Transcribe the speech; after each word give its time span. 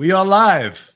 We 0.00 0.12
are 0.12 0.24
live. 0.24 0.94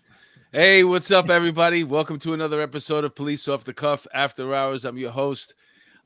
Hey, 0.51 0.83
what's 0.83 1.11
up, 1.11 1.29
everybody? 1.29 1.85
Welcome 1.85 2.19
to 2.21 2.33
another 2.33 2.63
episode 2.63 3.05
of 3.05 3.15
Police 3.15 3.49
Off 3.49 3.63
the 3.63 3.75
Cuff 3.75 4.07
After 4.15 4.55
Hours. 4.55 4.87
I'm 4.87 4.97
your 4.97 5.11
host. 5.11 5.53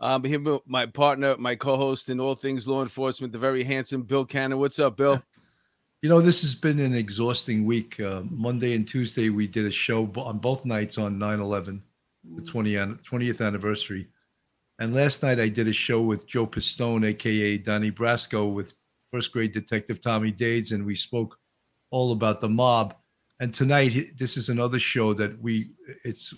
Um, 0.00 0.24
here 0.24 0.40
with 0.40 0.62
my 0.66 0.84
partner, 0.84 1.36
my 1.38 1.54
co-host 1.54 2.08
in 2.08 2.18
all 2.18 2.34
things 2.34 2.66
law 2.66 2.82
enforcement, 2.82 3.32
the 3.32 3.38
very 3.38 3.62
handsome 3.62 4.02
Bill 4.02 4.24
Cannon. 4.24 4.58
What's 4.58 4.80
up, 4.80 4.96
Bill? 4.96 5.22
You 6.02 6.08
know, 6.08 6.20
this 6.20 6.40
has 6.40 6.56
been 6.56 6.80
an 6.80 6.92
exhausting 6.92 7.64
week. 7.64 8.00
Uh, 8.00 8.22
Monday 8.30 8.74
and 8.74 8.84
Tuesday, 8.84 9.30
we 9.30 9.46
did 9.46 9.66
a 9.66 9.70
show 9.70 10.10
on 10.16 10.38
both 10.38 10.64
nights 10.64 10.98
on 10.98 11.20
9 11.20 11.38
11, 11.38 11.80
the 12.34 12.42
20, 12.42 12.72
20th 12.72 13.46
anniversary. 13.46 14.08
And 14.80 14.92
last 14.92 15.22
night, 15.22 15.38
I 15.38 15.48
did 15.48 15.68
a 15.68 15.72
show 15.72 16.02
with 16.02 16.26
Joe 16.26 16.48
Pistone, 16.48 17.06
aka 17.06 17.58
Donnie 17.58 17.92
Brasco, 17.92 18.52
with 18.52 18.74
first 19.12 19.30
grade 19.30 19.52
detective 19.52 20.00
Tommy 20.00 20.32
Dades, 20.32 20.72
and 20.72 20.84
we 20.84 20.96
spoke 20.96 21.38
all 21.90 22.12
about 22.12 22.40
the 22.40 22.48
mob. 22.48 22.94
And 23.40 23.54
tonight, 23.54 24.18
this 24.18 24.36
is 24.36 24.48
another 24.48 24.78
show 24.78 25.14
that 25.14 25.40
we 25.40 25.70
it's 26.04 26.34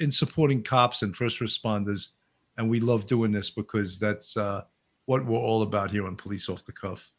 in 0.00 0.10
supporting 0.10 0.62
cops 0.62 1.02
and 1.02 1.14
first 1.14 1.40
responders, 1.40 2.08
and 2.56 2.68
we 2.68 2.80
love 2.80 3.06
doing 3.06 3.32
this 3.32 3.50
because 3.50 3.98
that's 3.98 4.36
uh, 4.36 4.62
what 5.06 5.24
we're 5.24 5.38
all 5.38 5.62
about 5.62 5.90
here 5.90 6.06
on 6.06 6.16
Police 6.16 6.48
Off 6.48 6.64
the 6.64 6.72
Cuff. 6.72 7.12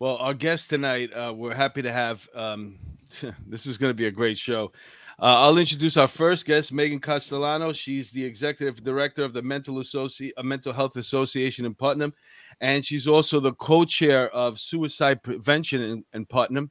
Well, 0.00 0.16
our 0.16 0.34
guest 0.34 0.70
tonight, 0.70 1.12
uh, 1.12 1.32
we're 1.34 1.54
happy 1.54 1.82
to 1.82 1.92
have. 1.92 2.28
Um, 2.34 2.78
this 3.46 3.66
is 3.66 3.78
going 3.78 3.90
to 3.90 3.94
be 3.94 4.06
a 4.06 4.10
great 4.10 4.38
show. 4.38 4.72
Uh, 5.20 5.46
I'll 5.46 5.58
introduce 5.58 5.96
our 5.96 6.08
first 6.08 6.44
guest, 6.44 6.72
Megan 6.72 6.98
Castellano. 6.98 7.72
She's 7.72 8.10
the 8.10 8.24
executive 8.24 8.82
director 8.82 9.22
of 9.22 9.32
the 9.32 9.42
Mental 9.42 9.76
Associ- 9.76 10.32
uh, 10.36 10.42
Mental 10.42 10.72
Health 10.72 10.96
Association 10.96 11.64
in 11.64 11.74
Putnam, 11.74 12.12
and 12.60 12.84
she's 12.84 13.06
also 13.06 13.38
the 13.38 13.52
co-chair 13.52 14.28
of 14.30 14.58
suicide 14.58 15.22
prevention 15.22 15.82
in, 15.82 16.04
in 16.12 16.26
Putnam. 16.26 16.70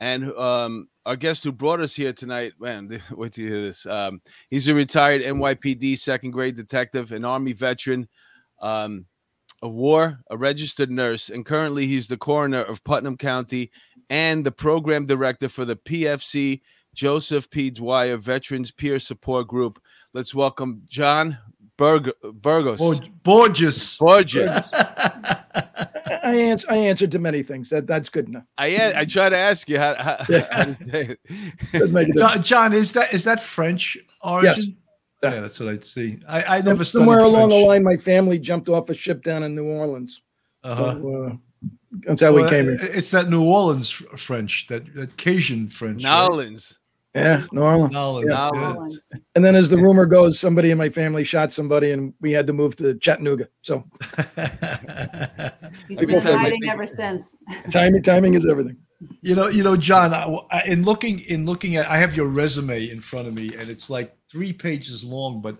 And 0.00 0.32
um, 0.32 0.88
our 1.06 1.16
guest 1.16 1.44
who 1.44 1.52
brought 1.52 1.80
us 1.80 1.94
here 1.94 2.12
tonight, 2.12 2.52
man, 2.60 3.00
wait 3.10 3.32
to 3.34 3.42
hear 3.42 3.62
this. 3.62 3.86
Um, 3.86 4.20
he's 4.50 4.68
a 4.68 4.74
retired 4.74 5.22
NYPD 5.22 5.98
second 5.98 6.32
grade 6.32 6.56
detective, 6.56 7.12
an 7.12 7.24
Army 7.24 7.52
veteran, 7.52 8.08
um, 8.60 9.06
a 9.62 9.68
war, 9.68 10.20
a 10.30 10.36
registered 10.36 10.90
nurse, 10.90 11.30
and 11.30 11.46
currently 11.46 11.86
he's 11.86 12.08
the 12.08 12.16
coroner 12.16 12.62
of 12.62 12.84
Putnam 12.84 13.16
County 13.16 13.70
and 14.10 14.44
the 14.44 14.52
program 14.52 15.06
director 15.06 15.48
for 15.48 15.64
the 15.64 15.76
PFC 15.76 16.60
Joseph 16.94 17.50
P. 17.50 17.70
Dwyer 17.70 18.16
Veterans 18.16 18.70
Peer 18.70 18.98
Support 18.98 19.48
Group. 19.48 19.80
Let's 20.12 20.34
welcome 20.34 20.82
John 20.86 21.38
Burg- 21.76 22.12
Burgos. 22.34 23.00
Borges. 23.22 23.96
Borges. 23.98 24.50
I 24.50 25.35
answer. 26.36 26.66
I 26.70 26.76
answered 26.76 27.10
to 27.12 27.18
many 27.18 27.42
things. 27.42 27.70
That 27.70 27.86
that's 27.86 28.08
good 28.08 28.28
enough. 28.28 28.46
I 28.58 28.92
I 28.96 29.04
try 29.04 29.28
to 29.28 29.36
ask 29.36 29.68
you 29.68 29.78
how. 29.78 29.94
how, 29.96 30.16
Yeah. 30.28 30.46
how 30.64 30.76
it. 30.92 32.14
John, 32.16 32.42
John, 32.42 32.72
is 32.72 32.92
that 32.92 33.12
is 33.12 33.24
that 33.24 33.42
French 33.42 33.98
origin? 34.22 34.54
Yes. 34.56 34.66
Yeah, 35.22 35.40
that's 35.40 35.58
what 35.58 35.70
I 35.70 35.78
see. 35.78 36.18
I, 36.28 36.58
I 36.58 36.60
never 36.60 36.84
Somewhere 36.84 37.18
along 37.18 37.48
French. 37.50 37.62
the 37.62 37.66
line, 37.66 37.82
my 37.82 37.96
family 37.96 38.38
jumped 38.38 38.68
off 38.68 38.90
a 38.90 38.94
ship 38.94 39.22
down 39.22 39.42
in 39.42 39.54
New 39.56 39.64
Orleans. 39.66 40.20
Uh-huh. 40.62 40.92
So, 41.00 41.24
uh, 41.24 41.68
that's 42.06 42.20
how 42.20 42.32
we 42.32 42.42
Well, 42.42 42.50
came 42.50 42.64
here. 42.66 42.76
It's 42.80 43.10
that 43.12 43.30
New 43.30 43.42
Orleans 43.44 43.88
French, 43.90 44.66
that, 44.68 44.94
that 44.94 45.16
Cajun 45.16 45.68
French. 45.68 46.02
New 46.02 46.10
Orleans. 46.10 46.78
Right? 46.78 46.85
Nolans. 47.16 47.42
Yeah, 47.42 47.46
New 47.52 47.60
Orleans. 47.62 47.92
New 47.92 47.98
Orleans. 47.98 48.24
Yeah. 48.26 48.50
yeah. 48.54 49.20
And 49.34 49.44
then, 49.44 49.54
as 49.54 49.70
the 49.70 49.76
rumor 49.76 50.06
goes, 50.06 50.38
somebody 50.38 50.70
in 50.70 50.78
my 50.78 50.88
family 50.88 51.24
shot 51.24 51.52
somebody, 51.52 51.92
and 51.92 52.14
we 52.20 52.32
had 52.32 52.46
to 52.46 52.52
move 52.52 52.76
to 52.76 52.94
Chattanooga. 52.94 53.48
So 53.62 53.84
he's 55.88 56.00
been 56.00 56.20
say- 56.20 56.34
hiding 56.34 56.68
ever 56.68 56.86
since. 56.86 57.42
timing, 57.70 58.02
timing 58.02 58.34
is 58.34 58.46
everything. 58.46 58.76
You 59.20 59.34
know, 59.34 59.48
you 59.48 59.62
know, 59.62 59.76
John. 59.76 60.14
I, 60.14 60.24
I- 60.50 60.62
in 60.66 60.82
looking, 60.82 61.20
in 61.20 61.46
looking 61.46 61.76
at, 61.76 61.86
I 61.88 61.98
have 61.98 62.16
your 62.16 62.28
resume 62.28 62.88
in 62.90 63.00
front 63.00 63.28
of 63.28 63.34
me, 63.34 63.54
and 63.54 63.68
it's 63.68 63.90
like 63.90 64.16
three 64.30 64.52
pages 64.52 65.04
long, 65.04 65.40
but 65.40 65.56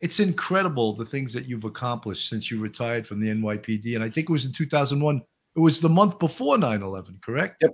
it's 0.00 0.20
incredible 0.20 0.94
the 0.94 1.06
things 1.06 1.32
that 1.32 1.46
you've 1.46 1.64
accomplished 1.64 2.28
since 2.28 2.50
you 2.50 2.60
retired 2.60 3.06
from 3.06 3.20
the 3.20 3.28
NYPD. 3.28 3.94
And 3.94 4.04
I 4.04 4.10
think 4.10 4.28
it 4.28 4.32
was 4.32 4.44
in 4.44 4.52
2001. 4.52 5.22
It 5.56 5.60
was 5.60 5.80
the 5.80 5.88
month 5.88 6.18
before 6.18 6.56
9/11, 6.56 7.22
correct? 7.22 7.62
Yep. 7.62 7.70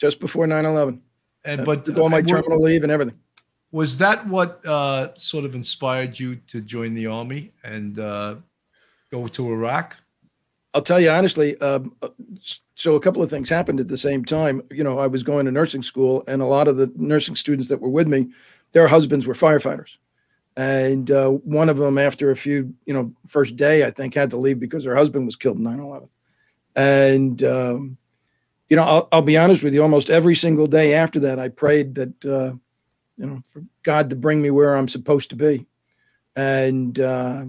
Just 0.00 0.18
before 0.20 0.46
9-11. 0.46 1.00
And 1.48 1.64
But 1.64 1.98
all 1.98 2.10
my 2.10 2.18
uh, 2.18 2.22
terminal 2.22 2.60
leave 2.60 2.82
and 2.82 2.92
everything. 2.92 3.14
was 3.72 3.96
that 3.98 4.26
what 4.26 4.64
uh, 4.66 5.14
sort 5.14 5.46
of 5.46 5.54
inspired 5.54 6.20
you 6.20 6.36
to 6.48 6.60
join 6.60 6.92
the 6.94 7.06
army 7.06 7.52
and 7.64 7.98
uh, 7.98 8.34
go 9.10 9.26
to 9.28 9.50
Iraq? 9.50 9.96
I'll 10.74 10.82
tell 10.82 11.00
you 11.00 11.08
honestly. 11.08 11.58
Um, 11.62 11.96
uh, 12.02 12.10
so 12.74 12.96
a 12.96 13.00
couple 13.00 13.22
of 13.22 13.30
things 13.30 13.48
happened 13.48 13.80
at 13.80 13.88
the 13.88 13.96
same 13.96 14.26
time. 14.26 14.60
You 14.70 14.84
know, 14.84 14.98
I 14.98 15.06
was 15.06 15.22
going 15.22 15.46
to 15.46 15.50
nursing 15.50 15.82
school, 15.82 16.22
and 16.28 16.42
a 16.42 16.46
lot 16.46 16.68
of 16.68 16.76
the 16.76 16.92
nursing 16.96 17.34
students 17.34 17.68
that 17.70 17.80
were 17.80 17.88
with 17.88 18.08
me, 18.08 18.28
their 18.72 18.86
husbands 18.86 19.26
were 19.26 19.32
firefighters, 19.32 19.96
and 20.56 21.10
uh, 21.10 21.28
one 21.30 21.70
of 21.70 21.78
them, 21.78 21.96
after 21.96 22.30
a 22.30 22.36
few, 22.36 22.74
you 22.84 22.92
know, 22.92 23.10
first 23.26 23.56
day, 23.56 23.86
I 23.86 23.90
think, 23.90 24.12
had 24.12 24.30
to 24.32 24.36
leave 24.36 24.60
because 24.60 24.84
her 24.84 24.94
husband 24.94 25.24
was 25.24 25.34
killed 25.34 25.56
in 25.56 25.64
9/11. 25.64 26.08
And 26.76 27.42
um, 27.42 27.96
you 28.68 28.76
know, 28.76 28.84
I'll, 28.84 29.08
I'll 29.12 29.22
be 29.22 29.36
honest 29.36 29.62
with 29.62 29.74
you. 29.74 29.82
Almost 29.82 30.10
every 30.10 30.34
single 30.34 30.66
day 30.66 30.94
after 30.94 31.20
that, 31.20 31.38
I 31.38 31.48
prayed 31.48 31.94
that 31.96 32.24
uh, 32.24 32.54
you 33.16 33.26
know, 33.26 33.42
for 33.52 33.64
God 33.82 34.10
to 34.10 34.16
bring 34.16 34.42
me 34.42 34.50
where 34.50 34.76
I'm 34.76 34.88
supposed 34.88 35.30
to 35.30 35.36
be, 35.36 35.66
and. 36.36 36.98
Uh, 36.98 37.44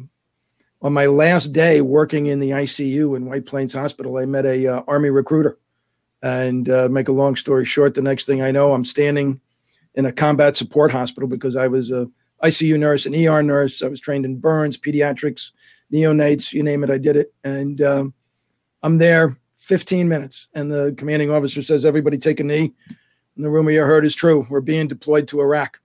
on 0.81 0.93
my 0.93 1.07
last 1.07 1.47
day 1.47 1.81
working 1.81 2.27
in 2.27 2.39
the 2.39 2.51
ICU 2.51 3.15
in 3.15 3.25
White 3.25 3.45
Plains 3.45 3.73
Hospital, 3.73 4.17
I 4.17 4.25
met 4.25 4.45
a 4.45 4.67
uh, 4.67 4.81
Army 4.87 5.09
recruiter. 5.09 5.57
And 6.21 6.69
uh, 6.69 6.89
make 6.89 7.07
a 7.07 7.13
long 7.13 7.37
story 7.37 7.63
short, 7.63 7.95
the 7.95 8.01
next 8.01 8.25
thing 8.25 8.41
I 8.41 8.51
know, 8.51 8.73
I'm 8.73 8.83
standing 8.83 9.39
in 9.95 10.05
a 10.05 10.11
combat 10.11 10.57
support 10.57 10.91
hospital 10.91 11.29
because 11.29 11.55
I 11.55 11.67
was 11.67 11.91
a 11.91 12.09
ICU 12.43 12.77
nurse, 12.77 13.05
an 13.05 13.15
ER 13.15 13.41
nurse. 13.41 13.81
I 13.81 13.87
was 13.87 14.01
trained 14.01 14.25
in 14.25 14.37
burns, 14.37 14.77
pediatrics, 14.77 15.51
neonates, 15.93 16.51
you 16.51 16.61
name 16.61 16.83
it, 16.83 16.89
I 16.89 16.97
did 16.97 17.15
it. 17.15 17.33
And 17.43 17.81
um, 17.81 18.13
I'm 18.83 18.97
there 18.97 19.37
15 19.69 20.07
minutes, 20.09 20.47
and 20.55 20.71
the 20.71 20.95
commanding 20.97 21.29
officer 21.29 21.61
says, 21.61 21.85
"Everybody 21.85 22.17
take 22.17 22.39
a 22.39 22.43
knee." 22.43 22.73
And 23.35 23.45
the 23.45 23.51
rumor 23.51 23.69
you 23.69 23.81
heard 23.81 24.03
is 24.03 24.15
true. 24.15 24.47
We're 24.49 24.61
being 24.61 24.87
deployed 24.87 25.27
to 25.27 25.39
Iraq. 25.41 25.79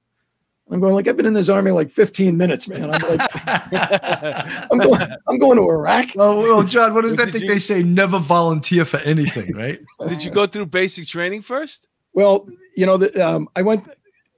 I'm 0.71 0.81
going 0.81 0.95
like 0.95 1.06
I've 1.06 1.19
been 1.19 1.27
in 1.27 1.34
this 1.34 1.50
army 1.50 1.71
like 1.71 1.91
15 1.91 2.34
minutes, 2.39 2.67
man. 2.67 2.91
I'm 2.91 3.03
like, 3.03 3.31
I'm 4.73 4.78
going, 4.78 5.06
I'm 5.28 5.39
going 5.39 5.59
to 5.59 5.69
Iraq. 5.69 6.09
Oh, 6.17 6.41
well, 6.43 6.62
John, 6.62 6.94
what 6.94 7.03
does 7.03 7.17
that 7.17 7.27
Did 7.27 7.33
think 7.33 7.44
you- 7.44 7.50
they 7.53 7.59
say? 7.59 7.83
Never 7.83 8.19
volunteer 8.19 8.87
for 8.87 8.97
anything, 9.00 9.55
right? 9.56 9.78
Did 10.09 10.25
you 10.25 10.31
go 10.31 10.47
through 10.47 10.67
basic 10.67 11.06
training 11.06 11.43
first? 11.43 11.87
Well, 12.15 12.49
you 12.75 12.87
know, 12.87 12.97
the, 12.97 13.09
um, 13.28 13.49
I 13.55 13.61
went, 13.61 13.87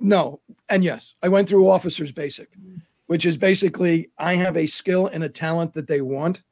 no, 0.00 0.40
and 0.68 0.82
yes, 0.82 1.14
I 1.22 1.28
went 1.28 1.48
through 1.48 1.70
officers 1.70 2.10
basic, 2.10 2.48
which 3.06 3.24
is 3.24 3.36
basically 3.36 4.10
I 4.18 4.34
have 4.34 4.56
a 4.56 4.66
skill 4.66 5.06
and 5.06 5.22
a 5.22 5.28
talent 5.28 5.74
that 5.74 5.86
they 5.86 6.00
want, 6.00 6.42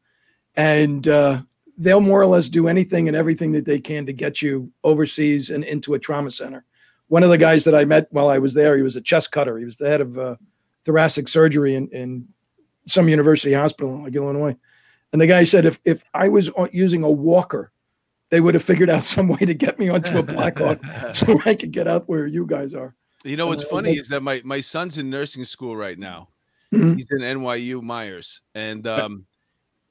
and 0.54 1.08
uh, 1.08 1.42
they'll 1.76 2.00
more 2.00 2.20
or 2.20 2.26
less 2.26 2.48
do 2.48 2.68
anything 2.68 3.08
and 3.08 3.16
everything 3.16 3.52
that 3.52 3.64
they 3.64 3.80
can 3.80 4.06
to 4.06 4.12
get 4.12 4.40
you 4.42 4.70
overseas 4.84 5.50
and 5.50 5.64
into 5.64 5.94
a 5.94 5.98
trauma 5.98 6.30
center. 6.30 6.64
One 7.08 7.22
of 7.22 7.30
the 7.30 7.38
guys 7.38 7.64
that 7.64 7.74
I 7.74 7.84
met 7.84 8.06
while 8.10 8.28
I 8.28 8.38
was 8.38 8.54
there, 8.54 8.76
he 8.76 8.82
was 8.82 8.96
a 8.96 9.00
chest 9.00 9.32
cutter. 9.32 9.58
He 9.58 9.64
was 9.64 9.76
the 9.76 9.88
head 9.88 10.00
of 10.00 10.18
uh, 10.18 10.36
thoracic 10.84 11.28
surgery 11.28 11.74
in, 11.74 11.88
in 11.88 12.28
some 12.86 13.08
university 13.08 13.52
hospital 13.52 13.94
in 13.96 14.02
like 14.04 14.14
Illinois. 14.14 14.56
And 15.12 15.20
the 15.20 15.26
guy 15.26 15.44
said, 15.44 15.64
if, 15.66 15.78
if 15.84 16.02
I 16.14 16.28
was 16.28 16.50
using 16.72 17.02
a 17.04 17.10
walker, 17.10 17.70
they 18.30 18.40
would 18.40 18.54
have 18.54 18.64
figured 18.64 18.90
out 18.90 19.04
some 19.14 19.28
way 19.28 19.38
to 19.38 19.54
get 19.54 19.78
me 19.78 19.88
onto 19.88 20.18
a 20.18 20.22
Blackhawk 20.22 20.80
so 21.14 21.40
I 21.44 21.54
could 21.54 21.72
get 21.72 21.86
out 21.88 22.08
where 22.08 22.26
you 22.26 22.46
guys 22.46 22.74
are. 22.74 22.94
You 23.24 23.36
know 23.36 23.46
what's 23.46 23.64
Uh, 23.64 23.68
funny 23.68 23.90
like- 23.90 24.00
is 24.00 24.08
that 24.08 24.22
my 24.22 24.42
my 24.44 24.60
son's 24.60 24.98
in 24.98 25.08
nursing 25.10 25.44
school 25.44 25.76
right 25.76 25.98
now. 25.98 26.28
Mhm. 26.74 26.96
He's 26.96 27.06
in 27.10 27.18
NYU 27.20 27.80
Meyers, 27.82 28.42
and 28.54 28.86
um, 28.86 29.26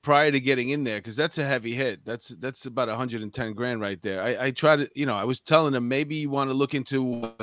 prior 0.03 0.31
to 0.31 0.39
getting 0.39 0.69
in 0.69 0.83
there, 0.83 0.97
because 0.97 1.15
that's 1.15 1.39
a 1.39 1.45
heavy 1.45 1.73
hit. 1.73 2.05
That's 2.05 2.27
that's 2.27 2.67
about 2.67 2.89
110 2.89 3.53
grand 3.53 3.81
right 3.81 3.99
there. 4.03 4.21
I, 4.21 4.45
I 4.45 4.51
try 4.51 4.75
to, 4.75 4.89
you 4.93 5.07
know, 5.07 5.15
I 5.15 5.23
was 5.23 5.39
telling 5.39 5.73
him 5.73 5.87
maybe 5.87 6.15
you 6.15 6.29
want 6.29 6.51
to 6.51 6.53
look 6.53 6.75
into 6.75 7.33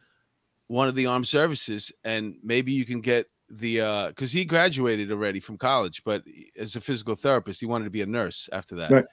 one 0.68 0.88
of 0.88 0.94
the 0.94 1.06
armed 1.06 1.28
services, 1.28 1.92
and 2.04 2.36
maybe 2.42 2.72
you 2.72 2.86
can 2.86 3.02
get 3.02 3.26
the 3.50 3.80
uh 3.80 4.08
because 4.08 4.30
he 4.30 4.44
graduated 4.44 5.10
already 5.10 5.40
from 5.40 5.58
college, 5.58 6.02
but 6.04 6.22
as 6.58 6.76
a 6.76 6.80
physical 6.80 7.16
therapist, 7.16 7.60
he 7.60 7.66
wanted 7.66 7.84
to 7.84 7.90
be 7.90 8.00
a 8.00 8.06
nurse 8.06 8.48
after 8.52 8.76
that. 8.76 8.90
Right. 8.90 9.04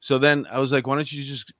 So 0.00 0.18
then 0.18 0.46
I 0.50 0.58
was 0.58 0.72
like, 0.72 0.86
why 0.86 0.94
don't 0.94 1.12
you 1.12 1.22
just 1.22 1.52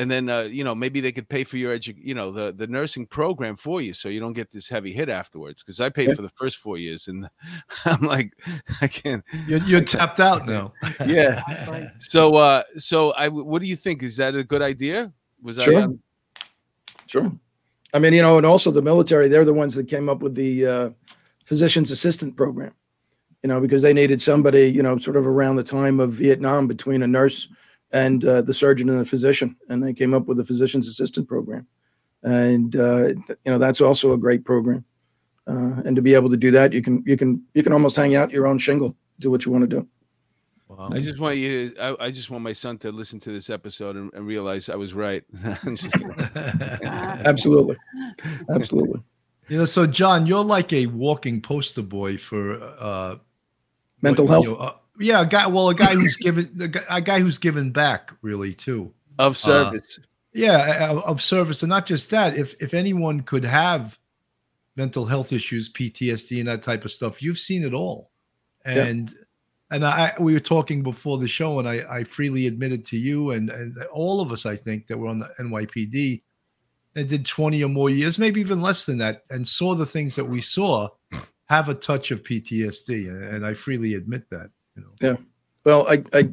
and 0.00 0.10
then 0.10 0.28
uh, 0.30 0.40
you 0.42 0.64
know 0.64 0.74
maybe 0.74 1.00
they 1.00 1.12
could 1.12 1.28
pay 1.28 1.44
for 1.44 1.56
your 1.56 1.76
edu- 1.78 1.96
you 1.98 2.14
know 2.14 2.30
the 2.30 2.52
the 2.52 2.66
nursing 2.66 3.06
program 3.06 3.54
for 3.56 3.80
you 3.80 3.92
so 3.92 4.08
you 4.08 4.18
don't 4.20 4.32
get 4.32 4.50
this 4.50 4.68
heavy 4.68 4.92
hit 4.92 5.08
afterwards 5.08 5.62
because 5.62 5.80
i 5.80 5.88
paid 5.88 6.08
Yeah. 6.08 6.14
for 6.14 6.22
the 6.22 6.30
first 6.40 6.56
four 6.58 6.78
years 6.78 7.08
and 7.08 7.28
i'm 7.84 8.00
like 8.02 8.32
i 8.80 8.86
can't 8.86 9.24
You're, 9.46 9.60
you're 9.60 9.80
tapped 9.84 10.20
out 10.20 10.46
now. 10.54 10.72
yeah 11.06 11.42
so 11.98 12.34
uh 12.36 12.62
so 12.78 13.12
i 13.12 13.28
what 13.28 13.60
do 13.62 13.68
you 13.68 13.76
think 13.76 14.02
is 14.02 14.16
that 14.16 14.34
a 14.34 14.42
good 14.44 14.62
idea 14.62 15.12
was 15.42 15.58
i 15.58 15.64
Sure. 15.64 15.82
um, 15.82 16.00
Sure. 17.06 17.32
I 17.92 17.98
mean, 17.98 18.12
you 18.12 18.22
know, 18.22 18.36
and 18.36 18.46
also 18.46 18.70
the 18.70 18.82
military, 18.82 19.26
they're 19.26 19.44
the 19.44 19.52
ones 19.52 19.74
that 19.74 19.88
came 19.88 20.08
up 20.08 20.22
with 20.22 20.36
the 20.36 20.64
uh, 20.64 20.90
physician's 21.44 21.90
assistant 21.90 22.36
program, 22.36 22.72
you 23.42 23.48
know, 23.48 23.58
because 23.60 23.82
they 23.82 23.92
needed 23.92 24.22
somebody, 24.22 24.68
you 24.70 24.80
know, 24.80 24.96
sort 24.96 25.16
of 25.16 25.26
around 25.26 25.56
the 25.56 25.64
time 25.64 25.98
of 25.98 26.12
Vietnam 26.12 26.68
between 26.68 27.02
a 27.02 27.08
nurse 27.08 27.48
and 27.92 28.24
uh, 28.24 28.42
the 28.42 28.54
surgeon 28.54 28.88
and 28.88 29.00
the 29.00 29.04
physician. 29.04 29.56
And 29.68 29.82
they 29.82 29.92
came 29.92 30.14
up 30.14 30.26
with 30.26 30.36
the 30.36 30.44
physician's 30.44 30.88
assistant 30.88 31.26
program. 31.28 31.66
and 32.22 32.76
uh, 32.76 33.08
you 33.08 33.24
know 33.46 33.58
that's 33.58 33.80
also 33.80 34.12
a 34.12 34.18
great 34.18 34.44
program. 34.44 34.84
Uh, 35.46 35.82
and 35.84 35.96
to 35.96 36.02
be 36.02 36.14
able 36.14 36.30
to 36.30 36.36
do 36.36 36.50
that, 36.52 36.72
you 36.72 36.82
can 36.82 37.02
you 37.06 37.16
can 37.16 37.42
you 37.54 37.62
can 37.62 37.72
almost 37.72 37.96
hang 37.96 38.14
out 38.14 38.30
your 38.30 38.46
own 38.46 38.58
shingle, 38.58 38.94
do 39.18 39.30
what 39.30 39.44
you 39.44 39.50
want 39.52 39.62
to 39.62 39.76
do. 39.80 39.86
Wow. 40.68 40.90
I 40.92 41.00
just 41.00 41.18
want 41.18 41.36
you. 41.36 41.70
To, 41.70 41.82
I, 41.82 42.06
I 42.06 42.10
just 42.12 42.30
want 42.30 42.44
my 42.44 42.52
son 42.52 42.78
to 42.78 42.92
listen 42.92 43.18
to 43.20 43.32
this 43.32 43.50
episode 43.50 43.96
and, 43.96 44.12
and 44.14 44.24
realize 44.26 44.68
I 44.68 44.76
was 44.76 44.94
right. 44.94 45.24
Absolutely, 47.24 47.76
absolutely. 48.48 49.02
you 49.48 49.58
know, 49.58 49.64
so 49.64 49.86
John, 49.86 50.26
you're 50.26 50.44
like 50.44 50.72
a 50.72 50.86
walking 50.86 51.40
poster 51.40 51.82
boy 51.82 52.16
for 52.18 52.62
uh, 52.62 53.16
Mental 54.02 54.26
what- 54.26 54.30
health. 54.32 54.44
you 54.46 54.52
know, 54.52 54.58
uh, 54.58 54.74
yeah, 55.00 55.22
a 55.22 55.26
guy. 55.26 55.46
Well, 55.46 55.68
a 55.68 55.74
guy 55.74 55.94
who's 55.94 56.16
given 56.16 56.50
a 56.88 57.00
guy- 57.00 57.20
who's 57.20 57.38
given 57.38 57.70
back, 57.70 58.12
really, 58.22 58.54
too. 58.54 58.92
of 59.18 59.32
uh, 59.32 59.34
service. 59.34 59.98
Yeah, 60.32 60.92
of, 60.92 61.20
service, 61.20 61.62
and 61.62 61.70
not 61.70 61.86
just 61.86 62.10
that. 62.10 62.36
If 62.36 62.54
if 62.62 62.72
anyone 62.72 63.22
could 63.22 63.44
have 63.44 63.98
mental 64.76 65.06
health 65.06 65.32
issues, 65.32 65.72
PTSD, 65.72 66.38
and 66.38 66.48
that 66.48 66.62
type 66.62 66.84
of 66.84 66.92
stuff, 66.92 67.22
you've 67.22 67.38
seen 67.38 67.64
it 67.64 67.74
all. 67.74 68.10
Yeah. 68.64 68.84
And 68.84 69.14
and 69.70 69.84
I 69.84 70.12
we 70.20 70.32
were 70.34 70.40
talking 70.40 70.82
before 70.82 71.18
the 71.18 71.28
show, 71.28 71.58
and 71.58 71.68
I, 71.68 71.84
I 71.90 72.04
freely 72.04 72.46
admitted 72.46 72.84
to 72.86 72.96
you 72.96 73.32
and 73.32 73.50
and 73.50 73.76
all 73.92 74.20
of 74.20 74.30
us, 74.30 74.46
I 74.46 74.56
think, 74.56 74.86
that 74.86 74.98
were 74.98 75.08
on 75.08 75.20
the 75.20 75.30
NYPD 75.40 76.22
and 76.94 77.08
did 77.08 77.24
twenty 77.24 77.64
or 77.64 77.68
more 77.68 77.90
years, 77.90 78.18
maybe 78.18 78.40
even 78.40 78.62
less 78.62 78.84
than 78.84 78.98
that, 78.98 79.24
and 79.30 79.46
saw 79.46 79.74
the 79.74 79.86
things 79.86 80.14
that 80.16 80.24
we 80.24 80.40
saw 80.40 80.88
have 81.46 81.68
a 81.68 81.74
touch 81.74 82.12
of 82.12 82.22
PTSD, 82.22 83.08
and, 83.08 83.24
and 83.24 83.46
I 83.46 83.54
freely 83.54 83.94
admit 83.94 84.30
that. 84.30 84.50
You 85.00 85.12
know. 85.12 85.18
Well, 85.64 85.86
I, 85.88 86.02
I 86.12 86.30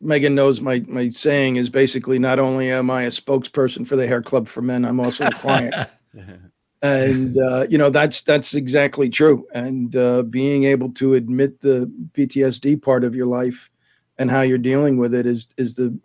Megan 0.00 0.34
knows 0.34 0.60
my 0.60 0.84
my 0.86 1.10
saying 1.10 1.56
is 1.56 1.68
basically 1.70 2.18
not 2.18 2.38
only 2.38 2.70
am 2.70 2.90
I 2.90 3.02
a 3.02 3.10
spokesperson 3.10 3.86
for 3.86 3.96
the 3.96 4.06
Hair 4.06 4.22
Club 4.22 4.46
for 4.46 4.62
Men, 4.62 4.84
I'm 4.84 5.00
also 5.00 5.26
a 5.26 5.32
client. 5.32 5.74
and 6.82 7.38
uh, 7.38 7.66
you 7.68 7.78
know 7.78 7.90
that's 7.90 8.22
that's 8.22 8.54
exactly 8.54 9.08
true 9.08 9.46
and 9.52 9.96
uh, 9.96 10.22
being 10.22 10.64
able 10.64 10.90
to 10.90 11.14
admit 11.14 11.60
the 11.60 11.90
ptsd 12.12 12.80
part 12.80 13.02
of 13.02 13.14
your 13.14 13.26
life 13.26 13.70
and 14.18 14.30
how 14.30 14.42
you're 14.42 14.58
dealing 14.58 14.96
with 14.96 15.14
it 15.14 15.26
is 15.26 15.48
is 15.56 15.74
the 15.74 15.98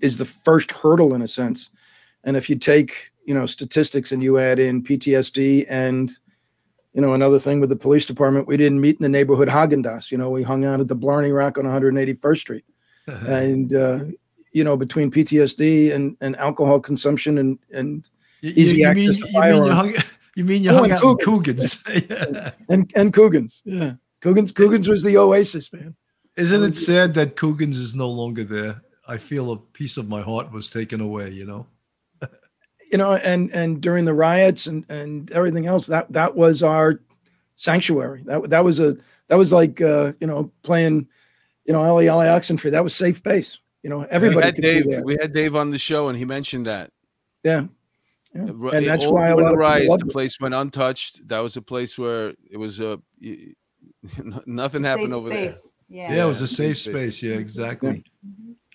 is 0.00 0.18
the 0.18 0.24
first 0.24 0.70
hurdle 0.70 1.14
in 1.14 1.22
a 1.22 1.28
sense 1.28 1.70
and 2.24 2.36
if 2.36 2.50
you 2.50 2.56
take 2.56 3.10
you 3.24 3.34
know 3.34 3.46
statistics 3.46 4.12
and 4.12 4.22
you 4.22 4.38
add 4.38 4.58
in 4.58 4.82
ptsd 4.82 5.64
and 5.68 6.18
you 6.94 7.00
know 7.02 7.14
another 7.14 7.38
thing 7.38 7.60
with 7.60 7.68
the 7.68 7.76
police 7.76 8.04
department 8.04 8.46
we 8.46 8.56
didn't 8.56 8.80
meet 8.80 8.96
in 8.96 9.02
the 9.02 9.08
neighborhood 9.08 9.48
Haagen-Dazs. 9.48 10.10
you 10.10 10.18
know 10.18 10.30
we 10.30 10.42
hung 10.42 10.64
out 10.64 10.80
at 10.80 10.88
the 10.88 10.96
blarney 10.96 11.30
rock 11.32 11.58
on 11.58 11.64
181st 11.64 12.38
street 12.38 12.64
and 13.06 13.74
uh, 13.74 14.00
you 14.52 14.64
know 14.64 14.76
between 14.76 15.10
ptsd 15.10 15.94
and 15.94 16.16
and 16.20 16.36
alcohol 16.36 16.80
consumption 16.80 17.38
and 17.38 17.58
and 17.72 18.08
You- 18.40 18.52
Easy 18.56 18.76
you, 18.78 18.86
access 18.86 18.96
mean 18.96 19.12
to 19.12 19.18
you 19.18 19.24
mean 19.24 19.32
you 19.32 19.40
firearms. 19.40 19.70
hung 19.96 20.04
you 20.36 20.44
mean 20.44 20.62
you 20.62 20.70
Oh, 20.70 20.74
hung 20.74 20.84
and 20.84 20.92
out 20.92 21.02
in 21.02 21.16
Coogan's. 21.18 21.82
And 22.68 22.90
and 22.94 23.12
Coogan's. 23.12 23.62
Yeah, 23.64 23.94
Coogan's. 24.22 24.52
Coogan's 24.52 24.86
was 24.88 25.02
the 25.02 25.16
oasis, 25.16 25.72
man. 25.72 25.96
Isn't 26.36 26.62
it 26.62 26.76
sad 26.76 27.14
that 27.14 27.34
Coogan's 27.34 27.78
is 27.78 27.94
no 27.96 28.08
longer 28.08 28.44
there? 28.44 28.82
I 29.08 29.16
feel 29.18 29.50
a 29.50 29.56
piece 29.56 29.96
of 29.96 30.06
my 30.08 30.20
heart 30.22 30.52
was 30.52 30.70
taken 30.70 31.00
away. 31.00 31.30
You 31.30 31.46
know. 31.46 31.66
You 32.90 32.98
know, 32.98 33.14
and 33.14 33.50
and 33.52 33.80
during 33.80 34.04
the 34.04 34.14
riots 34.14 34.66
and 34.66 34.84
and 34.88 35.30
everything 35.32 35.66
else, 35.66 35.86
that 35.86 36.10
that 36.12 36.34
was 36.34 36.62
our 36.62 37.00
sanctuary. 37.56 38.22
That 38.24 38.50
that 38.50 38.64
was 38.64 38.80
a 38.80 38.96
that 39.28 39.36
was 39.36 39.52
like 39.52 39.80
uh, 39.80 40.12
you 40.20 40.26
know 40.26 40.50
playing, 40.62 41.08
you 41.64 41.72
know, 41.72 41.82
Ali 41.84 42.08
Ali 42.08 42.26
Oxenfree. 42.26 42.70
That 42.70 42.84
was 42.84 42.94
safe 42.94 43.22
base. 43.22 43.58
You 43.82 43.90
know, 43.90 43.98
we 43.98 44.06
everybody 44.06 44.46
had 44.46 44.54
could 44.54 44.62
Dave. 44.62 44.84
be 44.84 44.90
there. 44.90 45.02
We 45.04 45.16
had 45.20 45.32
Dave 45.32 45.54
on 45.54 45.70
the 45.70 45.78
show, 45.78 46.08
and 46.08 46.18
he 46.18 46.24
mentioned 46.24 46.66
that. 46.66 46.90
Yeah. 47.44 47.64
Yeah. 48.34 48.42
And 48.42 48.86
that's 48.86 49.06
why 49.06 49.28
a 49.28 49.34
through 49.34 49.44
lot 49.44 49.48
the 49.48 49.52
of 49.52 49.52
people 49.52 49.56
riots, 49.56 49.88
loved 49.88 50.02
the 50.02 50.08
it. 50.08 50.12
place 50.12 50.40
went 50.40 50.54
untouched. 50.54 51.26
That 51.28 51.38
was 51.40 51.56
a 51.56 51.62
place 51.62 51.96
where 51.96 52.34
it 52.50 52.56
was 52.58 52.80
a 52.80 53.00
nothing 54.46 54.84
happened 54.84 55.12
Safe 55.12 55.20
over 55.20 55.30
space. 55.30 55.74
Yeah. 55.88 56.12
Yeah, 56.14 56.24
it 56.24 56.28
was 56.28 56.40
a 56.42 56.48
safe 56.48 56.78
safe 56.78 56.92
space. 56.92 57.22
Yeah, 57.22 57.36
exactly. 57.36 58.04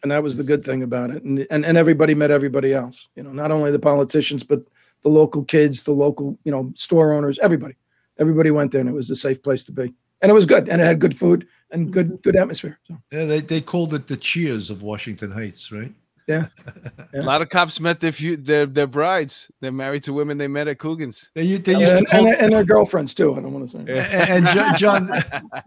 And 0.03 0.11
that 0.11 0.21
was 0.21 0.37
the 0.37 0.43
good 0.43 0.63
thing 0.63 0.83
about 0.83 1.09
it. 1.09 1.23
And, 1.23 1.47
and 1.49 1.65
and 1.65 1.77
everybody 1.77 2.13
met 2.13 2.29
everybody 2.29 2.73
else. 2.73 3.07
You 3.15 3.23
know, 3.23 3.31
not 3.31 3.51
only 3.51 3.71
the 3.71 3.79
politicians, 3.79 4.43
but 4.43 4.61
the 5.01 5.09
local 5.09 5.43
kids, 5.43 5.83
the 5.83 5.93
local 5.93 6.37
you 6.43 6.51
know 6.51 6.71
store 6.75 7.13
owners, 7.13 7.39
everybody. 7.39 7.75
Everybody 8.19 8.51
went 8.51 8.71
there, 8.71 8.81
and 8.81 8.89
it 8.89 8.93
was 8.93 9.09
a 9.09 9.15
safe 9.15 9.41
place 9.41 9.63
to 9.63 9.71
be. 9.71 9.93
And 10.21 10.29
it 10.29 10.33
was 10.33 10.45
good, 10.45 10.69
and 10.69 10.81
it 10.81 10.85
had 10.85 10.99
good 10.99 11.17
food 11.17 11.47
and 11.71 11.91
good 11.91 12.07
mm-hmm. 12.07 12.15
good 12.17 12.35
atmosphere. 12.35 12.79
So 12.87 12.97
Yeah, 13.11 13.25
they, 13.25 13.39
they 13.39 13.61
called 13.61 13.93
it 13.93 14.07
the 14.07 14.17
Cheers 14.17 14.69
of 14.69 14.83
Washington 14.83 15.31
Heights, 15.31 15.71
right? 15.71 15.91
There. 16.27 16.51
A 17.13 17.21
lot 17.21 17.41
of 17.41 17.49
cops 17.49 17.79
met 17.79 17.99
their 17.99 18.11
few, 18.11 18.37
their 18.37 18.65
their 18.65 18.87
brides. 18.87 19.51
They're 19.61 19.71
married 19.71 20.03
to 20.03 20.13
women 20.13 20.37
they 20.37 20.47
met 20.47 20.67
at 20.67 20.79
Coogan's. 20.79 21.29
They, 21.35 21.57
they 21.57 21.77
used 21.77 21.91
and, 21.91 22.05
to 22.07 22.11
call 22.11 22.27
and, 22.27 22.35
and 22.37 22.53
their 22.53 22.63
girlfriends 22.63 23.13
too. 23.13 23.33
I 23.35 23.41
don't 23.41 23.53
want 23.53 23.69
to 23.69 23.77
say. 23.77 23.79
and, 23.79 24.47
and 24.47 24.77
John, 24.77 25.07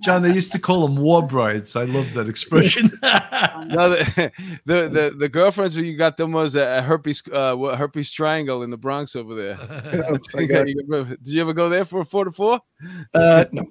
John, 0.02 0.22
they 0.22 0.32
used 0.32 0.52
to 0.52 0.58
call 0.58 0.86
them 0.86 0.96
war 0.96 1.26
brides. 1.26 1.76
I 1.76 1.84
love 1.84 2.12
that 2.14 2.28
expression. 2.28 2.90
No, 3.68 3.90
the, 3.90 4.32
the 4.64 4.88
the 4.88 5.16
the 5.18 5.28
girlfriends 5.28 5.74
who 5.74 5.82
you 5.82 5.96
got 5.96 6.16
them 6.16 6.30
was 6.32 6.54
a, 6.54 6.78
a 6.78 6.82
herpes 6.82 7.22
uh, 7.32 7.56
herpes 7.76 8.12
triangle 8.12 8.62
in 8.62 8.70
the 8.70 8.76
Bronx 8.76 9.16
over 9.16 9.34
there. 9.34 9.58
Oh. 10.10 10.18
Did 10.18 11.18
you 11.24 11.40
ever 11.40 11.52
go 11.52 11.68
there 11.68 11.84
for 11.84 12.00
a 12.00 12.04
four 12.04 12.24
to 12.24 12.30
four? 12.30 12.60
Uh, 13.12 13.44
no, 13.52 13.64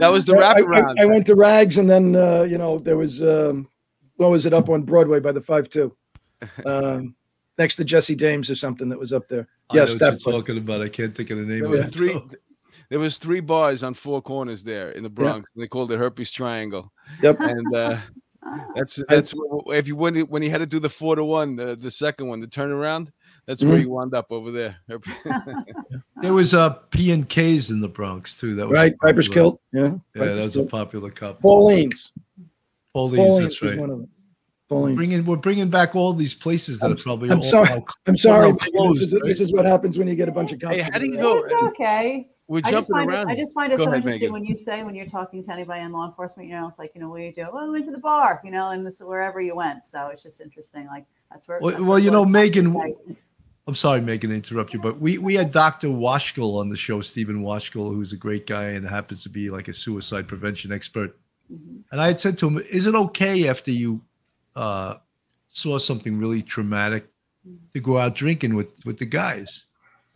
That 0.00 0.08
was 0.10 0.24
the 0.24 0.34
I- 0.36 0.52
I- 0.52 0.54
wraparound. 0.60 0.94
I, 0.98 1.06
went 1.06 1.26
to 1.26 1.34
Rags, 1.34 1.78
and 1.78 1.88
then 1.88 2.16
uh, 2.16 2.42
you 2.42 2.58
know 2.58 2.78
there 2.78 2.96
was 2.96 3.22
um, 3.22 3.68
what 4.16 4.30
was 4.30 4.46
it 4.46 4.52
up 4.54 4.68
on 4.68 4.82
Broadway 4.82 5.20
by 5.20 5.32
the 5.32 5.40
five 5.40 5.68
two, 5.68 5.94
um, 6.66 7.14
next 7.58 7.76
to 7.76 7.84
Jesse 7.84 8.14
Dames 8.14 8.50
or 8.50 8.54
something 8.54 8.88
that 8.88 8.98
was 8.98 9.12
up 9.12 9.28
there. 9.28 9.48
I 9.70 9.76
Yes, 9.76 9.90
what 9.90 9.98
that 10.00 10.12
you're 10.12 10.20
place. 10.20 10.36
talking 10.40 10.58
about. 10.58 10.82
I 10.82 10.88
can't 10.88 11.14
think 11.14 11.30
of 11.30 11.38
the 11.38 11.44
name 11.44 11.58
There 11.60 11.66
of 11.66 11.70
was 11.72 11.80
it. 11.80 11.92
three. 11.92 12.18
There 12.90 12.98
was 12.98 13.16
three 13.16 13.40
bars 13.40 13.82
on 13.82 13.94
four 13.94 14.20
corners 14.20 14.62
there 14.62 14.90
in 14.90 15.02
the 15.02 15.08
Bronx. 15.08 15.48
They 15.56 15.66
called 15.66 15.90
it 15.90 15.98
herpes 15.98 16.30
triangle. 16.32 16.92
Yep. 17.22 17.38
And 17.40 17.74
uh, 17.74 17.98
that's 18.76 19.02
that's 19.08 19.32
wh- 19.32 19.72
if 19.74 19.88
you 19.88 19.96
when 19.96 20.14
he, 20.16 20.22
when 20.22 20.42
he 20.42 20.50
had 20.50 20.58
to 20.58 20.66
do 20.66 20.78
the 20.78 20.88
four 20.90 21.16
to 21.16 21.24
one, 21.24 21.56
the, 21.56 21.76
the 21.76 21.90
second 21.90 22.28
one, 22.28 22.40
the 22.40 22.46
turnaround. 22.46 23.08
That's 23.46 23.64
where 23.64 23.76
Mhm. 23.76 23.80
he 23.80 23.86
wound 23.86 24.14
up 24.14 24.26
over 24.30 24.50
there. 24.50 24.76
There 26.20 26.32
was 26.34 26.52
uh, 26.54 26.70
P 26.90 27.10
and 27.10 27.28
K's 27.28 27.70
in 27.70 27.80
the 27.80 27.88
Bronx 27.88 28.34
too. 28.36 28.54
That 28.56 28.68
was 28.68 28.74
Right, 28.76 28.94
Piper's 28.98 29.28
popular- 29.28 29.50
Kilt. 29.50 29.60
Yeah, 29.72 29.80
Yeah, 29.82 29.88
that 29.88 30.18
Piper's 30.20 30.44
was 30.46 30.56
a 30.56 30.64
popular 30.64 31.10
couple. 31.10 31.40
Pauline's. 31.40 32.12
Pauline's, 32.94 33.16
Pauline's 33.18 33.38
that's 33.40 33.62
right. 33.62 33.78
one 33.78 33.90
of 33.90 33.98
them. 33.98 34.08
Pauline's. 34.70 34.96
Bringing, 34.96 35.24
we're 35.26 35.36
bringing 35.36 35.68
back 35.68 35.94
all 35.94 36.14
these 36.14 36.32
places 36.34 36.78
that 36.80 36.86
I'm- 36.86 36.94
are 36.96 37.02
probably. 37.02 37.30
I'm 37.30 37.36
all 37.38 37.42
sorry. 37.42 37.68
now- 37.68 37.84
I'm 38.06 38.16
sorry. 38.16 38.48
now 38.52 38.56
Megan, 38.60 38.72
closed, 38.74 39.02
this, 39.02 39.08
is, 39.08 39.14
right? 39.14 39.22
this 39.28 39.40
is 39.42 39.52
what 39.52 39.66
happens 39.66 39.98
when 39.98 40.08
you 40.08 40.14
get 40.14 40.28
a 40.28 40.32
bunch 40.32 40.52
of 40.52 40.60
cops. 40.60 40.76
Hey, 40.76 40.82
how 40.82 40.98
do 40.98 41.04
you 41.06 41.16
go? 41.18 41.36
It's 41.38 41.52
okay. 41.52 42.28
We're 42.46 42.58
I 42.64 42.70
just 42.70 42.88
jumping 42.88 42.94
find 42.94 43.10
around. 43.10 43.30
it. 43.30 43.32
I 43.32 43.36
just 43.36 43.54
find 43.54 43.72
it 43.72 43.76
Go 43.78 43.84
so 43.84 43.90
ahead, 43.90 43.96
interesting 43.98 44.20
Megan. 44.28 44.32
when 44.34 44.44
you 44.44 44.54
say 44.54 44.82
when 44.84 44.94
you're 44.94 45.06
talking 45.06 45.42
to 45.42 45.52
anybody 45.52 45.80
in 45.80 45.92
law 45.92 46.06
enforcement, 46.06 46.48
you 46.48 46.54
know, 46.54 46.68
it's 46.68 46.78
like 46.78 46.92
you 46.94 47.00
know, 47.00 47.08
what 47.08 47.18
do 47.18 47.24
you 47.24 47.32
do? 47.32 47.46
Well, 47.52 47.66
we 47.66 47.72
went 47.72 47.84
to 47.86 47.90
the 47.90 47.98
bar, 47.98 48.40
you 48.44 48.50
know, 48.50 48.68
and 48.70 48.86
this 48.86 49.00
wherever 49.00 49.40
you 49.40 49.54
went. 49.56 49.82
So 49.82 50.08
it's 50.08 50.22
just 50.22 50.40
interesting. 50.42 50.86
Like 50.86 51.04
that's 51.30 51.48
where. 51.48 51.58
Well, 51.60 51.70
that's 51.72 51.82
well, 51.84 51.98
you 51.98 52.10
know. 52.10 52.24
Megan, 52.24 52.72
Right. 52.72 52.92
I'm 53.66 53.74
sorry, 53.74 54.02
Megan, 54.02 54.28
to 54.28 54.36
interrupt 54.36 54.74
you, 54.74 54.78
but 54.78 55.00
we 55.00 55.16
we 55.16 55.34
had 55.34 55.52
Dr. 55.52 55.88
Washkill 55.88 56.58
on 56.60 56.68
the 56.68 56.76
show, 56.76 57.00
Stephen 57.00 57.42
Washkill, 57.42 57.94
who's 57.94 58.12
a 58.12 58.16
great 58.18 58.46
guy 58.46 58.64
and 58.64 58.86
happens 58.86 59.22
to 59.22 59.30
be 59.30 59.48
like 59.48 59.68
a 59.68 59.72
suicide 59.74 60.28
prevention 60.28 60.70
expert. 60.70 61.18
Mhm. 61.52 61.82
And 61.92 62.00
I 62.00 62.06
had 62.08 62.20
said 62.20 62.38
to 62.38 62.46
him, 62.48 62.58
"Is 62.70 62.86
it 62.86 62.94
okay 62.94 63.48
after 63.48 63.70
you 63.70 64.00
uh, 64.56 64.94
saw 65.48 65.78
something 65.78 66.18
really 66.18 66.42
traumatic 66.42 67.08
to 67.74 67.80
go 67.80 67.98
out 67.98 68.14
drinking 68.14 68.54
with 68.54 68.68
with 68.84 68.98
the 68.98 69.06
guys?" 69.06 69.66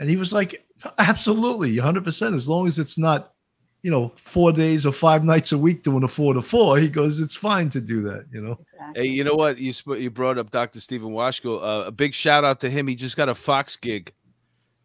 And 0.00 0.08
he 0.08 0.16
was 0.16 0.32
like, 0.32 0.64
"Absolutely, 0.98 1.76
100 1.78 2.04
percent. 2.04 2.34
As 2.34 2.48
long 2.48 2.66
as 2.66 2.78
it's 2.78 2.96
not, 2.98 3.34
you 3.82 3.90
know, 3.90 4.12
four 4.16 4.52
days 4.52 4.86
or 4.86 4.92
five 4.92 5.24
nights 5.24 5.52
a 5.52 5.58
week 5.58 5.82
doing 5.82 6.02
a 6.04 6.08
four 6.08 6.34
to 6.34 6.40
four. 6.40 6.78
He 6.78 6.88
goes, 6.88 7.20
"It's 7.20 7.34
fine 7.36 7.68
to 7.70 7.80
do 7.80 8.02
that." 8.02 8.26
You 8.32 8.40
know. 8.40 8.58
Exactly. 8.60 9.02
Hey, 9.02 9.08
you 9.08 9.24
know 9.24 9.34
what? 9.34 9.58
You 9.58 9.72
sp- 9.74 9.98
you 9.98 10.10
brought 10.10 10.38
up 10.38 10.50
Dr. 10.50 10.80
Stephen 10.80 11.10
Washko. 11.10 11.60
Uh, 11.62 11.86
a 11.86 11.90
big 11.92 12.14
shout 12.14 12.44
out 12.44 12.60
to 12.60 12.70
him. 12.70 12.86
He 12.86 12.94
just 12.94 13.16
got 13.16 13.28
a 13.28 13.34
Fox 13.34 13.76
gig. 13.76 14.12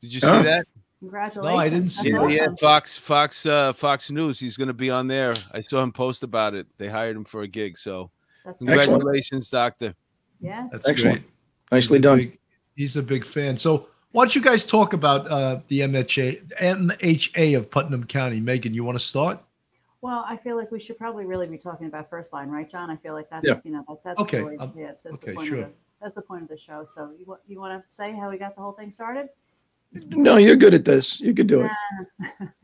Did 0.01 0.13
you 0.13 0.19
see 0.19 0.27
Oh. 0.27 0.43
that? 0.43 0.67
Congratulations. 1.03 1.53
No, 1.53 1.59
I 1.59 1.69
didn't 1.69 1.83
That's 1.83 1.99
see 1.99 2.09
Yeah, 2.11 2.27
yeah. 2.27 2.55
Fox, 2.59 2.97
Fox, 2.97 3.45
uh, 3.45 3.73
Fox 3.73 4.09
News. 4.09 4.39
He's 4.39 4.55
going 4.55 4.69
to 4.69 4.73
be 4.73 4.89
on 4.89 5.07
there. 5.07 5.33
I 5.53 5.59
saw 5.59 5.83
him 5.83 5.91
post 5.91 6.23
about 6.23 6.53
it. 6.53 6.65
They 6.77 6.87
hired 6.87 7.17
him 7.17 7.25
for 7.25 7.41
a 7.41 7.47
gig. 7.47 7.77
So 7.77 8.09
That's 8.45 8.61
Excellent. 8.61 8.87
congratulations, 8.89 9.49
Doctor. 9.49 9.93
Yes. 10.39 10.69
That's 10.71 10.87
Excellent. 10.87 11.21
great. 11.21 11.29
Nicely 11.73 11.97
He's 11.97 11.99
a 11.99 12.01
done. 12.03 12.17
big- 12.19 12.39
he's 12.75 12.95
a 12.97 13.03
big 13.03 13.25
fan. 13.25 13.57
So 13.57 13.87
why 14.13 14.23
don't 14.23 14.33
you 14.33 14.41
guys 14.41 14.65
talk 14.65 14.93
about 14.93 15.29
uh, 15.29 15.59
the 15.67 15.81
MHA 15.81 16.53
MHA 16.61 17.57
of 17.57 17.69
Putnam 17.69 18.05
County? 18.05 18.39
Megan, 18.39 18.73
you 18.73 18.83
want 18.85 18.97
to 18.97 19.03
start? 19.03 19.39
Well, 20.01 20.23
I 20.27 20.37
feel 20.37 20.55
like 20.55 20.71
we 20.71 20.79
should 20.79 20.97
probably 20.97 21.25
really 21.25 21.47
be 21.47 21.57
talking 21.57 21.87
about 21.87 22.09
first 22.09 22.31
line, 22.33 22.49
right, 22.49 22.69
John? 22.69 22.89
I 22.89 22.95
feel 22.97 23.13
like 23.13 23.29
that's 23.29 23.45
Yeah. 23.45 23.55
you 23.65 23.71
know 23.71 23.83
that, 23.87 23.97
that's 24.03 24.19
Okay, 24.19 24.41
really, 24.41 24.57
um, 24.57 24.73
yeah, 24.75 24.89
it's, 24.89 25.03
that's 25.03 25.17
okay, 25.17 25.31
the 25.31 25.35
point 25.35 25.47
sure. 25.49 25.57
of 25.59 25.65
the, 25.67 25.73
that's 26.01 26.13
the 26.13 26.21
point 26.21 26.43
of 26.43 26.49
the 26.49 26.57
show. 26.57 26.83
So 26.85 27.11
you 27.17 27.25
wa- 27.25 27.37
you 27.47 27.59
want 27.59 27.81
to 27.81 27.91
say 27.93 28.11
how 28.13 28.29
we 28.29 28.37
got 28.37 28.55
the 28.55 28.61
whole 28.61 28.73
thing 28.73 28.91
started? 28.91 29.29
No, 30.07 30.37
you're 30.37 30.55
good 30.55 30.73
at 30.73 30.85
this. 30.85 31.19
You 31.19 31.33
can 31.33 31.47
do 31.47 31.61
it. 31.61 32.49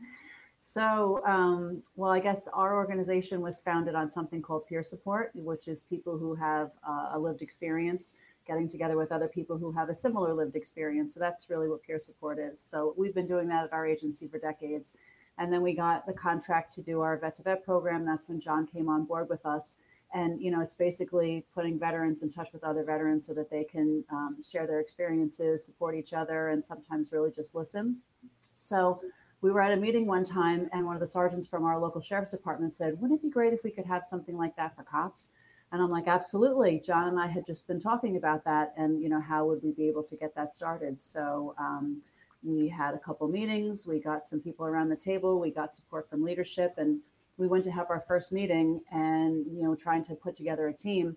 So, 0.62 1.22
um, 1.24 1.82
well, 1.96 2.10
I 2.10 2.20
guess 2.20 2.46
our 2.48 2.76
organization 2.76 3.40
was 3.40 3.62
founded 3.62 3.94
on 3.94 4.10
something 4.10 4.42
called 4.42 4.66
peer 4.66 4.82
support, 4.82 5.30
which 5.34 5.68
is 5.68 5.84
people 5.84 6.18
who 6.18 6.34
have 6.34 6.72
uh, 6.86 7.12
a 7.14 7.18
lived 7.18 7.40
experience 7.40 8.16
getting 8.46 8.68
together 8.68 8.94
with 8.94 9.10
other 9.10 9.26
people 9.26 9.56
who 9.56 9.72
have 9.72 9.88
a 9.88 9.94
similar 9.94 10.34
lived 10.34 10.56
experience. 10.56 11.14
So 11.14 11.20
that's 11.20 11.48
really 11.48 11.66
what 11.66 11.82
peer 11.82 11.98
support 11.98 12.38
is. 12.38 12.60
So 12.60 12.94
we've 12.98 13.14
been 13.14 13.26
doing 13.26 13.48
that 13.48 13.64
at 13.64 13.72
our 13.72 13.86
agency 13.86 14.28
for 14.28 14.38
decades. 14.38 14.98
And 15.38 15.50
then 15.50 15.62
we 15.62 15.74
got 15.74 16.06
the 16.06 16.12
contract 16.12 16.74
to 16.74 16.82
do 16.82 17.00
our 17.00 17.16
vet 17.16 17.36
to 17.36 17.42
vet 17.42 17.64
program. 17.64 18.04
That's 18.04 18.28
when 18.28 18.38
John 18.38 18.66
came 18.66 18.90
on 18.90 19.06
board 19.06 19.30
with 19.30 19.46
us. 19.46 19.76
And, 20.12 20.40
you 20.42 20.50
know, 20.50 20.60
it's 20.60 20.74
basically 20.74 21.44
putting 21.54 21.78
veterans 21.78 22.22
in 22.22 22.30
touch 22.30 22.52
with 22.52 22.64
other 22.64 22.82
veterans 22.82 23.26
so 23.26 23.34
that 23.34 23.48
they 23.48 23.64
can 23.64 24.04
um, 24.10 24.38
share 24.42 24.66
their 24.66 24.80
experiences, 24.80 25.64
support 25.64 25.94
each 25.94 26.12
other, 26.12 26.48
and 26.48 26.64
sometimes 26.64 27.12
really 27.12 27.30
just 27.30 27.54
listen. 27.54 27.98
So 28.54 29.00
we 29.40 29.50
were 29.50 29.60
at 29.60 29.72
a 29.72 29.76
meeting 29.76 30.06
one 30.06 30.24
time, 30.24 30.68
and 30.72 30.84
one 30.84 30.96
of 30.96 31.00
the 31.00 31.06
sergeants 31.06 31.46
from 31.46 31.64
our 31.64 31.78
local 31.78 32.00
sheriff's 32.00 32.30
department 32.30 32.74
said, 32.74 33.00
Wouldn't 33.00 33.20
it 33.20 33.22
be 33.22 33.30
great 33.30 33.52
if 33.52 33.62
we 33.62 33.70
could 33.70 33.86
have 33.86 34.04
something 34.04 34.36
like 34.36 34.56
that 34.56 34.74
for 34.76 34.82
cops? 34.82 35.30
And 35.72 35.80
I'm 35.80 35.90
like, 35.90 36.08
absolutely. 36.08 36.82
John 36.84 37.08
and 37.08 37.18
I 37.18 37.28
had 37.28 37.46
just 37.46 37.68
been 37.68 37.80
talking 37.80 38.16
about 38.16 38.44
that, 38.44 38.74
and 38.76 39.00
you 39.00 39.08
know, 39.08 39.20
how 39.20 39.46
would 39.46 39.62
we 39.62 39.70
be 39.72 39.86
able 39.88 40.02
to 40.02 40.16
get 40.16 40.34
that 40.34 40.52
started? 40.52 40.98
So 40.98 41.54
um, 41.58 42.02
we 42.42 42.68
had 42.68 42.94
a 42.94 42.98
couple 42.98 43.28
meetings. 43.28 43.86
We 43.86 44.00
got 44.00 44.26
some 44.26 44.40
people 44.40 44.66
around 44.66 44.88
the 44.88 44.96
table. 44.96 45.38
We 45.38 45.50
got 45.50 45.72
support 45.72 46.10
from 46.10 46.24
leadership, 46.24 46.74
and 46.76 46.98
we 47.40 47.48
went 47.48 47.64
to 47.64 47.70
have 47.70 47.88
our 47.88 48.04
first 48.06 48.32
meeting, 48.32 48.82
and 48.92 49.46
you 49.46 49.64
know, 49.64 49.74
trying 49.74 50.04
to 50.04 50.14
put 50.14 50.34
together 50.34 50.68
a 50.68 50.74
team. 50.74 51.16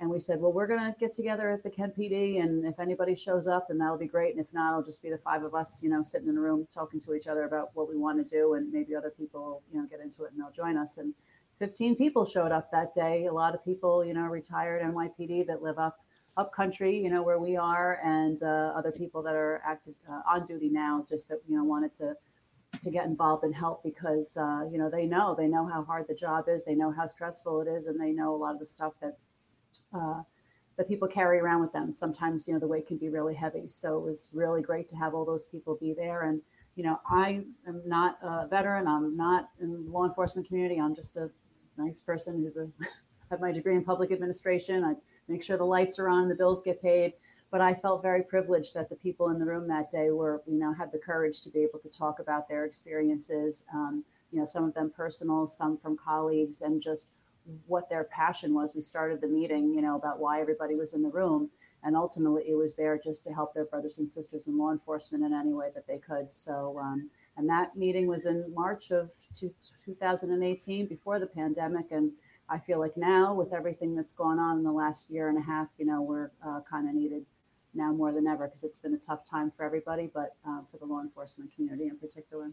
And 0.00 0.10
we 0.10 0.18
said, 0.18 0.40
well, 0.40 0.52
we're 0.52 0.66
going 0.66 0.80
to 0.80 0.94
get 0.98 1.12
together 1.12 1.50
at 1.50 1.62
the 1.62 1.70
Kent 1.70 1.96
PD, 1.96 2.40
and 2.40 2.64
if 2.64 2.80
anybody 2.80 3.14
shows 3.14 3.46
up, 3.46 3.68
then 3.68 3.78
that'll 3.78 3.98
be 3.98 4.06
great. 4.06 4.34
And 4.34 4.44
if 4.44 4.52
not, 4.52 4.70
it'll 4.70 4.82
just 4.82 5.02
be 5.02 5.10
the 5.10 5.18
five 5.18 5.44
of 5.44 5.54
us, 5.54 5.82
you 5.82 5.88
know, 5.88 6.02
sitting 6.02 6.28
in 6.28 6.36
a 6.36 6.40
room 6.40 6.66
talking 6.72 7.00
to 7.02 7.14
each 7.14 7.26
other 7.26 7.44
about 7.44 7.70
what 7.74 7.88
we 7.88 7.96
want 7.96 8.18
to 8.18 8.24
do, 8.24 8.54
and 8.54 8.72
maybe 8.72 8.94
other 8.94 9.10
people, 9.10 9.62
you 9.72 9.80
know, 9.80 9.86
get 9.86 10.00
into 10.00 10.24
it 10.24 10.32
and 10.32 10.40
they'll 10.40 10.52
join 10.52 10.76
us. 10.76 10.98
And 10.98 11.14
15 11.58 11.96
people 11.96 12.24
showed 12.24 12.52
up 12.52 12.70
that 12.70 12.92
day. 12.92 13.26
A 13.26 13.32
lot 13.32 13.54
of 13.54 13.64
people, 13.64 14.04
you 14.04 14.14
know, 14.14 14.22
retired 14.22 14.82
NYPD 14.82 15.46
that 15.46 15.62
live 15.62 15.78
up 15.78 16.00
up 16.36 16.52
country, 16.52 16.96
you 16.96 17.08
know, 17.10 17.22
where 17.22 17.38
we 17.38 17.56
are, 17.56 18.00
and 18.04 18.42
uh, 18.42 18.72
other 18.76 18.90
people 18.90 19.22
that 19.22 19.36
are 19.36 19.62
active 19.64 19.94
uh, 20.10 20.20
on 20.28 20.44
duty 20.44 20.68
now, 20.68 21.06
just 21.08 21.28
that 21.28 21.38
you 21.48 21.56
know 21.56 21.62
wanted 21.62 21.92
to 21.92 22.16
to 22.80 22.90
get 22.90 23.06
involved 23.06 23.44
and 23.44 23.54
help 23.54 23.82
because 23.82 24.36
uh, 24.36 24.64
you 24.70 24.78
know 24.78 24.90
they 24.90 25.06
know 25.06 25.34
they 25.36 25.46
know 25.46 25.66
how 25.66 25.84
hard 25.84 26.06
the 26.08 26.14
job 26.14 26.48
is, 26.48 26.64
they 26.64 26.74
know 26.74 26.92
how 26.92 27.06
stressful 27.06 27.60
it 27.62 27.68
is, 27.68 27.86
and 27.86 28.00
they 28.00 28.12
know 28.12 28.34
a 28.34 28.36
lot 28.36 28.54
of 28.54 28.60
the 28.60 28.66
stuff 28.66 28.92
that 29.00 29.18
uh, 29.92 30.22
that 30.76 30.88
people 30.88 31.08
carry 31.08 31.38
around 31.38 31.60
with 31.60 31.72
them. 31.72 31.92
Sometimes 31.92 32.46
you 32.46 32.54
know 32.54 32.60
the 32.60 32.66
weight 32.66 32.86
can 32.86 32.98
be 32.98 33.08
really 33.08 33.34
heavy, 33.34 33.68
so 33.68 33.98
it 33.98 34.04
was 34.04 34.30
really 34.32 34.62
great 34.62 34.88
to 34.88 34.96
have 34.96 35.14
all 35.14 35.24
those 35.24 35.44
people 35.44 35.76
be 35.80 35.94
there 35.94 36.22
and 36.22 36.40
you 36.76 36.82
know, 36.82 37.00
I 37.08 37.44
am 37.66 37.82
not 37.86 38.18
a 38.22 38.48
veteran. 38.48 38.88
I'm 38.88 39.16
not 39.16 39.50
in 39.60 39.72
the 39.72 39.90
law 39.90 40.06
enforcement 40.06 40.48
community. 40.48 40.80
I'm 40.80 40.94
just 40.94 41.16
a 41.16 41.30
nice 41.76 42.00
person 42.00 42.42
who's 42.42 42.56
a 42.56 42.68
have 43.30 43.40
my 43.40 43.52
degree 43.52 43.76
in 43.76 43.84
public 43.84 44.12
administration. 44.12 44.84
I 44.84 44.94
make 45.28 45.42
sure 45.42 45.56
the 45.56 45.64
lights 45.64 45.98
are 45.98 46.08
on, 46.08 46.28
the 46.28 46.34
bills 46.34 46.62
get 46.62 46.82
paid. 46.82 47.14
But 47.54 47.60
I 47.60 47.72
felt 47.72 48.02
very 48.02 48.24
privileged 48.24 48.74
that 48.74 48.88
the 48.88 48.96
people 48.96 49.28
in 49.28 49.38
the 49.38 49.44
room 49.44 49.68
that 49.68 49.88
day 49.88 50.10
were, 50.10 50.42
you 50.44 50.58
know, 50.58 50.72
had 50.72 50.90
the 50.90 50.98
courage 50.98 51.38
to 51.42 51.50
be 51.50 51.60
able 51.60 51.78
to 51.78 51.88
talk 51.88 52.18
about 52.18 52.48
their 52.48 52.64
experiences. 52.64 53.64
Um, 53.72 54.02
you 54.32 54.40
know, 54.40 54.44
some 54.44 54.64
of 54.64 54.74
them 54.74 54.90
personal, 54.90 55.46
some 55.46 55.78
from 55.78 55.96
colleagues, 55.96 56.62
and 56.62 56.82
just 56.82 57.10
what 57.68 57.88
their 57.88 58.02
passion 58.02 58.54
was. 58.54 58.74
We 58.74 58.80
started 58.80 59.20
the 59.20 59.28
meeting, 59.28 59.72
you 59.72 59.82
know, 59.82 59.94
about 59.94 60.18
why 60.18 60.40
everybody 60.40 60.74
was 60.74 60.94
in 60.94 61.02
the 61.04 61.10
room, 61.10 61.50
and 61.84 61.94
ultimately 61.94 62.42
it 62.48 62.56
was 62.56 62.74
there 62.74 62.98
just 62.98 63.22
to 63.22 63.32
help 63.32 63.54
their 63.54 63.66
brothers 63.66 63.98
and 63.98 64.10
sisters 64.10 64.48
in 64.48 64.58
law 64.58 64.72
enforcement 64.72 65.22
in 65.22 65.32
any 65.32 65.52
way 65.52 65.68
that 65.76 65.86
they 65.86 65.98
could. 65.98 66.32
So. 66.32 66.80
Um, 66.82 67.08
and 67.36 67.48
that 67.48 67.76
meeting 67.76 68.08
was 68.08 68.26
in 68.26 68.52
March 68.52 68.90
of 68.90 69.12
two, 69.32 69.54
2018 69.84 70.86
before 70.86 71.20
the 71.20 71.26
pandemic. 71.26 71.86
And 71.92 72.12
I 72.48 72.58
feel 72.58 72.78
like 72.78 72.96
now, 72.96 73.34
with 73.34 73.52
everything 73.52 73.94
that's 73.94 74.12
gone 74.12 74.38
on 74.38 74.58
in 74.58 74.64
the 74.64 74.72
last 74.72 75.10
year 75.10 75.28
and 75.28 75.38
a 75.38 75.42
half, 75.42 75.68
you 75.78 75.84
know, 75.86 76.00
we're 76.00 76.30
uh, 76.46 76.60
kind 76.68 76.88
of 76.88 76.94
needed 76.94 77.24
now 77.74 77.92
more 77.92 78.12
than 78.12 78.26
ever 78.26 78.46
because 78.46 78.64
it's 78.64 78.78
been 78.78 78.94
a 78.94 78.98
tough 78.98 79.28
time 79.28 79.52
for 79.56 79.64
everybody, 79.64 80.10
but 80.12 80.36
uh, 80.46 80.60
for 80.70 80.78
the 80.78 80.84
law 80.84 81.00
enforcement 81.00 81.54
community 81.54 81.88
in 81.88 81.96
particular. 81.98 82.50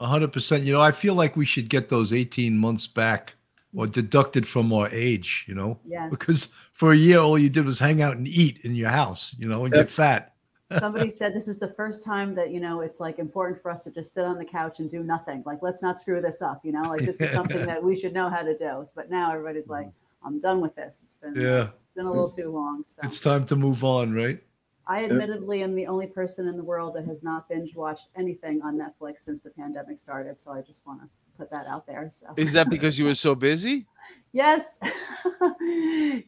100%. 0.00 0.64
You 0.64 0.72
know, 0.72 0.80
I 0.80 0.92
feel 0.92 1.14
like 1.14 1.36
we 1.36 1.44
should 1.44 1.68
get 1.68 1.88
those 1.88 2.12
18 2.12 2.56
months 2.56 2.86
back 2.86 3.34
or 3.74 3.86
deducted 3.86 4.46
from 4.46 4.72
our 4.72 4.88
age, 4.90 5.44
you 5.46 5.54
know? 5.54 5.78
Yes. 5.86 6.10
Because 6.10 6.52
for 6.72 6.92
a 6.92 6.96
year, 6.96 7.18
all 7.18 7.38
you 7.38 7.50
did 7.50 7.66
was 7.66 7.78
hang 7.78 8.02
out 8.02 8.16
and 8.16 8.26
eat 8.26 8.64
in 8.64 8.74
your 8.74 8.88
house, 8.88 9.36
you 9.38 9.48
know, 9.48 9.64
and 9.64 9.74
get 9.74 9.90
fat. 9.90 10.34
Somebody 10.78 11.10
said 11.10 11.34
this 11.34 11.48
is 11.48 11.58
the 11.58 11.68
first 11.68 12.04
time 12.04 12.34
that, 12.36 12.50
you 12.50 12.60
know, 12.60 12.80
it's 12.80 13.00
like 13.00 13.18
important 13.18 13.60
for 13.60 13.70
us 13.70 13.82
to 13.84 13.90
just 13.90 14.12
sit 14.14 14.24
on 14.24 14.38
the 14.38 14.44
couch 14.44 14.78
and 14.78 14.90
do 14.90 15.02
nothing. 15.02 15.42
Like, 15.44 15.58
let's 15.62 15.82
not 15.82 15.98
screw 15.98 16.20
this 16.20 16.42
up, 16.42 16.64
you 16.64 16.72
know, 16.72 16.82
like 16.82 17.04
this 17.04 17.20
is 17.20 17.30
something 17.32 17.66
that 17.66 17.82
we 17.82 17.96
should 17.96 18.12
know 18.12 18.30
how 18.30 18.42
to 18.42 18.56
do. 18.56 18.84
But 18.94 19.10
now 19.10 19.32
everybody's 19.32 19.68
like, 19.68 19.88
I'm 20.24 20.38
done 20.38 20.60
with 20.60 20.74
this. 20.76 21.02
It's 21.04 21.16
been, 21.16 21.34
Yeah. 21.34 21.62
it's 21.64 21.72
been 21.96 22.06
a 22.06 22.10
little 22.10 22.30
too 22.30 22.50
long. 22.50 22.84
So. 22.86 23.02
It's 23.04 23.20
time 23.20 23.44
to 23.46 23.56
move 23.56 23.82
on, 23.82 24.14
right? 24.14 24.40
I 24.90 25.04
admittedly 25.04 25.62
am 25.62 25.76
the 25.76 25.86
only 25.86 26.08
person 26.08 26.48
in 26.48 26.56
the 26.56 26.64
world 26.64 26.96
that 26.96 27.04
has 27.06 27.22
not 27.22 27.48
binge 27.48 27.76
watched 27.76 28.08
anything 28.16 28.60
on 28.62 28.76
Netflix 28.76 29.20
since 29.20 29.38
the 29.38 29.50
pandemic 29.50 30.00
started. 30.00 30.36
So 30.40 30.50
I 30.50 30.62
just 30.62 30.84
want 30.84 31.00
to 31.00 31.08
put 31.38 31.48
that 31.52 31.68
out 31.68 31.86
there. 31.86 32.08
So 32.10 32.34
Is 32.36 32.52
that 32.54 32.68
because 32.68 32.98
you 32.98 33.04
were 33.04 33.14
so 33.14 33.36
busy? 33.36 33.86
yes, 34.32 34.80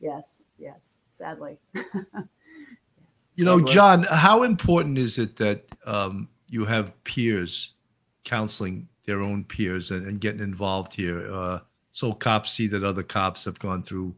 yes, 0.01 0.47
yes. 0.59 0.99
Sadly, 1.11 1.59
yes. 1.75 3.29
You 3.35 3.45
know, 3.45 3.61
John, 3.61 4.05
how 4.05 4.45
important 4.45 4.97
is 4.97 5.19
it 5.19 5.35
that 5.39 5.65
um, 5.85 6.29
you 6.47 6.65
have 6.65 7.03
peers 7.03 7.73
counseling 8.23 8.87
their 9.07 9.23
own 9.23 9.43
peers 9.43 9.91
and, 9.91 10.07
and 10.07 10.21
getting 10.21 10.41
involved 10.41 10.95
here? 10.95 11.29
Uh, 11.35 11.59
so 11.91 12.13
cops 12.13 12.53
see 12.53 12.69
that 12.69 12.85
other 12.85 13.03
cops 13.03 13.45
have 13.45 13.59
gone 13.59 13.83
through 13.83 14.15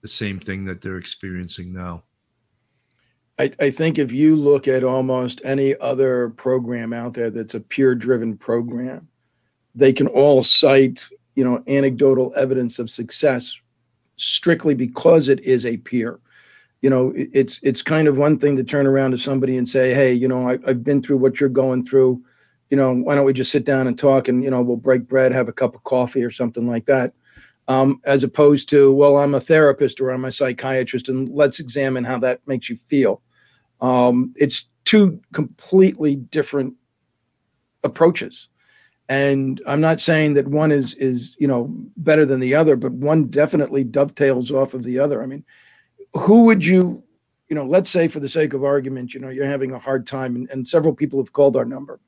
the 0.00 0.08
same 0.08 0.38
thing 0.38 0.64
that 0.66 0.80
they're 0.80 0.96
experiencing 0.96 1.72
now. 1.72 2.04
I, 3.40 3.50
I 3.58 3.70
think 3.70 3.98
if 3.98 4.12
you 4.12 4.36
look 4.36 4.68
at 4.68 4.84
almost 4.84 5.40
any 5.44 5.74
other 5.78 6.28
program 6.30 6.92
out 6.92 7.14
there 7.14 7.30
that's 7.30 7.54
a 7.54 7.60
peer 7.60 7.94
driven 7.94 8.36
program, 8.36 9.08
they 9.74 9.94
can 9.94 10.08
all 10.08 10.42
cite, 10.42 11.02
you 11.36 11.44
know, 11.44 11.62
anecdotal 11.66 12.34
evidence 12.36 12.78
of 12.78 12.90
success 12.90 13.58
strictly 14.16 14.74
because 14.74 15.30
it 15.30 15.40
is 15.40 15.64
a 15.64 15.78
peer. 15.78 16.20
You 16.82 16.90
know, 16.90 17.12
it- 17.12 17.30
it's 17.32 17.58
it's 17.62 17.80
kind 17.80 18.08
of 18.08 18.18
one 18.18 18.38
thing 18.38 18.56
to 18.58 18.64
turn 18.64 18.86
around 18.86 19.12
to 19.12 19.18
somebody 19.18 19.56
and 19.56 19.66
say, 19.66 19.94
hey, 19.94 20.12
you 20.12 20.28
know, 20.28 20.46
I, 20.50 20.58
I've 20.66 20.84
been 20.84 21.00
through 21.02 21.18
what 21.18 21.40
you're 21.40 21.48
going 21.48 21.86
through. 21.86 22.22
You 22.68 22.76
know, 22.76 22.92
why 22.94 23.14
don't 23.14 23.24
we 23.24 23.32
just 23.32 23.52
sit 23.52 23.64
down 23.64 23.86
and 23.86 23.98
talk 23.98 24.28
and, 24.28 24.44
you 24.44 24.50
know, 24.50 24.60
we'll 24.60 24.76
break 24.76 25.08
bread, 25.08 25.32
have 25.32 25.48
a 25.48 25.52
cup 25.52 25.74
of 25.74 25.82
coffee 25.84 26.22
or 26.22 26.30
something 26.30 26.68
like 26.68 26.84
that. 26.86 27.14
Um, 27.68 28.02
as 28.04 28.22
opposed 28.22 28.68
to, 28.70 28.92
well, 28.92 29.16
I'm 29.16 29.34
a 29.34 29.40
therapist 29.40 29.98
or 29.98 30.10
I'm 30.10 30.26
a 30.26 30.32
psychiatrist 30.32 31.08
and 31.08 31.28
let's 31.30 31.58
examine 31.58 32.04
how 32.04 32.18
that 32.18 32.46
makes 32.46 32.68
you 32.68 32.76
feel. 32.76 33.22
Um, 33.80 34.34
it's 34.36 34.68
two 34.84 35.20
completely 35.32 36.16
different 36.16 36.74
approaches. 37.84 38.48
And 39.08 39.60
I'm 39.66 39.80
not 39.80 40.00
saying 40.00 40.34
that 40.34 40.46
one 40.46 40.70
is 40.70 40.94
is 40.94 41.34
you 41.38 41.48
know 41.48 41.68
better 41.96 42.24
than 42.24 42.38
the 42.38 42.54
other, 42.54 42.76
but 42.76 42.92
one 42.92 43.24
definitely 43.24 43.82
dovetails 43.82 44.52
off 44.52 44.72
of 44.72 44.84
the 44.84 45.00
other. 45.00 45.22
I 45.22 45.26
mean, 45.26 45.44
who 46.14 46.44
would 46.44 46.64
you, 46.64 47.02
you 47.48 47.56
know, 47.56 47.66
let's 47.66 47.90
say 47.90 48.06
for 48.06 48.20
the 48.20 48.28
sake 48.28 48.52
of 48.52 48.62
argument, 48.62 49.12
you 49.12 49.18
know, 49.18 49.28
you're 49.28 49.46
having 49.46 49.72
a 49.72 49.80
hard 49.80 50.06
time, 50.06 50.36
and, 50.36 50.48
and 50.50 50.68
several 50.68 50.94
people 50.94 51.18
have 51.18 51.32
called 51.32 51.56
our 51.56 51.64
number. 51.64 51.98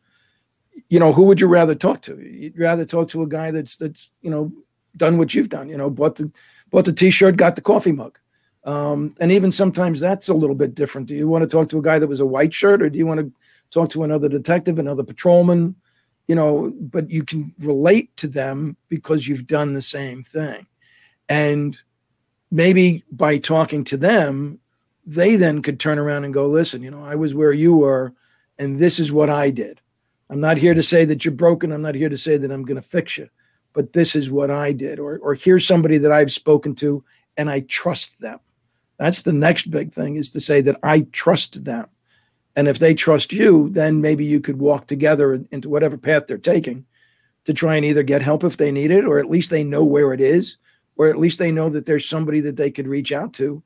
You 0.89 1.01
know, 1.01 1.13
who 1.13 1.25
would 1.25 1.41
you 1.41 1.49
rather 1.49 1.75
talk 1.75 2.03
to? 2.03 2.21
You'd 2.21 2.59
rather 2.59 2.85
talk 2.85 3.09
to 3.09 3.23
a 3.23 3.29
guy 3.29 3.51
that's 3.51 3.77
that's 3.77 4.13
you 4.21 4.31
know 4.31 4.53
done 4.97 5.19
what 5.19 5.35
you've 5.35 5.49
done. 5.49 5.69
You 5.69 5.79
know, 5.79 5.91
bought 5.91 6.17
the 6.17 6.31
bought 6.71 6.85
the 6.85 6.93
t-shirt, 6.93 7.37
got 7.37 7.57
the 7.57 7.63
coffee 7.63 7.93
mug. 7.93 8.19
Um, 8.65 9.17
and 9.21 9.33
even 9.33 9.51
sometimes 9.51 10.01
that's 10.01 10.29
a 10.29 10.35
little 10.35 10.55
bit 10.55 10.75
different. 10.75 11.09
Do 11.09 11.17
you 11.17 11.29
want 11.29 11.43
to 11.43 11.49
talk 11.49 11.69
to 11.71 11.79
a 11.79 11.83
guy 11.83 11.99
that 11.99 12.07
was 12.07 12.21
a 12.21 12.27
white 12.27 12.55
shirt, 12.55 12.83
or 12.83 12.89
do 12.89 12.99
you 12.99 13.07
want 13.07 13.21
to 13.21 13.33
talk 13.71 13.91
to 13.91 14.05
another 14.05 14.29
detective, 14.29 14.79
another 14.79 15.03
patrolman? 15.03 15.75
You 16.29 16.37
know, 16.37 16.73
but 16.81 17.11
you 17.11 17.25
can 17.25 17.53
relate 17.59 18.17
to 18.19 18.29
them 18.29 18.77
because 18.89 19.27
you've 19.27 19.47
done 19.47 19.73
the 19.73 19.83
same 19.83 20.23
thing. 20.23 20.67
And 21.29 21.81
maybe 22.51 23.05
by 23.11 23.39
talking 23.39 23.83
to 23.85 23.97
them, 23.97 24.61
they 25.05 25.35
then 25.35 25.63
could 25.63 25.81
turn 25.81 25.99
around 25.99 26.25
and 26.25 26.33
go, 26.33 26.47
listen, 26.47 26.83
you 26.83 26.91
know, 26.91 27.05
I 27.05 27.17
was 27.17 27.35
where 27.35 27.53
you 27.53 27.75
were, 27.75 28.15
and 28.59 28.79
this 28.79 29.01
is 29.01 29.11
what 29.11 29.31
I 29.31 29.51
did. 29.51 29.81
I'm 30.31 30.41
not 30.41 30.57
here 30.57 30.75
to 30.75 30.83
say 30.83 31.05
that 31.07 31.25
you're 31.25 31.33
broken. 31.33 31.73
I'm 31.73 31.83
not 31.83 31.95
here 31.95 32.09
to 32.09 32.17
say 32.17 32.37
that 32.37 32.51
I'm 32.51 32.65
going 32.65 32.81
to 32.81 32.87
fix 32.87 33.19
you, 33.19 33.29
but 33.73 33.93
this 33.93 34.15
is 34.15 34.31
what 34.31 34.51
I 34.51 34.73
did. 34.73 35.01
Or, 35.01 35.19
or 35.19 35.35
here's 35.35 35.67
somebody 35.67 35.99
that 35.99 36.13
I've 36.13 36.33
spoken 36.33 36.75
to 36.77 37.05
and 37.37 37.51
I 37.51 37.61
trust 37.61 38.21
them. 38.21 38.39
That's 38.99 39.23
the 39.23 39.33
next 39.33 39.71
big 39.71 39.93
thing 39.93 40.17
is 40.17 40.31
to 40.31 40.41
say 40.41 40.61
that 40.63 40.79
I 40.83 41.07
trust 41.13 41.65
them. 41.65 41.87
And 42.55 42.69
if 42.69 42.79
they 42.79 42.95
trust 42.95 43.33
you, 43.33 43.71
then 43.71 44.01
maybe 44.01 44.25
you 44.25 44.41
could 44.41 44.59
walk 44.59 44.87
together 44.87 45.45
into 45.51 45.69
whatever 45.69 45.97
path 45.97 46.27
they're 46.27 46.39
taking 46.39 46.85
to 47.45 47.55
try 47.55 47.77
and 47.77 47.85
either 47.85 48.03
get 48.03 48.23
help 48.23 48.45
if 48.45 48.57
they 48.57 48.71
need 48.71 48.91
it, 48.91 49.05
or 49.05 49.19
at 49.19 49.31
least 49.31 49.51
they 49.51 49.65
know 49.65 49.83
where 49.83 50.13
it 50.13 50.21
is, 50.21 50.59
or 50.97 51.09
at 51.09 51.19
least 51.19 51.39
they 51.39 51.51
know 51.51 51.69
that 51.71 51.87
there's 51.87 52.09
somebody 52.09 52.41
that 52.41 52.57
they 52.57 52.71
could 52.71 52.87
reach 52.87 53.11
out 53.11 53.33
to. 53.35 53.63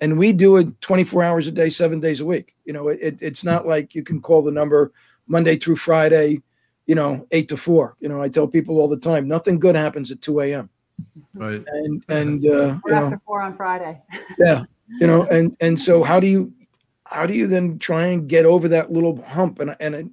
And 0.00 0.18
we 0.18 0.32
do 0.32 0.56
it 0.56 0.80
24 0.80 1.22
hours 1.22 1.46
a 1.46 1.52
day, 1.52 1.70
seven 1.70 2.00
days 2.00 2.20
a 2.20 2.24
week. 2.24 2.56
You 2.64 2.72
know, 2.72 2.88
it, 2.88 3.18
it's 3.20 3.44
not 3.44 3.66
like 3.66 3.94
you 3.94 4.02
can 4.02 4.20
call 4.20 4.42
the 4.42 4.50
number 4.50 4.92
Monday 5.28 5.56
through 5.56 5.76
Friday, 5.76 6.42
you 6.86 6.96
know, 6.96 7.26
eight 7.30 7.48
to 7.50 7.56
four. 7.56 7.96
You 8.00 8.08
know, 8.08 8.20
I 8.20 8.28
tell 8.28 8.48
people 8.48 8.80
all 8.80 8.88
the 8.88 8.96
time, 8.96 9.28
nothing 9.28 9.60
good 9.60 9.76
happens 9.76 10.10
at 10.10 10.20
2 10.20 10.40
a.m. 10.40 10.70
Right. 11.34 11.62
And, 11.66 12.04
and, 12.08 12.46
uh, 12.46 12.78
you 12.84 12.92
know, 12.92 13.04
after 13.06 13.20
four 13.26 13.42
on 13.42 13.54
Friday. 13.54 14.00
yeah 14.38 14.64
you 15.00 15.06
know 15.06 15.24
and 15.24 15.56
and 15.60 15.78
so 15.78 16.02
how 16.02 16.20
do 16.20 16.26
you 16.26 16.52
how 17.04 17.26
do 17.26 17.34
you 17.34 17.46
then 17.46 17.78
try 17.78 18.06
and 18.06 18.28
get 18.28 18.44
over 18.46 18.68
that 18.68 18.92
little 18.92 19.22
hump 19.22 19.58
and 19.58 19.76
and 19.80 19.94
it, 19.94 20.06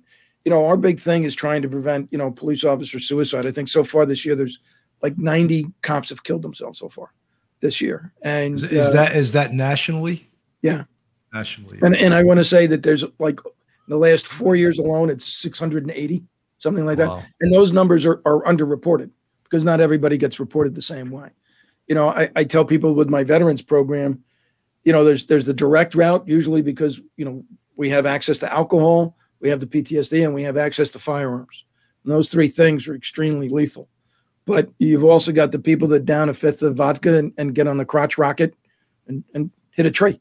you 0.45 0.51
know 0.51 0.65
our 0.65 0.77
big 0.77 0.99
thing 0.99 1.23
is 1.23 1.35
trying 1.35 1.61
to 1.61 1.69
prevent 1.69 2.07
you 2.11 2.17
know 2.17 2.31
police 2.31 2.63
officer 2.63 2.99
suicide 2.99 3.45
i 3.45 3.51
think 3.51 3.67
so 3.67 3.83
far 3.83 4.05
this 4.05 4.25
year 4.25 4.35
there's 4.35 4.59
like 5.01 5.17
90 5.17 5.65
cops 5.81 6.09
have 6.09 6.23
killed 6.23 6.41
themselves 6.41 6.79
so 6.79 6.89
far 6.89 7.13
this 7.61 7.81
year 7.81 8.13
and 8.21 8.55
Is, 8.55 8.63
is 8.63 8.87
uh, 8.87 8.91
that 8.91 9.15
is 9.15 9.31
that 9.33 9.53
nationally? 9.53 10.29
Yeah. 10.61 10.83
Nationally. 11.33 11.79
and 11.81 11.95
and 11.95 12.13
i 12.13 12.23
want 12.23 12.39
to 12.39 12.45
say 12.45 12.65
that 12.67 12.83
there's 12.83 13.03
like 13.19 13.39
the 13.87 13.97
last 13.97 14.25
four 14.25 14.55
years 14.55 14.79
alone 14.79 15.09
it's 15.09 15.27
680 15.27 16.23
something 16.57 16.85
like 16.85 16.97
that 16.97 17.25
and 17.41 17.53
those 17.53 17.71
numbers 17.71 18.05
are, 18.05 18.21
are 18.25 18.43
underreported 18.43 19.11
because 19.49 19.63
not 19.63 19.81
everybody 19.81 20.17
gets 20.17 20.39
reported 20.39 20.75
the 20.75 20.81
same 20.81 21.09
way. 21.09 21.29
You 21.87 21.95
know 21.95 22.09
I, 22.09 22.29
I 22.35 22.43
tell 22.43 22.65
people 22.65 22.93
with 22.93 23.09
my 23.09 23.23
veterans 23.23 23.61
program 23.61 24.23
you 24.83 24.93
know 24.93 25.03
there's 25.03 25.25
there's 25.25 25.45
the 25.45 25.53
direct 25.53 25.95
route 25.95 26.27
usually 26.27 26.61
because 26.61 27.01
you 27.17 27.25
know 27.25 27.43
we 27.75 27.89
have 27.89 28.05
access 28.05 28.39
to 28.39 28.53
alcohol 28.53 29.15
we 29.39 29.49
have 29.49 29.59
the 29.59 29.65
ptsd 29.65 30.23
and 30.23 30.33
we 30.33 30.43
have 30.43 30.57
access 30.57 30.91
to 30.91 30.99
firearms. 30.99 31.65
And 32.03 32.13
those 32.13 32.29
three 32.29 32.47
things 32.47 32.87
are 32.87 32.95
extremely 32.95 33.49
lethal. 33.49 33.89
But 34.45 34.69
you've 34.79 35.03
also 35.03 35.31
got 35.31 35.51
the 35.51 35.59
people 35.59 35.87
that 35.89 36.05
down 36.05 36.29
a 36.29 36.33
fifth 36.33 36.63
of 36.63 36.75
vodka 36.75 37.17
and, 37.17 37.33
and 37.37 37.53
get 37.53 37.67
on 37.67 37.77
the 37.77 37.85
crotch 37.85 38.17
rocket 38.17 38.55
and, 39.07 39.23
and 39.33 39.51
hit 39.71 39.85
a 39.85 39.91
tree 39.91 40.19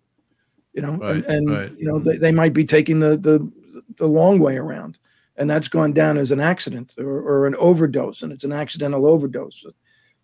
you 0.79 0.83
know 0.83 0.97
Right, 0.97 1.17
and, 1.17 1.25
and 1.27 1.51
right. 1.51 1.79
you 1.79 1.87
know 1.87 1.99
they, 1.99 2.17
they 2.17 2.33
might 2.33 2.53
be 2.53 2.65
taking 2.65 3.01
the, 3.01 3.17
the 3.17 3.51
the 3.97 4.07
long 4.07 4.39
way 4.39 4.57
around 4.57 4.99
and 5.39 5.49
that's 5.49 5.69
gone 5.69 5.93
down 5.93 6.19
as 6.19 6.33
an 6.33 6.41
accident 6.41 6.95
or, 6.99 7.21
or 7.21 7.47
an 7.47 7.55
overdose 7.55 8.23
and 8.23 8.33
it's 8.33 8.45
an 8.45 8.53
accidental 8.53 9.07
overdose. 9.07 9.65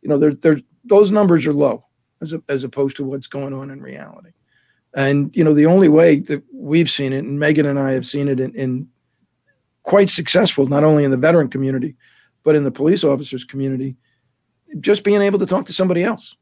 You 0.03 0.09
know 0.09 0.19
there, 0.19 0.35
there 0.35 0.61
those 0.85 1.11
numbers 1.11 1.47
are 1.47 1.53
low 1.55 1.87
as, 2.21 2.35
a, 2.35 2.43
as 2.49 2.65
opposed 2.65 2.97
to 2.97 3.05
what's 3.05 3.29
going 3.29 3.55
on 3.55 3.71
in 3.71 3.81
reality. 3.81 4.31
And 4.93 5.35
you 5.35 5.45
know 5.45 5.55
the 5.55 5.67
only 5.67 5.89
way 5.89 6.19
that 6.21 6.43
we've 6.53 6.91
seen 6.91 7.13
it 7.13 7.25
and 7.25 7.39
megan 7.39 7.67
and 7.67 7.79
i 7.79 7.93
have 7.93 8.07
seen 8.07 8.29
it 8.29 8.39
in, 8.39 8.55
in 8.55 8.89
quite 9.83 10.09
successful 10.09 10.67
not 10.67 10.85
only 10.85 11.05
in 11.05 11.11
the 11.11 11.17
veteran 11.17 11.49
community 11.49 11.97
but 12.45 12.55
in 12.55 12.65
the 12.65 12.71
police 12.71 13.03
officers 13.03 13.45
community 13.45 13.97
just 14.81 15.05
being 15.05 15.21
able 15.21 15.39
to 15.39 15.47
talk 15.47 15.67
to 15.67 15.73
somebody 15.73 16.03
else. 16.05 16.37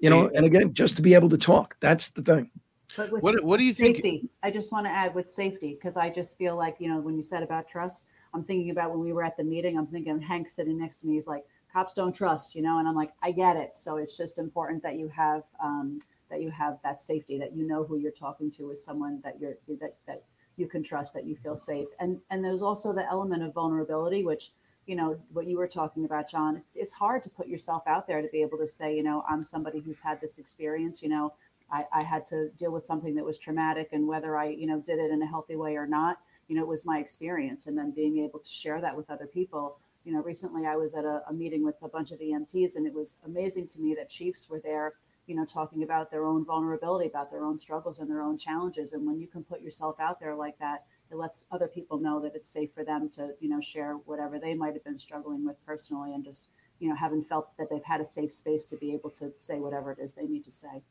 You 0.00 0.10
know 0.10 0.30
and 0.34 0.46
again 0.46 0.72
just 0.72 0.96
to 0.96 1.02
be 1.02 1.14
able 1.14 1.28
to 1.30 1.38
talk 1.38 1.76
that's 1.80 2.08
the 2.10 2.22
thing 2.22 2.50
But 2.96 3.10
with 3.10 3.22
What- 3.22 3.44
what 3.44 3.58
do 3.58 3.64
you 3.64 3.72
think- 3.74 3.96
safety, 3.96 4.28
I 4.42 4.50
just 4.50 4.72
want 4.72 4.86
to 4.86 4.90
add 4.90 5.14
with 5.14 5.28
safety 5.28 5.74
because 5.74 5.96
I 5.96 6.10
just 6.10 6.36
feel 6.38 6.56
like 6.56 6.76
you 6.80 6.88
know 6.88 7.00
when 7.00 7.16
you 7.16 7.22
said 7.22 7.42
about 7.42 7.68
trust, 7.68 8.06
I'm 8.34 8.44
thinking 8.44 8.70
about 8.70 8.90
when 8.90 9.00
we 9.00 9.12
were 9.12 9.22
at 9.24 9.36
the 9.36 9.44
meeting. 9.44 9.76
I'm 9.78 9.86
thinking 9.86 10.12
of 10.12 10.22
Hank 10.22 10.48
sitting 10.48 10.78
next 10.78 10.98
to 10.98 11.06
me. 11.06 11.14
He's 11.14 11.26
like, 11.28 11.44
"Cops 11.72 11.94
don't 11.94 12.14
trust," 12.14 12.54
you 12.54 12.62
know, 12.62 12.78
and 12.78 12.86
I'm 12.88 12.94
like, 12.96 13.12
"I 13.22 13.32
get 13.32 13.56
it." 13.56 13.74
So 13.74 13.96
it's 13.96 14.16
just 14.16 14.38
important 14.38 14.82
that 14.82 14.98
you 14.98 15.08
have 15.08 15.44
um, 15.60 15.98
that 16.28 16.40
you 16.42 16.50
have 16.50 16.78
that 16.84 17.00
safety, 17.00 17.38
that 17.38 17.54
you 17.56 17.66
know 17.66 17.82
who 17.84 17.96
you're 17.96 18.12
talking 18.12 18.50
to 18.52 18.70
is 18.70 18.84
someone 18.84 19.20
that 19.22 19.40
you're 19.40 19.56
that 19.80 19.96
that 20.06 20.24
you 20.56 20.66
can 20.66 20.82
trust, 20.82 21.14
that 21.14 21.24
you 21.24 21.36
feel 21.36 21.56
safe, 21.56 21.88
and 21.98 22.20
and 22.30 22.44
there's 22.44 22.62
also 22.62 22.92
the 22.92 23.06
element 23.10 23.42
of 23.42 23.52
vulnerability, 23.54 24.24
which 24.24 24.52
you 24.86 24.94
know 24.96 25.16
what 25.32 25.46
you 25.46 25.56
were 25.58 25.66
talking 25.68 26.04
about, 26.04 26.28
John. 26.28 26.56
It's 26.56 26.76
it's 26.76 26.92
hard 26.92 27.22
to 27.24 27.30
put 27.30 27.48
yourself 27.48 27.82
out 27.86 28.06
there 28.06 28.22
to 28.22 28.28
be 28.28 28.42
able 28.42 28.58
to 28.58 28.66
say, 28.66 28.96
you 28.96 29.02
know, 29.02 29.24
I'm 29.28 29.42
somebody 29.42 29.80
who's 29.80 30.00
had 30.00 30.20
this 30.20 30.38
experience, 30.38 31.02
you 31.02 31.08
know. 31.08 31.32
I, 31.72 31.84
I 31.92 32.02
had 32.02 32.26
to 32.26 32.48
deal 32.50 32.72
with 32.72 32.84
something 32.84 33.14
that 33.14 33.24
was 33.24 33.38
traumatic 33.38 33.90
and 33.92 34.06
whether 34.06 34.36
I, 34.36 34.48
you 34.48 34.66
know, 34.66 34.80
did 34.80 34.98
it 34.98 35.10
in 35.10 35.22
a 35.22 35.26
healthy 35.26 35.56
way 35.56 35.76
or 35.76 35.86
not, 35.86 36.18
you 36.48 36.56
know, 36.56 36.62
it 36.62 36.68
was 36.68 36.84
my 36.84 36.98
experience. 36.98 37.66
And 37.66 37.78
then 37.78 37.92
being 37.92 38.18
able 38.18 38.40
to 38.40 38.50
share 38.50 38.80
that 38.80 38.96
with 38.96 39.10
other 39.10 39.26
people. 39.26 39.78
You 40.04 40.12
know, 40.12 40.22
recently 40.22 40.66
I 40.66 40.76
was 40.76 40.94
at 40.94 41.04
a, 41.04 41.22
a 41.28 41.32
meeting 41.32 41.64
with 41.64 41.76
a 41.82 41.88
bunch 41.88 42.10
of 42.10 42.20
EMTs 42.20 42.76
and 42.76 42.86
it 42.86 42.94
was 42.94 43.16
amazing 43.24 43.68
to 43.68 43.80
me 43.80 43.94
that 43.94 44.08
chiefs 44.08 44.48
were 44.48 44.60
there, 44.60 44.94
you 45.26 45.36
know, 45.36 45.44
talking 45.44 45.82
about 45.82 46.10
their 46.10 46.24
own 46.24 46.44
vulnerability, 46.44 47.08
about 47.08 47.30
their 47.30 47.44
own 47.44 47.58
struggles 47.58 48.00
and 48.00 48.10
their 48.10 48.22
own 48.22 48.38
challenges. 48.38 48.92
And 48.92 49.06
when 49.06 49.20
you 49.20 49.26
can 49.26 49.44
put 49.44 49.60
yourself 49.60 50.00
out 50.00 50.18
there 50.18 50.34
like 50.34 50.58
that, 50.58 50.84
it 51.10 51.16
lets 51.16 51.44
other 51.50 51.68
people 51.68 51.98
know 51.98 52.20
that 52.20 52.34
it's 52.34 52.48
safe 52.48 52.72
for 52.72 52.84
them 52.84 53.08
to, 53.10 53.30
you 53.40 53.48
know, 53.48 53.60
share 53.60 53.94
whatever 53.94 54.38
they 54.38 54.54
might 54.54 54.74
have 54.74 54.84
been 54.84 54.98
struggling 54.98 55.44
with 55.44 55.64
personally 55.66 56.14
and 56.14 56.24
just, 56.24 56.46
you 56.78 56.88
know, 56.88 56.94
having 56.94 57.22
felt 57.22 57.56
that 57.58 57.68
they've 57.68 57.84
had 57.84 58.00
a 58.00 58.04
safe 58.04 58.32
space 58.32 58.64
to 58.66 58.76
be 58.76 58.94
able 58.94 59.10
to 59.10 59.32
say 59.36 59.58
whatever 59.58 59.92
it 59.92 59.98
is 59.98 60.14
they 60.14 60.26
need 60.26 60.44
to 60.44 60.50
say. 60.50 60.82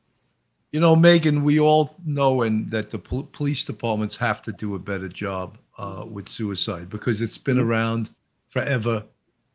You 0.71 0.79
know, 0.79 0.95
Megan, 0.95 1.43
we 1.43 1.59
all 1.59 1.95
know 2.05 2.43
and 2.43 2.69
that 2.71 2.91
the 2.91 2.99
pol- 2.99 3.23
police 3.23 3.63
departments 3.63 4.15
have 4.17 4.41
to 4.43 4.51
do 4.51 4.75
a 4.75 4.79
better 4.79 5.09
job 5.09 5.57
uh, 5.79 6.05
with 6.07 6.29
suicide 6.29 6.89
because 6.89 7.21
it's 7.21 7.39
been 7.39 7.57
around 7.57 8.11
forever, 8.49 9.03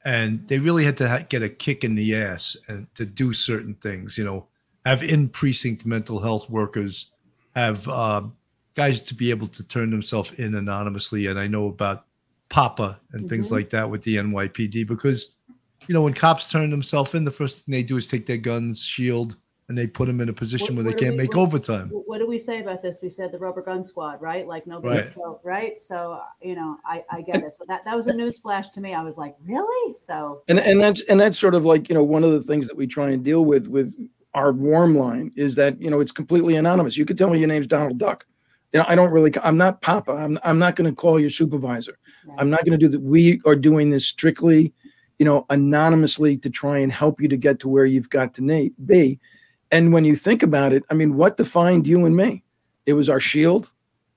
and 0.05 0.47
they 0.49 0.59
really 0.59 0.85
had 0.85 0.97
to 0.99 1.09
ha- 1.09 1.25
get 1.29 1.43
a 1.43 1.49
kick 1.49 1.85
in 1.85 1.95
the 1.95 2.17
ass 2.17 2.57
and 2.69 2.93
to 2.97 3.07
do 3.07 3.33
certain 3.33 3.75
things. 3.75 4.19
You 4.19 4.25
know, 4.25 4.47
have 4.85 5.05
in 5.05 5.29
precinct 5.29 5.87
mental 5.87 6.21
health 6.21 6.51
workers, 6.51 7.13
have 7.55 7.87
um, 7.89 8.35
guys 8.75 9.01
to 9.03 9.15
be 9.15 9.31
able 9.31 9.47
to 9.49 9.63
turn 9.63 9.91
themselves 9.91 10.33
in 10.33 10.57
anonymously, 10.57 11.27
and 11.29 11.39
I 11.39 11.47
know 11.47 11.69
about 11.69 12.07
POPPA 12.51 12.97
and 13.13 13.29
things 13.29 13.49
Mhm. 13.49 13.53
like 13.53 13.71
that 13.71 13.89
with 13.89 14.03
the 14.03 14.17
NYPD 14.17 14.85
because 14.87 15.37
you 15.87 15.93
know 15.93 16.03
when 16.03 16.15
cops 16.15 16.49
turn 16.51 16.71
themselves 16.71 17.15
in, 17.15 17.25
the 17.25 17.31
first 17.31 17.65
thing 17.65 17.73
they 17.73 17.85
do 17.85 17.97
is 17.97 18.09
take 18.09 18.27
their 18.27 18.37
guns, 18.37 18.83
shield, 18.83 19.37
and 19.69 19.79
they 19.79 19.87
put 19.87 20.07
them 20.07 20.21
in 20.21 20.29
a 20.29 20.33
position 20.33 20.69
What- 20.69 20.75
where 20.77 20.85
they 20.85 20.91
what 20.91 20.99
do 20.99 21.05
can't 21.05 21.13
we- 21.17 21.23
make 21.23 21.35
what- 21.35 21.43
overtime. 21.43 21.89
What 21.91 22.19
do 22.19 22.27
we 22.27 22.37
say 22.39 22.61
about 22.61 22.83
this? 22.83 23.01
We 23.03 23.09
said 23.09 23.33
the 23.33 23.39
rubber 23.39 23.63
gun 23.63 23.83
squad, 23.83 24.21
right? 24.21 24.47
Like 24.47 24.67
nobody, 24.67 24.97
Right. 24.99 25.07
so 25.07 25.41
right. 25.43 25.79
So 25.79 26.21
you 26.43 26.55
know, 26.55 26.77
I 26.85 27.03
I 27.11 27.23
get 27.23 27.43
it. 27.43 27.53
So 27.55 27.65
that 27.69 27.85
that 27.85 27.97
was 27.97 28.07
a 28.07 28.13
news 28.13 28.39
flash 28.39 28.69
to 28.71 28.81
me. 28.81 28.93
I 28.95 29.03
was 29.03 29.17
like, 29.19 29.35
really? 29.47 29.93
So 29.93 30.43
and 30.49 30.59
and 30.61 30.81
that's 30.81 31.01
and 31.03 31.19
that's 31.19 31.39
sort 31.39 31.55
of 31.55 31.65
like 31.65 31.89
you 31.89 31.95
know 31.95 32.05
one 32.05 32.25
of 32.25 32.33
the 32.33 32.43
things 32.43 32.69
that 32.69 32.77
we 32.77 32.87
try 32.87 33.11
and 33.11 33.25
deal 33.25 33.45
with 33.45 33.67
with 33.69 33.95
our 34.35 34.53
warm 34.53 34.97
line 34.97 35.33
is 35.37 35.55
that 35.57 35.81
you 35.81 35.89
know 35.91 36.01
it's 36.01 36.13
completely 36.13 36.57
anonymous 36.57 36.97
you 36.97 37.07
could 37.07 37.17
tell 37.17 37.31
me 37.31 37.39
your 37.39 37.47
name's 37.47 37.69
donald 37.69 37.99
duck 37.99 38.27
you 38.73 38.81
know 38.81 38.85
i 38.89 38.97
don't 38.97 39.13
really 39.13 39.33
i'm 39.45 39.57
not 39.57 39.81
POPPA 39.81 40.19
i'm, 40.21 40.37
I'm 40.43 40.59
not 40.59 40.75
going 40.75 40.91
to 40.91 40.95
call 40.95 41.21
your 41.21 41.31
supervisor 41.31 41.97
yeah. 42.27 42.35
i'm 42.39 42.51
not 42.51 42.65
going 42.65 42.77
to 42.77 42.85
do 42.85 42.89
that 42.89 43.01
we 43.01 43.41
are 43.47 43.55
doing 43.55 43.91
this 43.91 44.09
strictly 44.09 44.73
you 45.21 45.25
know 45.25 45.47
anonymously 45.51 46.37
to 46.39 46.51
try 46.51 46.79
and 46.79 46.91
help 46.91 47.21
you 47.21 47.29
to 47.29 47.37
get 47.37 47.61
to 47.61 47.69
where 47.69 47.87
you've 47.87 48.11
got 48.11 48.35
to 48.35 48.43
na- 48.45 48.71
be 48.87 49.21
and 49.75 49.93
when 49.93 50.05
you 50.05 50.17
think 50.17 50.43
about 50.43 50.73
it 50.73 50.83
i 50.91 50.95
mean 50.95 51.17
what 51.17 51.37
defined 51.37 51.87
you 51.87 52.05
and 52.07 52.17
me? 52.17 52.43
It 52.87 52.93
was 52.95 53.09
our 53.09 53.21
shield 53.21 53.71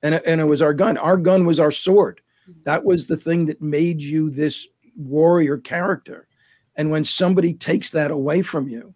and, 0.04 0.16
it- 0.16 0.24
and 0.26 0.40
it 0.42 0.46
was 0.46 0.62
our 0.62 0.74
gun. 0.74 0.98
Our 0.98 1.18
gun 1.18 1.46
was 1.46 1.60
our 1.60 1.72
sword. 1.72 2.22
That 2.64 2.84
was 2.86 3.08
the 3.08 3.18
thing 3.18 3.46
that 3.48 3.62
made 3.62 4.02
you 4.02 4.30
this 4.30 4.68
warrior 4.96 5.58
character. 5.58 6.28
And 6.76 6.92
when 6.92 7.04
somebody 7.04 7.54
takes 7.54 7.90
that 7.92 8.12
away 8.12 8.42
from 8.42 8.68
you 8.70 8.94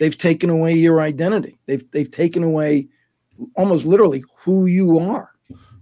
they've 0.00 0.18
taken 0.18 0.50
away 0.50 0.74
your 0.74 1.00
identity. 1.00 1.58
They've 1.66 1.84
they've 1.92 2.10
taken 2.10 2.42
away 2.42 2.88
almost 3.56 3.84
literally 3.86 4.22
who 4.42 4.66
you 4.66 4.98
are 4.98 5.30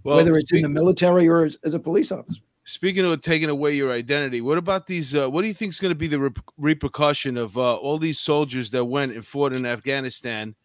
Well, 0.03 0.17
whether 0.17 0.33
it's 0.37 0.51
in 0.53 0.61
the 0.61 0.69
military 0.69 1.27
or 1.27 1.43
as, 1.45 1.57
as 1.63 1.73
a 1.73 1.79
police 1.79 2.11
officer 2.11 2.41
Speaking 2.65 3.03
of 3.03 3.21
taking 3.21 3.49
away 3.49 3.73
your 3.73 3.91
identity, 3.91 4.39
what 4.39 4.57
about 4.57 4.87
these? 4.87 5.13
Uh, 5.13 5.29
what 5.29 5.41
do 5.41 5.49
you 5.49 5.53
think 5.53 5.73
is 5.73 5.79
going 5.79 5.91
to 5.91 5.95
be 5.95 6.07
the 6.07 6.19
rep- 6.19 6.39
repercussion 6.57 7.37
of 7.37 7.57
uh, 7.57 7.75
all 7.75 7.97
these 7.97 8.19
soldiers 8.19 8.69
that 8.69 8.85
went 8.85 9.11
and 9.11 9.25
fought 9.25 9.51
in 9.51 9.65
Afghanistan, 9.65 10.55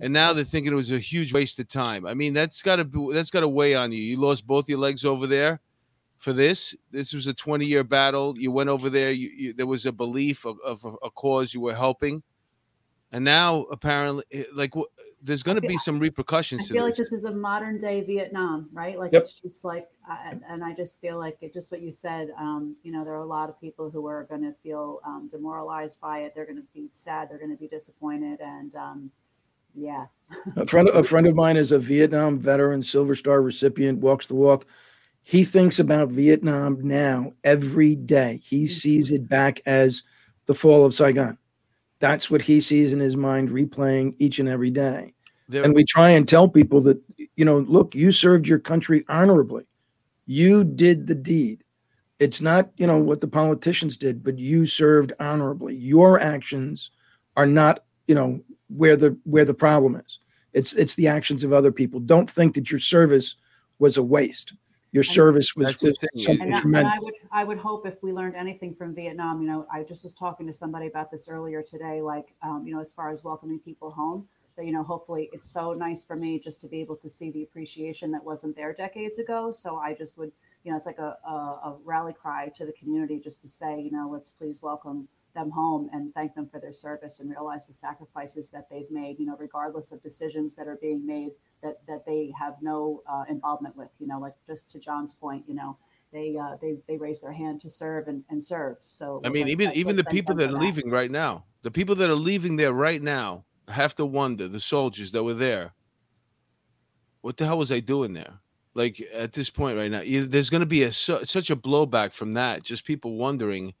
and 0.00 0.12
now 0.12 0.32
they're 0.32 0.44
thinking 0.44 0.72
it 0.72 0.76
was 0.76 0.90
a 0.90 0.98
huge 0.98 1.34
waste 1.34 1.58
of 1.58 1.68
time? 1.68 2.06
I 2.06 2.14
mean, 2.14 2.32
that's 2.32 2.62
got 2.62 2.76
to 2.76 3.10
that's 3.12 3.30
got 3.30 3.40
to 3.40 3.48
weigh 3.48 3.74
on 3.74 3.92
you. 3.92 3.98
You 3.98 4.16
lost 4.16 4.46
both 4.46 4.66
your 4.66 4.78
legs 4.78 5.04
over 5.04 5.26
there 5.26 5.60
for 6.16 6.32
this. 6.32 6.74
This 6.90 7.12
was 7.12 7.26
a 7.26 7.34
twenty-year 7.34 7.84
battle. 7.84 8.34
You 8.38 8.50
went 8.50 8.70
over 8.70 8.88
there. 8.88 9.10
You, 9.10 9.30
you, 9.36 9.52
there 9.52 9.66
was 9.66 9.84
a 9.84 9.92
belief 9.92 10.46
of, 10.46 10.56
of 10.64 10.82
a, 10.86 10.94
a 11.04 11.10
cause 11.10 11.52
you 11.52 11.60
were 11.60 11.74
helping, 11.74 12.22
and 13.12 13.22
now 13.24 13.64
apparently, 13.64 14.24
eh, 14.32 14.44
like, 14.54 14.72
there's 15.22 15.42
going 15.42 15.54
to 15.54 15.60
be 15.66 15.78
some 15.78 15.96
I 15.96 16.00
repercussions 16.00 16.66
to 16.66 16.74
feel 16.74 16.82
like 16.84 16.96
this. 16.96 17.10
this 17.10 17.20
is 17.20 17.24
a 17.26 17.32
modern 17.32 17.78
day 17.78 18.02
Vietnam, 18.02 18.68
right? 18.72 18.98
Like 18.98 19.12
Yep. 19.12 19.22
it's 19.22 19.32
just 19.34 19.64
like, 19.64 19.88
I 20.08 20.34
and 20.48 20.64
I 20.64 20.74
just 20.74 21.00
feel 21.00 21.18
like 21.18 21.38
it, 21.40 21.52
just 21.54 21.70
what 21.70 21.80
you 21.80 21.90
said. 21.92 22.32
Um, 22.38 22.76
you 22.82 22.90
know, 22.90 23.04
there 23.04 23.14
are 23.14 23.22
a 23.22 23.26
lot 23.26 23.48
of 23.48 23.60
people 23.60 23.88
who 23.88 24.06
are 24.06 24.24
going 24.24 24.42
to 24.42 24.52
feel 24.62 25.00
um, 25.06 25.28
demoralized 25.30 26.00
by 26.00 26.20
it. 26.20 26.34
They're 26.34 26.44
going 26.46 26.56
to 26.56 26.66
be 26.74 26.88
sad. 26.92 27.30
They're 27.30 27.38
going 27.38 27.52
to 27.52 27.56
be 27.56 27.68
disappointed, 27.68 28.40
and 28.40 28.74
um, 28.74 29.10
yeah, 29.74 30.06
A 30.56 30.66
friend, 30.66 30.88
a 30.88 31.02
friend 31.02 31.26
of 31.26 31.34
mine 31.34 31.56
is 31.56 31.72
a 31.72 31.78
Vietnam 31.78 32.38
veteran, 32.38 32.82
Silver 32.82 33.14
Star 33.16 33.40
recipient, 33.40 34.00
walks 34.00 34.26
the 34.26 34.34
walk. 34.34 34.66
He 35.22 35.44
thinks 35.44 35.78
about 35.78 36.08
Vietnam 36.08 36.80
now 36.86 37.32
every 37.44 37.94
day. 37.94 38.40
He 38.42 38.66
sees 38.66 39.10
it 39.12 39.28
back 39.28 39.60
as 39.66 40.02
the 40.46 40.54
fall 40.54 40.84
of 40.84 40.94
Saigon. 40.94 41.38
That's 42.02 42.28
what 42.32 42.42
he 42.42 42.60
sees 42.60 42.92
in 42.92 42.98
his 42.98 43.16
mind, 43.16 43.50
replaying 43.50 44.16
each 44.18 44.40
and 44.40 44.48
every 44.48 44.70
day. 44.70 45.14
There- 45.48 45.62
And 45.62 45.72
we 45.72 45.84
try 45.84 46.10
and 46.10 46.28
tell 46.28 46.48
people 46.48 46.80
that, 46.80 47.00
you 47.36 47.44
know, 47.44 47.60
look, 47.60 47.94
you 47.94 48.10
served 48.10 48.48
your 48.48 48.58
country 48.58 49.04
honorably. 49.08 49.66
You 50.26 50.64
did 50.64 51.06
the 51.06 51.14
deed. 51.14 51.62
It's 52.18 52.40
not, 52.40 52.72
you 52.76 52.88
know, 52.88 52.98
what 52.98 53.20
the 53.20 53.28
politicians 53.28 53.96
did, 53.96 54.24
but 54.24 54.36
you 54.36 54.66
served 54.66 55.12
honorably. 55.20 55.76
Your 55.76 56.18
actions 56.20 56.90
are 57.36 57.46
not, 57.46 57.84
you 58.08 58.16
know, 58.16 58.40
where 58.66 58.96
the 58.96 59.16
where 59.22 59.44
the 59.44 59.54
problem 59.54 59.94
is. 60.04 60.18
It's 60.52 60.72
it's 60.74 60.96
the 60.96 61.06
actions 61.06 61.44
of 61.44 61.52
other 61.52 61.70
people. 61.70 62.00
Don't 62.00 62.28
think 62.28 62.54
that 62.56 62.68
your 62.72 62.80
service 62.80 63.36
was 63.78 63.96
a 63.96 64.02
waste. 64.02 64.54
Your 64.92 65.02
service 65.02 65.56
was, 65.56 65.80
something 65.80 66.40
and, 66.42 66.54
I, 66.54 66.60
and. 66.60 66.76
I 66.76 66.98
would 66.98 67.14
I 67.32 67.44
would 67.44 67.58
hope 67.58 67.86
if 67.86 68.02
we 68.02 68.12
learned 68.12 68.36
anything 68.36 68.74
from 68.74 68.94
Vietnam, 68.94 69.40
you 69.40 69.48
know, 69.48 69.66
I 69.72 69.84
just 69.84 70.04
was 70.04 70.14
talking 70.14 70.46
to 70.46 70.52
somebody 70.52 70.86
about 70.86 71.10
this 71.10 71.28
earlier 71.28 71.62
today, 71.62 72.02
like 72.02 72.34
um, 72.42 72.64
you 72.66 72.74
know, 72.74 72.80
as 72.80 72.92
far 72.92 73.10
as 73.10 73.24
welcoming 73.24 73.58
people 73.58 73.90
home, 73.90 74.28
that 74.56 74.66
you 74.66 74.72
know 74.72 74.82
hopefully 74.82 75.30
it's 75.32 75.48
so 75.48 75.72
nice 75.72 76.04
for 76.04 76.16
me 76.16 76.38
just 76.38 76.60
to 76.60 76.68
be 76.68 76.80
able 76.80 76.96
to 76.96 77.08
see 77.08 77.30
the 77.30 77.42
appreciation 77.42 78.10
that 78.10 78.22
wasn't 78.22 78.54
there 78.54 78.72
decades 78.72 79.18
ago 79.18 79.50
so 79.50 79.76
i 79.76 79.94
just 79.94 80.18
would 80.18 80.32
you 80.64 80.70
know 80.70 80.76
it's 80.76 80.86
like 80.86 80.98
a, 80.98 81.16
a, 81.26 81.30
a 81.30 81.76
rally 81.84 82.12
cry 82.12 82.48
to 82.54 82.64
the 82.66 82.72
community 82.72 83.18
just 83.18 83.40
to 83.40 83.48
say 83.48 83.80
you 83.80 83.90
know 83.90 84.08
let's 84.10 84.30
please 84.30 84.62
welcome 84.62 85.08
them 85.34 85.50
home 85.50 85.88
and 85.94 86.12
thank 86.12 86.34
them 86.34 86.46
for 86.46 86.60
their 86.60 86.72
service 86.72 87.20
and 87.20 87.30
realize 87.30 87.66
the 87.66 87.72
sacrifices 87.72 88.50
that 88.50 88.68
they've 88.70 88.90
made 88.90 89.18
you 89.18 89.26
know 89.26 89.36
regardless 89.38 89.92
of 89.92 90.02
decisions 90.02 90.54
that 90.54 90.68
are 90.68 90.78
being 90.80 91.04
made 91.06 91.30
that 91.62 91.80
that 91.86 92.04
they 92.06 92.32
have 92.38 92.56
no 92.60 93.02
uh, 93.10 93.24
involvement 93.28 93.76
with 93.76 93.88
you 93.98 94.06
know 94.06 94.18
like 94.18 94.34
just 94.46 94.70
to 94.70 94.78
john's 94.78 95.12
point 95.12 95.44
you 95.46 95.54
know 95.54 95.76
they 96.12 96.36
uh, 96.36 96.56
they 96.60 96.76
they 96.86 96.96
raised 96.98 97.22
their 97.22 97.32
hand 97.32 97.60
to 97.62 97.70
serve 97.70 98.06
and, 98.06 98.22
and 98.28 98.42
served 98.42 98.84
so 98.84 99.20
I 99.24 99.30
mean, 99.30 99.48
even 99.48 99.72
even 99.72 99.96
the 99.96 100.04
people 100.04 100.34
that 100.36 100.50
for 100.50 100.56
are 100.56 100.60
leaving 100.60 100.90
right 100.90 101.10
now, 101.10 101.44
the 101.62 101.70
people 101.70 101.94
that 101.96 102.10
are 102.10 102.14
leaving 102.14 102.56
there 102.56 102.72
right 102.72 103.02
now 103.02 103.44
have 103.68 103.94
to 103.96 104.04
wonder, 104.04 104.48
the 104.48 104.60
soldiers 104.60 105.12
that 105.12 105.24
were 105.24 105.34
there, 105.34 105.72
what 107.22 107.36
the 107.36 107.46
hell 107.46 107.58
was 107.58 107.72
I 107.72 107.80
doing 107.80 108.12
there? 108.12 108.40
Like 108.74 109.02
at 109.12 109.32
this 109.32 109.50
point 109.50 109.76
right 109.76 109.90
now, 109.90 110.02
there's 110.04 110.50
going 110.50 110.60
to 110.60 110.66
be 110.66 110.82
a 110.82 110.92
such 110.92 111.50
a 111.50 111.56
blowback 111.56 112.12
from 112.12 112.32
that. 112.32 112.62
Just 112.62 112.84
people 112.84 113.16
wondering, 113.16 113.74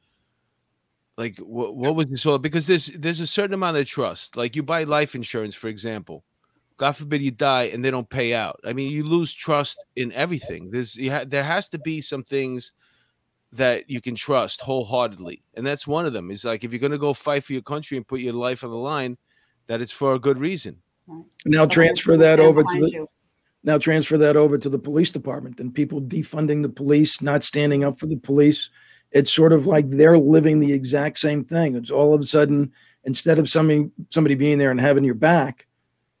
like, 1.16 1.38
what 1.38 1.76
what 1.76 1.94
was 1.94 2.06
this 2.06 2.26
all? 2.26 2.38
Because 2.38 2.66
there's 2.66 2.86
there's 2.86 3.20
a 3.20 3.26
certain 3.26 3.54
amount 3.54 3.76
of 3.76 3.86
trust. 3.86 4.36
Like 4.36 4.56
you 4.56 4.62
buy 4.62 4.84
life 4.84 5.14
insurance, 5.14 5.54
for 5.54 5.68
example. 5.68 6.24
God 6.76 6.92
forbid 6.92 7.22
you 7.22 7.30
die 7.30 7.64
and 7.64 7.84
they 7.84 7.90
don't 7.90 8.08
pay 8.08 8.34
out. 8.34 8.60
I 8.64 8.72
mean, 8.72 8.90
you 8.90 9.04
lose 9.04 9.32
trust 9.32 9.82
in 9.96 10.12
everything. 10.12 10.70
There's 10.70 10.96
you 10.96 11.10
ha- 11.10 11.24
there 11.26 11.44
has 11.44 11.68
to 11.70 11.78
be 11.78 12.00
some 12.00 12.24
things 12.24 12.72
that 13.52 13.88
you 13.90 14.00
can 14.00 14.14
trust 14.14 14.60
wholeheartedly, 14.60 15.42
and 15.54 15.66
that's 15.66 15.86
one 15.86 16.06
of 16.06 16.12
them. 16.12 16.30
Is 16.30 16.44
like 16.44 16.64
if 16.64 16.72
you're 16.72 16.80
going 16.80 16.92
to 16.92 16.98
go 16.98 17.12
fight 17.12 17.44
for 17.44 17.52
your 17.52 17.62
country 17.62 17.96
and 17.96 18.06
put 18.06 18.20
your 18.20 18.32
life 18.32 18.64
on 18.64 18.70
the 18.70 18.76
line, 18.76 19.16
that 19.66 19.80
it's 19.80 19.92
for 19.92 20.14
a 20.14 20.18
good 20.18 20.38
reason. 20.38 20.76
Now 21.44 21.66
transfer 21.66 22.16
that 22.16 22.40
over 22.40 22.62
to 22.62 22.78
the 22.78 23.06
now 23.64 23.78
transfer 23.78 24.18
that 24.18 24.36
over 24.36 24.58
to 24.58 24.68
the 24.68 24.78
police 24.78 25.10
department 25.10 25.60
and 25.60 25.74
people 25.74 26.00
defunding 26.00 26.62
the 26.62 26.68
police, 26.68 27.22
not 27.22 27.44
standing 27.44 27.84
up 27.84 27.98
for 27.98 28.06
the 28.06 28.16
police. 28.16 28.70
It's 29.12 29.32
sort 29.32 29.52
of 29.52 29.66
like 29.66 29.88
they're 29.88 30.18
living 30.18 30.58
the 30.58 30.72
exact 30.72 31.18
same 31.18 31.44
thing. 31.44 31.76
It's 31.76 31.90
all 31.90 32.14
of 32.14 32.20
a 32.20 32.24
sudden 32.24 32.72
instead 33.04 33.38
of 33.38 33.48
somebody 33.48 33.90
somebody 34.10 34.34
being 34.34 34.58
there 34.58 34.70
and 34.70 34.80
having 34.80 35.04
your 35.04 35.14
back, 35.14 35.66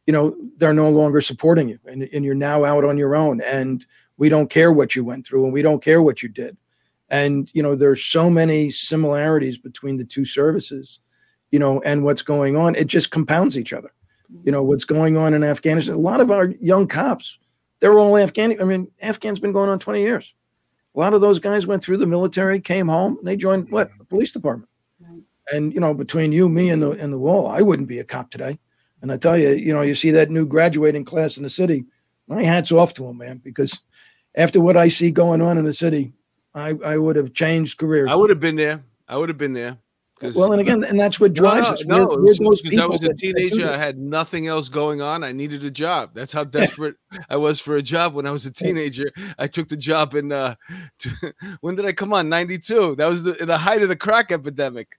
you 0.06 0.12
know, 0.12 0.36
they're 0.56 0.74
no 0.74 0.90
longer 0.90 1.20
supporting 1.20 1.68
you 1.68 1.78
and, 1.86 2.02
and 2.02 2.24
you're 2.24 2.34
now 2.34 2.64
out 2.64 2.84
on 2.84 2.98
your 2.98 3.14
own 3.14 3.40
and 3.42 3.86
we 4.16 4.28
don't 4.28 4.50
care 4.50 4.72
what 4.72 4.94
you 4.94 5.04
went 5.04 5.26
through 5.26 5.44
and 5.44 5.52
we 5.52 5.62
don't 5.62 5.82
care 5.82 6.02
what 6.02 6.22
you 6.22 6.28
did. 6.28 6.56
And 7.08 7.50
you 7.52 7.62
know, 7.62 7.74
there's 7.74 8.04
so 8.04 8.30
many 8.30 8.70
similarities 8.70 9.58
between 9.58 9.96
the 9.96 10.04
two 10.04 10.24
services, 10.24 11.00
you 11.50 11.58
know, 11.58 11.80
and 11.82 12.04
what's 12.04 12.22
going 12.22 12.56
on. 12.56 12.74
It 12.74 12.86
just 12.86 13.10
compounds 13.10 13.58
each 13.58 13.72
other 13.72 13.92
you 14.44 14.52
know 14.52 14.62
what's 14.62 14.84
going 14.84 15.16
on 15.16 15.34
in 15.34 15.44
Afghanistan. 15.44 15.94
A 15.94 15.98
lot 15.98 16.20
of 16.20 16.30
our 16.30 16.46
young 16.60 16.86
cops, 16.86 17.38
they're 17.80 17.98
all 17.98 18.16
Afghan. 18.16 18.60
I 18.60 18.64
mean, 18.64 18.90
Afghan's 19.00 19.40
been 19.40 19.52
going 19.52 19.68
on 19.68 19.78
20 19.78 20.00
years. 20.00 20.32
A 20.94 21.00
lot 21.00 21.14
of 21.14 21.20
those 21.20 21.38
guys 21.38 21.66
went 21.66 21.82
through 21.82 21.98
the 21.98 22.06
military, 22.06 22.60
came 22.60 22.88
home, 22.88 23.16
and 23.18 23.26
they 23.26 23.36
joined 23.36 23.70
what 23.70 23.90
the 23.98 24.04
police 24.04 24.32
department. 24.32 24.68
And 25.52 25.72
you 25.72 25.80
know, 25.80 25.92
between 25.92 26.32
you, 26.32 26.48
me, 26.48 26.70
and 26.70 26.82
the 26.82 26.92
and 26.92 27.12
the 27.12 27.18
wall, 27.18 27.48
I 27.48 27.62
wouldn't 27.62 27.88
be 27.88 27.98
a 27.98 28.04
cop 28.04 28.30
today. 28.30 28.58
And 29.02 29.12
I 29.12 29.16
tell 29.16 29.36
you, 29.36 29.50
you 29.50 29.74
know, 29.74 29.82
you 29.82 29.94
see 29.94 30.12
that 30.12 30.30
new 30.30 30.46
graduating 30.46 31.04
class 31.04 31.36
in 31.36 31.42
the 31.42 31.50
city. 31.50 31.84
My 32.28 32.42
hats 32.44 32.70
off 32.72 32.94
to 32.94 33.02
them, 33.02 33.18
man, 33.18 33.38
because 33.44 33.80
after 34.36 34.60
what 34.60 34.76
I 34.76 34.88
see 34.88 35.10
going 35.10 35.42
on 35.42 35.58
in 35.58 35.64
the 35.64 35.74
city, 35.74 36.12
I 36.54 36.70
I 36.84 36.96
would 36.96 37.16
have 37.16 37.34
changed 37.34 37.78
careers. 37.78 38.08
I 38.10 38.14
would 38.14 38.30
have 38.30 38.40
been 38.40 38.56
there. 38.56 38.84
I 39.08 39.16
would 39.16 39.28
have 39.28 39.38
been 39.38 39.52
there. 39.52 39.76
Well, 40.36 40.52
and 40.52 40.60
again, 40.60 40.84
and 40.84 41.00
that's 41.00 41.18
what 41.18 41.32
drives 41.34 41.66
no, 41.68 41.72
us. 41.74 41.84
no, 41.84 41.96
We're- 42.06 42.12
it 42.14 42.20
we're 42.38 42.48
those 42.50 42.62
because 42.62 42.78
I 42.78 42.86
was 42.86 43.02
a 43.02 43.08
that- 43.08 43.16
that 43.16 43.20
do 43.20 43.32
teenager. 43.32 43.68
I 43.68 43.76
had 43.76 43.98
nothing 43.98 44.46
else 44.46 44.68
going 44.68 45.02
on. 45.02 45.24
I 45.24 45.32
needed 45.32 45.64
a 45.64 45.70
job. 45.70 46.10
That's 46.14 46.32
how 46.32 46.44
desperate 46.44 46.94
I 47.28 47.36
was 47.36 47.58
for 47.58 47.76
a 47.76 47.82
job 47.82 48.14
when 48.14 48.24
I 48.24 48.30
was 48.30 48.46
a 48.46 48.52
teenager. 48.62 49.10
I 49.36 49.48
took 49.48 49.68
the 49.68 49.76
job 49.76 50.14
in 50.14 50.30
uh 50.30 50.54
when 51.60 51.74
did 51.74 51.86
I 51.86 51.92
come 51.92 52.12
on? 52.12 52.28
92. 52.28 52.94
That 52.94 53.06
was 53.06 53.24
the 53.24 53.32
the 53.32 53.58
height 53.58 53.82
of 53.82 53.88
the 53.88 53.96
crack 53.96 54.30
epidemic. 54.30 54.96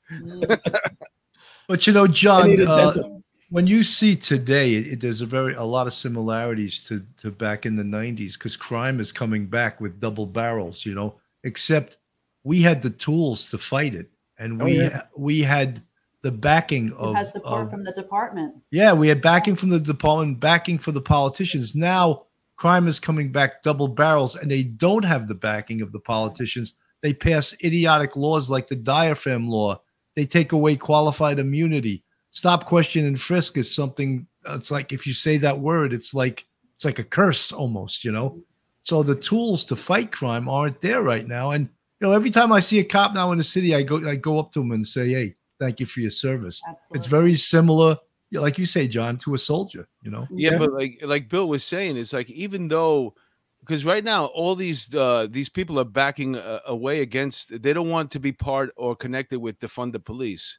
But 1.69 1.87
you 1.87 1.93
know, 1.93 2.03
I 2.03 2.07
John, 2.07 2.49
needed 2.49 2.67
uh, 2.67 2.91
dental. 2.91 3.23
When 3.53 3.67
you 3.67 3.83
see 3.83 4.15
today, 4.15 4.73
it, 4.73 4.87
it- 4.93 4.99
there's 5.01 5.21
a 5.21 5.25
very 5.27 5.53
a 5.53 5.63
lot 5.63 5.85
of 5.87 5.93
similarities 5.93 6.83
to 6.85 7.05
to 7.21 7.29
back 7.31 7.65
in 7.65 7.75
the 7.75 7.83
'90s 7.83 8.33
because 8.33 8.57
crime 8.57 8.99
is 8.99 9.11
coming 9.11 9.45
back 9.45 9.79
with 9.79 9.99
double 9.99 10.25
barrels. 10.25 10.85
You 10.85 10.95
know, 10.95 11.19
except 11.43 11.97
we 12.43 12.61
had 12.63 12.81
the 12.81 12.89
tools 12.89 13.49
to 13.51 13.57
fight 13.57 13.93
it, 13.95 14.09
and 14.39 14.61
Oh, 14.61 14.65
we 14.65 14.79
yeah. 14.79 15.01
we 15.15 15.41
had 15.43 15.83
the 16.23 16.31
backing 16.31 16.91
of, 16.93 17.15
had 17.15 17.29
support 17.29 17.65
of- 17.65 17.69
from 17.71 17.83
the 17.83 17.91
department. 17.91 18.55
yeah, 18.71 18.91
we 18.93 19.07
had 19.09 19.21
backing 19.21 19.55
from 19.55 19.69
the 19.69 19.79
department, 19.79 20.39
backing 20.39 20.79
for 20.79 20.91
the 20.91 21.01
politicians. 21.01 21.75
Now 21.75 22.23
crime 22.55 22.87
is 22.87 22.99
coming 22.99 23.31
back 23.31 23.61
double 23.61 23.87
barrels, 23.89 24.35
and 24.35 24.49
they 24.49 24.63
don't 24.63 25.03
have 25.05 25.27
the 25.27 25.35
backing 25.35 25.81
of 25.81 25.91
the 25.91 25.99
politicians. 25.99 26.73
They 27.01 27.13
pass 27.13 27.53
idiotic 27.63 28.15
laws 28.15 28.49
like 28.49 28.67
the 28.67 28.75
diaphragm 28.77 29.47
law. 29.49 29.81
They 30.15 30.25
take 30.25 30.53
away 30.53 30.75
qualified 30.77 31.39
immunity. 31.39 32.03
Stop, 32.33 32.65
question, 32.65 33.05
and 33.05 33.19
frisk 33.19 33.57
is 33.57 33.73
something. 33.73 34.27
It's 34.45 34.71
like 34.71 34.91
if 34.91 35.07
you 35.07 35.13
say 35.13 35.37
that 35.37 35.59
word, 35.59 35.93
it's 35.93 36.13
like 36.13 36.45
it's 36.75 36.83
like 36.83 36.99
a 36.99 37.03
curse 37.03 37.51
almost, 37.51 38.03
you 38.03 38.11
know. 38.11 38.41
So 38.81 39.01
the 39.03 39.15
tools 39.15 39.63
to 39.65 39.75
fight 39.75 40.11
crime 40.11 40.49
aren't 40.49 40.81
there 40.81 41.01
right 41.01 41.25
now. 41.27 41.51
And 41.51 41.69
you 42.01 42.07
know, 42.07 42.11
every 42.11 42.31
time 42.31 42.51
I 42.51 42.59
see 42.59 42.79
a 42.79 42.83
cop 42.83 43.13
now 43.13 43.31
in 43.31 43.37
the 43.37 43.43
city, 43.43 43.73
I 43.75 43.83
go 43.83 44.07
I 44.09 44.15
go 44.15 44.39
up 44.39 44.51
to 44.53 44.61
him 44.61 44.71
and 44.71 44.85
say, 44.85 45.09
"Hey, 45.09 45.35
thank 45.59 45.79
you 45.79 45.85
for 45.85 46.01
your 46.01 46.09
service." 46.11 46.61
Absolutely. 46.67 46.97
It's 46.97 47.07
very 47.07 47.35
similar, 47.35 47.97
like 48.31 48.57
you 48.57 48.65
say, 48.65 48.87
John, 48.87 49.17
to 49.19 49.35
a 49.35 49.37
soldier. 49.37 49.87
You 50.01 50.11
know, 50.11 50.27
Yeah, 50.31 50.51
Yeah. 50.53 50.57
but 50.57 50.73
like 50.73 50.99
like 51.03 51.29
Bill 51.29 51.47
was 51.47 51.63
saying, 51.63 51.97
it's 51.97 52.13
like 52.13 52.29
even 52.31 52.67
though 52.67 53.13
because 53.61 53.85
right 53.85 54.03
now 54.03 54.25
all 54.25 54.55
these 54.55 54.93
uh 54.93 55.27
these 55.29 55.49
people 55.49 55.79
are 55.79 55.85
backing 55.85 56.35
uh, 56.35 56.59
away 56.65 57.01
against 57.01 57.61
they 57.61 57.71
don't 57.71 57.89
want 57.89 58.11
to 58.11 58.19
be 58.19 58.33
part 58.33 58.71
or 58.75 58.95
connected 58.95 59.39
with 59.39 59.59
defund 59.59 59.93
the 59.93 59.99
police. 59.99 60.57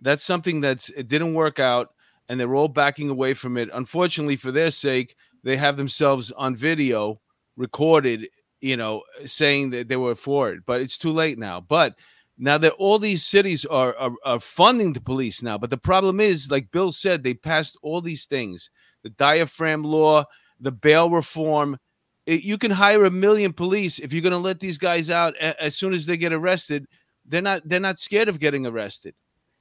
That's 0.00 0.24
something 0.24 0.60
that's 0.60 0.88
it 0.90 1.08
didn't 1.08 1.34
work 1.34 1.58
out 1.58 1.90
and 2.28 2.38
they're 2.38 2.54
all 2.54 2.68
backing 2.68 3.10
away 3.10 3.34
from 3.34 3.56
it. 3.56 3.68
Unfortunately 3.72 4.36
for 4.36 4.52
their 4.52 4.70
sake, 4.70 5.16
they 5.42 5.56
have 5.56 5.76
themselves 5.76 6.30
on 6.32 6.54
video 6.54 7.20
recorded, 7.56 8.28
you 8.60 8.76
know, 8.76 9.02
saying 9.24 9.70
that 9.70 9.88
they 9.88 9.96
were 9.96 10.14
for 10.14 10.50
it, 10.50 10.60
but 10.66 10.80
it's 10.80 10.98
too 10.98 11.12
late 11.12 11.38
now. 11.38 11.60
But 11.60 11.94
now 12.36 12.58
that 12.58 12.72
all 12.74 12.98
these 12.98 13.24
cities 13.24 13.64
are, 13.64 13.96
are 13.96 14.12
are 14.24 14.40
funding 14.40 14.92
the 14.92 15.00
police 15.00 15.42
now, 15.42 15.58
but 15.58 15.70
the 15.70 15.76
problem 15.76 16.20
is, 16.20 16.50
like 16.50 16.70
Bill 16.70 16.92
said, 16.92 17.22
they 17.22 17.34
passed 17.34 17.76
all 17.82 18.00
these 18.00 18.26
things: 18.26 18.70
the 19.02 19.10
diaphragm 19.10 19.82
law, 19.82 20.24
the 20.60 20.72
bail 20.72 21.10
reform. 21.10 21.78
It- 22.26 22.42
you 22.44 22.58
can 22.58 22.70
hire 22.70 23.04
a 23.06 23.10
million 23.10 23.52
police 23.52 23.98
if 23.98 24.12
you're 24.12 24.22
going 24.22 24.32
to 24.32 24.38
let 24.38 24.60
these 24.60 24.78
guys 24.78 25.08
out 25.10 25.34
a- 25.36 25.60
as 25.60 25.74
soon 25.76 25.94
as 25.94 26.06
they 26.06 26.16
get 26.16 26.32
arrested. 26.32 26.86
They're 27.24 27.42
not. 27.42 27.62
They're 27.64 27.80
not 27.80 27.98
scared 27.98 28.28
of 28.28 28.38
getting 28.38 28.66
arrested. 28.66 29.14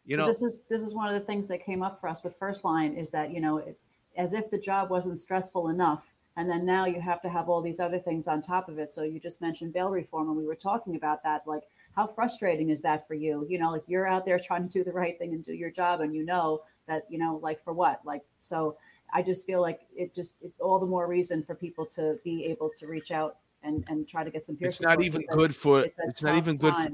You 0.08 0.17
So 0.17 0.26
this 0.26 0.41
is 0.41 0.62
this 0.70 0.82
is 0.82 0.96
one 0.96 1.13
of 1.13 1.20
the 1.20 1.26
things 1.26 1.48
that 1.50 1.63
came 1.63 1.84
up 1.84 2.02
for 2.02 2.08
us 2.08 2.24
with 2.24 2.36
first 2.38 2.65
line 2.65 2.93
is 2.96 3.12
that 3.12 3.32
you 3.32 3.39
know 3.39 3.58
it, 3.58 3.78
as 4.15 4.34
if 4.34 4.50
the 4.50 4.58
job 4.58 4.89
wasn't 4.89 5.20
stressful 5.20 5.70
enough 5.70 6.13
and 6.38 6.50
then 6.50 6.65
now 6.65 6.86
you 6.86 7.00
have 7.02 7.22
to 7.22 7.30
have 7.30 7.50
all 7.50 7.62
these 7.62 7.80
other 7.80 8.00
things 8.00 8.28
on 8.28 8.41
top 8.41 8.70
of 8.70 8.80
it 8.80 8.89
so 8.89 9.04
you 9.04 9.20
just 9.20 9.41
mentioned 9.41 9.74
bail 9.74 9.89
reform 9.89 10.30
and 10.30 10.38
we 10.38 10.46
were 10.46 10.56
talking 10.56 10.96
about 10.96 11.22
that 11.24 11.43
like 11.46 11.63
how 11.96 12.08
frustrating 12.08 12.70
is 12.70 12.82
that 12.82 13.06
for 13.06 13.13
you 13.13 13.46
you 13.50 13.60
know 13.60 13.72
like 13.72 13.84
you're 13.86 14.08
out 14.08 14.26
there 14.26 14.39
trying 14.43 14.67
to 14.67 14.80
do 14.80 14.84
the 14.84 14.91
right 14.91 15.20
thing 15.20 15.34
and 15.34 15.43
do 15.43 15.54
your 15.54 15.70
job 15.70 16.02
and 16.02 16.15
you 16.15 16.26
know 16.26 16.62
that 16.88 17.06
you 17.10 17.17
know 17.17 17.39
like 17.43 17.62
for 17.63 17.74
what 17.74 18.00
like 18.06 18.24
so 18.39 18.76
i 19.13 19.22
just 19.22 19.46
feel 19.46 19.62
like 19.62 19.82
it 19.96 20.15
just 20.15 20.36
it, 20.41 20.52
all 20.60 20.80
the 20.80 20.86
more 20.86 21.08
reason 21.08 21.43
for 21.43 21.54
people 21.54 21.86
to 21.86 22.17
be 22.24 22.46
able 22.46 22.70
to 22.70 22.88
reach 22.88 23.12
out 23.12 23.38
and 23.63 23.84
and 23.89 24.08
try 24.08 24.24
to 24.24 24.32
get 24.32 24.46
some 24.46 24.56
peer 24.56 24.67
It's 24.67 24.82
not 24.82 25.02
even 25.02 25.24
good 25.32 25.56
for. 25.56 25.82
it's 25.82 26.00
It's 26.00 26.24
not 26.24 26.38
even 26.38 26.56
good. 26.56 26.74
For, 26.74 26.89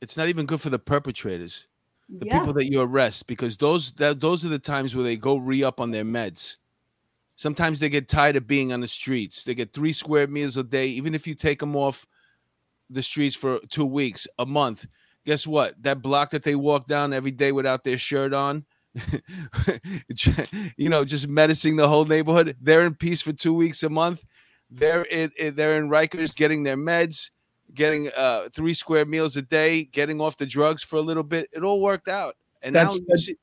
it's 0.00 0.16
not 0.16 0.28
even 0.28 0.46
good 0.46 0.60
for 0.60 0.70
the 0.70 0.78
perpetrators. 0.78 1.66
The 2.08 2.26
yeah. 2.26 2.38
people 2.38 2.54
that 2.54 2.70
you 2.70 2.80
arrest 2.80 3.26
because 3.26 3.56
those 3.56 3.92
that 3.94 4.20
those 4.20 4.44
are 4.44 4.48
the 4.48 4.58
times 4.58 4.94
where 4.94 5.04
they 5.04 5.16
go 5.16 5.36
re-up 5.36 5.80
on 5.80 5.90
their 5.90 6.04
meds. 6.04 6.56
Sometimes 7.36 7.80
they 7.80 7.88
get 7.88 8.08
tired 8.08 8.36
of 8.36 8.46
being 8.46 8.72
on 8.72 8.80
the 8.80 8.86
streets. 8.86 9.42
They 9.42 9.54
get 9.54 9.72
three 9.72 9.92
square 9.92 10.28
meals 10.28 10.56
a 10.56 10.62
day. 10.62 10.86
Even 10.86 11.14
if 11.14 11.26
you 11.26 11.34
take 11.34 11.58
them 11.58 11.74
off 11.74 12.06
the 12.88 13.02
streets 13.02 13.34
for 13.34 13.58
two 13.70 13.86
weeks 13.86 14.28
a 14.38 14.46
month 14.46 14.86
guess 15.24 15.46
what? 15.46 15.82
That 15.82 16.02
block 16.02 16.30
that 16.30 16.42
they 16.42 16.54
walk 16.54 16.86
down 16.86 17.12
every 17.12 17.30
day 17.30 17.52
without 17.52 17.84
their 17.84 17.98
shirt 17.98 18.32
on 18.32 18.64
you 20.76 20.88
know 20.88 21.04
just 21.04 21.26
menacing 21.26 21.74
the 21.74 21.88
whole 21.88 22.04
neighborhood 22.04 22.56
they're 22.60 22.86
in 22.86 22.94
peace 22.94 23.20
for 23.20 23.32
two 23.32 23.54
weeks 23.54 23.82
a 23.82 23.88
month. 23.88 24.24
They're 24.70 25.02
in, 25.02 25.32
in- 25.36 25.56
they're 25.56 25.76
in 25.76 25.88
Rikers 25.88 26.34
getting 26.34 26.62
their 26.62 26.76
meds 26.76 27.30
getting 27.72 28.10
uh 28.16 28.48
three 28.54 28.74
square 28.74 29.04
meals 29.06 29.36
a 29.36 29.42
day, 29.42 29.84
getting 29.84 30.20
off 30.20 30.36
the 30.36 30.46
drugs 30.46 30.82
for 30.82 30.96
a 30.96 31.02
little 31.02 31.22
bit. 31.22 31.48
It 31.52 31.62
all 31.62 31.80
worked 31.80 32.08
out. 32.08 32.36
And 32.62 32.74
That's- 32.74 32.92
now 32.92 32.98
you 33.00 33.06
that's- 33.08 33.24
see, 33.26 33.36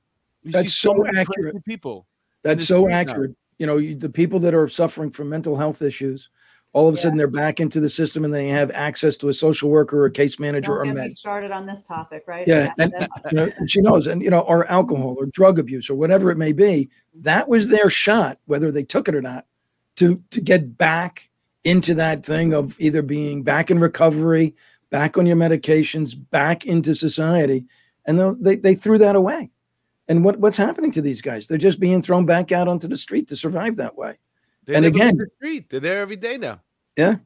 you 0.43 0.51
that's 0.51 0.65
see 0.73 0.87
so, 0.87 0.95
so 0.95 1.07
accurate. 1.19 1.65
people. 1.65 2.07
That's 2.43 2.65
so 2.65 2.81
street 2.83 2.91
now. 2.91 2.97
accurate. 2.99 3.35
You 3.59 3.67
know, 3.67 3.77
you- 3.77 3.95
the 3.95 4.09
people 4.09 4.39
that 4.39 4.53
are 4.53 4.67
suffering 4.67 5.11
from 5.11 5.29
mental 5.29 5.55
health 5.55 5.81
issues 5.81 6.29
All 6.73 6.87
of 6.87 6.93
a 6.93 6.97
Yeah. 6.97 7.01
sudden, 7.01 7.17
they're 7.17 7.27
back 7.27 7.59
into 7.59 7.81
the 7.81 7.89
system 7.89 8.23
and 8.23 8.33
they 8.33 8.47
have 8.47 8.71
access 8.71 9.17
to 9.17 9.27
a 9.27 9.33
social 9.33 9.69
worker 9.69 9.99
or 9.99 10.05
a 10.05 10.11
case 10.11 10.39
manager 10.39 10.71
or 10.71 10.85
Don't 10.85 10.95
get 10.95 11.03
me 11.03 11.09
meds. 11.09 11.17
started 11.17 11.51
on 11.51 11.65
this 11.65 11.83
topic, 11.83 12.23
right? 12.27 12.47
Yeah, 12.47 12.71
and 12.79 12.93
you 13.29 13.35
know, 13.35 13.49
and 13.57 13.69
she 13.69 13.81
knows, 13.81 14.07
and 14.07 14.21
you 14.23 14.29
know, 14.29 14.39
or 14.39 14.65
alcohol 14.71 15.15
or 15.19 15.25
drug 15.25 15.59
abuse 15.59 15.89
or 15.89 15.95
whatever 15.95 16.31
it 16.31 16.37
may 16.37 16.53
be. 16.53 16.89
That 17.13 17.49
was 17.49 17.67
their 17.67 17.89
shot, 17.89 18.39
whether 18.45 18.71
they 18.71 18.83
took 18.83 19.09
it 19.09 19.15
or 19.15 19.21
not, 19.21 19.45
to 19.97 20.23
to 20.31 20.39
get 20.39 20.77
back 20.77 21.29
into 21.63 21.93
that 21.95 22.25
thing 22.25 22.53
of 22.53 22.75
either 22.79 23.01
being 23.01 23.43
back 23.43 23.69
in 23.71 23.79
recovery, 23.79 24.55
back 24.89 25.17
on 25.17 25.25
your 25.25 25.35
medications, 25.37 26.15
back 26.31 26.65
into 26.65 26.95
society, 26.95 27.65
and 28.05 28.17
they'll- 28.17 28.35
they 28.39 28.55
they 28.55 28.75
threw 28.75 28.97
that 28.97 29.15
away. 29.15 29.49
And 30.07 30.23
what 30.25 30.39
what's 30.39 30.57
happening 30.57 30.91
to 30.91 31.01
these 31.01 31.21
guys? 31.21 31.47
They're 31.47 31.57
just 31.57 31.79
being 31.79 32.01
thrown 32.01 32.25
back 32.25 32.51
out 32.51 32.67
onto 32.67 32.87
the 32.87 32.97
street 32.97 33.27
to 33.29 33.35
survive 33.35 33.75
that 33.77 33.95
way. 33.97 34.17
They 34.65 34.75
And 34.75 34.85
again- 34.85 35.17
the 35.17 35.27
street. 35.37 35.69
They're 35.69 35.79
there 35.79 36.01
every 36.01 36.15
day 36.17 36.37
now. 36.37 36.61
Yeah. 36.97 37.17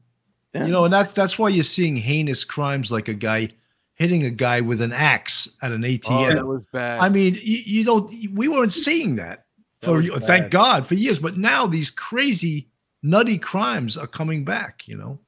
Yeah. 0.54 0.66
You 0.66 0.72
know, 0.72 0.84
and 0.84 0.92
that's 0.92 1.12
that's 1.12 1.38
why 1.38 1.48
you're 1.48 1.64
seeing 1.64 1.96
heinous 1.96 2.44
crimes 2.44 2.92
like 2.92 3.08
a 3.08 3.14
guy 3.14 3.48
hitting 3.94 4.24
a 4.24 4.30
guy 4.30 4.60
with 4.60 4.80
an 4.82 4.92
axe 4.92 5.48
at 5.62 5.72
an 5.72 5.82
Oh, 5.84 5.88
ATM. 5.88 6.34
that 6.34 6.46
was 6.46 6.64
bad. 6.72 7.00
I 7.00 7.08
mean, 7.08 7.34
you, 7.42 7.58
you 7.64 7.84
don't. 7.84 8.12
We 8.34 8.46
weren't 8.48 8.72
seeing 8.74 9.16
that 9.16 9.46
That 9.80 9.86
for 9.86 9.94
was 10.00 10.26
thank. 10.26 10.50
God 10.50 10.86
for 10.86 10.94
years, 10.94 11.18
but 11.18 11.36
now 11.38 11.66
these 11.66 11.90
crazy, 11.90 12.68
nutty 13.06 13.38
crimes 13.38 13.96
are 13.96 14.06
coming 14.06 14.44
back. 14.44 14.86
You 14.86 14.96
know, 14.96 15.18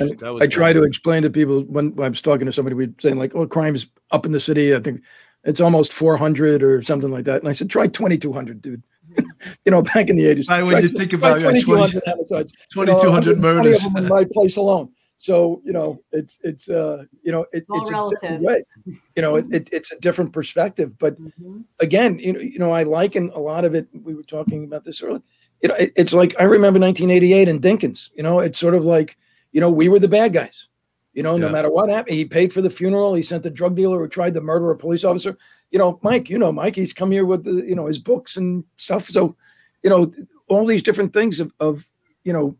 And 0.00 0.22
I 0.42 0.46
try 0.46 0.72
bad. 0.72 0.80
to 0.80 0.82
explain 0.84 1.22
to 1.22 1.30
people 1.30 1.62
when 1.62 1.94
I 2.00 2.08
was 2.08 2.20
talking 2.20 2.46
to 2.46 2.52
somebody, 2.52 2.74
we'd 2.74 3.00
saying 3.00 3.18
like, 3.18 3.34
"Oh, 3.34 3.46
crime 3.46 3.74
is 3.74 3.86
up 4.10 4.26
in 4.26 4.32
the 4.32 4.40
city. 4.40 4.74
I 4.74 4.80
think 4.80 5.02
it's 5.44 5.60
almost 5.60 5.92
400 5.92 6.62
or 6.62 6.82
something 6.82 7.10
like 7.10 7.24
that." 7.26 7.40
And 7.40 7.48
I 7.48 7.52
said, 7.52 7.70
"Try 7.70 7.86
2,200, 7.86 8.60
dude." 8.60 8.82
you 9.64 9.70
know, 9.70 9.82
back 9.82 10.08
in 10.08 10.16
the 10.16 10.24
80s. 10.24 10.48
Right, 10.48 10.62
when 10.62 10.72
Try- 10.72 10.80
you 10.80 10.88
think 10.88 11.10
try 11.10 11.18
about 11.18 11.36
it, 11.42 11.60
2,200 11.60 12.02
homicides. 12.06 12.52
You 12.74 12.84
know, 12.86 12.92
2,200 12.94 13.38
120 13.38 13.40
murders. 13.40 13.84
of 13.86 13.92
them 13.94 14.02
in 14.04 14.08
my 14.08 14.24
place 14.32 14.56
alone. 14.56 14.90
So 15.16 15.62
you 15.64 15.72
know, 15.72 16.02
it's 16.12 16.38
it's 16.42 16.68
uh 16.68 17.04
you 17.22 17.30
know 17.30 17.46
it, 17.52 17.64
all 17.70 17.78
it's 17.80 17.90
a 17.90 17.92
different 18.10 18.42
relative. 18.44 18.66
way. 18.86 18.96
You 19.16 19.22
know, 19.22 19.36
it, 19.36 19.46
it, 19.52 19.68
it's 19.72 19.92
a 19.92 19.98
different 20.00 20.32
perspective. 20.32 20.98
But 20.98 21.16
Mhm. 21.20 21.64
again, 21.78 22.18
you 22.18 22.32
know, 22.32 22.40
you 22.40 22.58
know, 22.58 22.72
I 22.72 22.82
liken 22.82 23.30
a 23.34 23.38
lot 23.38 23.64
of 23.64 23.74
it. 23.74 23.86
We 23.92 24.14
were 24.14 24.24
talking 24.24 24.64
about 24.64 24.84
this 24.84 25.02
earlier. 25.02 25.22
You 25.62 25.68
know, 25.70 25.74
it, 25.76 25.92
it's 25.96 26.12
like 26.12 26.34
I 26.38 26.44
remember 26.44 26.78
1988 26.80 27.48
in 27.48 27.60
Dinkins. 27.60 28.10
You 28.14 28.22
know, 28.22 28.40
it's 28.40 28.58
sort 28.58 28.74
of 28.74 28.84
like, 28.84 29.16
you 29.52 29.60
know, 29.60 29.70
we 29.70 29.88
were 29.88 29.98
the 29.98 30.08
bad 30.08 30.32
guys. 30.32 30.68
You 31.14 31.22
know, 31.22 31.36
no 31.36 31.46
Yeah. 31.46 31.52
matter 31.52 31.70
what 31.70 31.88
happened, 31.90 32.16
he 32.16 32.24
paid 32.24 32.52
for 32.52 32.60
the 32.60 32.68
funeral. 32.70 33.14
He 33.14 33.22
sent 33.22 33.42
the 33.44 33.50
drug 33.50 33.76
dealer 33.76 33.98
who 34.00 34.08
tried 34.08 34.34
to 34.34 34.40
murder 34.40 34.70
a 34.70 34.76
police 34.76 35.04
officer. 35.04 35.38
You 35.70 35.78
know, 35.78 35.98
Mike. 36.02 36.28
You 36.28 36.38
know, 36.38 36.52
Mike. 36.52 36.76
He's 36.76 36.92
come 36.92 37.10
here 37.10 37.24
with 37.24 37.44
the, 37.44 37.64
you 37.66 37.74
know, 37.74 37.86
his 37.86 37.98
books 37.98 38.36
and 38.36 38.64
stuff. 38.76 39.08
So, 39.08 39.36
you 39.82 39.90
know, 39.90 40.12
all 40.48 40.66
these 40.66 40.82
different 40.82 41.12
things 41.12 41.40
of, 41.40 41.52
of 41.60 41.86
you 42.24 42.32
know, 42.32 42.56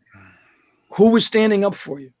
who 0.91 1.09
was 1.09 1.25
standing 1.25 1.63
up 1.65 1.75
for 1.75 1.99
you? 1.99 2.11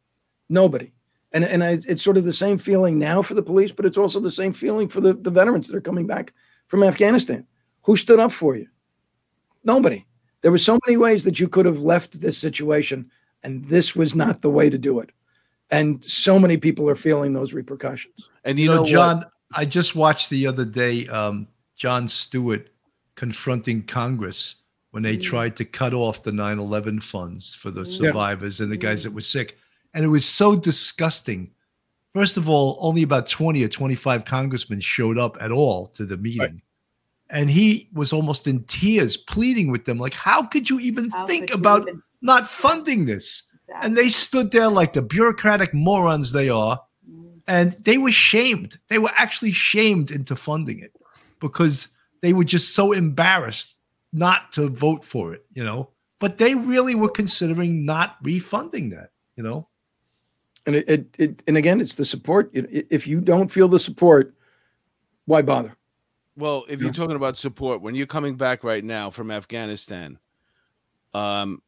Nobody. 0.49 0.91
And 1.31 1.43
and 1.43 1.63
I, 1.63 1.79
it's 1.87 2.03
sort 2.03 2.17
of 2.17 2.23
the 2.25 2.33
same 2.33 2.57
feeling 2.57 2.99
now 2.99 3.21
for 3.21 3.33
the 3.33 3.43
police, 3.43 3.71
but 3.71 3.85
it's 3.85 3.97
also 3.97 4.19
the 4.19 4.31
same 4.31 4.53
feeling 4.53 4.87
for 4.87 5.01
the, 5.01 5.13
the 5.13 5.31
veterans 5.31 5.67
that 5.67 5.75
are 5.75 5.81
coming 5.81 6.05
back 6.07 6.33
from 6.67 6.83
Afghanistan. 6.83 7.45
Who 7.83 7.95
stood 7.95 8.19
up 8.19 8.31
for 8.31 8.55
you? 8.55 8.67
Nobody. 9.63 10.05
There 10.41 10.51
were 10.51 10.57
so 10.57 10.79
many 10.85 10.97
ways 10.97 11.23
that 11.23 11.39
you 11.39 11.47
could 11.47 11.65
have 11.65 11.81
left 11.81 12.19
this 12.21 12.37
situation, 12.37 13.09
and 13.43 13.65
this 13.67 13.95
was 13.95 14.15
not 14.15 14.41
the 14.41 14.49
way 14.49 14.69
to 14.69 14.77
do 14.77 14.99
it. 14.99 15.11
And 15.71 16.03
so 16.03 16.37
many 16.39 16.57
people 16.57 16.87
are 16.89 16.95
feeling 16.95 17.33
those 17.33 17.53
repercussions. 17.53 18.29
and 18.43 18.59
you, 18.59 18.65
you, 18.65 18.69
know, 18.69 18.75
know, 18.75 18.81
what? 18.81 18.89
John. 18.89 19.25
I 19.55 19.65
just 19.65 19.95
watched 19.95 20.29
the 20.29 20.45
other 20.47 20.65
day. 20.65 21.07
Um, 21.07 21.47
Jon 21.75 22.07
Stewart 22.07 22.69
confronting 23.15 23.83
Congress 23.83 24.55
when 24.91 25.01
they 25.03 25.17
Mm. 25.17 25.23
tried 25.23 25.55
to 25.57 25.65
cut 25.65 25.93
off 25.93 26.21
the 26.23 26.31
9/11 26.31 26.99
funds 27.01 27.55
for 27.55 27.71
the 27.71 27.81
Yeah. 27.83 27.97
survivors 27.97 28.59
and 28.61 28.71
the 28.71 28.77
guys 28.77 29.03
that 29.03 29.13
were 29.13 29.21
sick, 29.21 29.57
and 29.93 30.05
it 30.05 30.09
was 30.09 30.25
so 30.25 30.55
disgusting. 30.55 31.51
First 32.13 32.37
of 32.37 32.47
all, 32.47 32.77
only 32.79 33.01
about 33.03 33.27
20 33.27 33.63
or 33.63 33.67
25 33.67 34.23
congressmen 34.25 34.79
showed 34.79 35.17
up 35.17 35.37
at 35.41 35.51
all 35.51 35.87
to 35.87 36.05
the 36.05 36.17
meeting. 36.17 36.61
And 37.29 37.49
he 37.49 37.89
was 37.93 38.13
almost 38.13 38.47
in 38.47 38.63
tears, 38.65 39.17
pleading 39.17 39.71
with 39.71 39.85
them, 39.85 39.97
like, 39.97 40.13
how 40.13 40.43
could 40.43 40.69
you 40.69 40.79
even 40.79 41.09
How 41.09 41.25
think 41.25 41.51
about 41.51 41.81
even- 41.83 42.03
not 42.21 42.47
funding 42.47 43.05
this? 43.05 43.43
Exactly. 43.61 43.85
And 43.87 43.97
they 43.97 44.09
stood 44.09 44.51
there 44.51 44.69
like 44.69 44.93
the 44.93 45.01
bureaucratic 45.01 45.73
morons 45.73 46.31
they 46.31 46.49
are, 46.49 46.79
Mm. 47.09 47.41
and 47.47 47.71
they 47.83 47.97
were 47.97 48.11
shamed. 48.11 48.77
They 48.89 48.99
were 48.99 49.11
actually 49.15 49.53
shamed 49.53 50.11
into 50.11 50.35
funding 50.35 50.79
it 50.79 50.95
because 51.39 51.87
they 52.21 52.31
were 52.31 52.43
just 52.43 52.75
so 52.75 52.91
embarrassed 52.91 53.77
not 54.13 54.51
to 54.53 54.69
vote 54.69 55.03
for 55.03 55.33
it, 55.33 55.45
you 55.51 55.63
know. 55.63 55.89
But 56.19 56.37
they 56.37 56.53
really 56.55 56.93
were 56.95 57.09
considering 57.09 57.85
not 57.85 58.17
refunding 58.21 58.89
that, 58.91 59.09
you 59.35 59.43
know. 59.43 59.67
And 60.67 60.75
it, 60.75 60.89
it, 60.89 61.15
it 61.17 61.43
and 61.47 61.57
again, 61.57 61.81
it's 61.81 61.95
the 61.95 62.05
support. 62.05 62.49
If 62.53 63.07
you 63.07 63.19
don't 63.19 63.51
feel 63.51 63.67
the 63.67 63.79
support, 63.79 64.33
why 65.25 65.41
bother? 65.41 65.75
Well, 66.37 66.65
if 66.67 66.81
you're 66.81 66.91
talking 66.91 67.15
about 67.15 67.37
support, 67.37 67.81
when 67.81 67.95
you're 67.95 68.07
coming 68.07 68.35
back 68.35 68.63
right 68.63 68.83
now 68.83 69.09
from 69.09 69.31
Afghanistan, 69.31 70.19
um, 71.13 71.61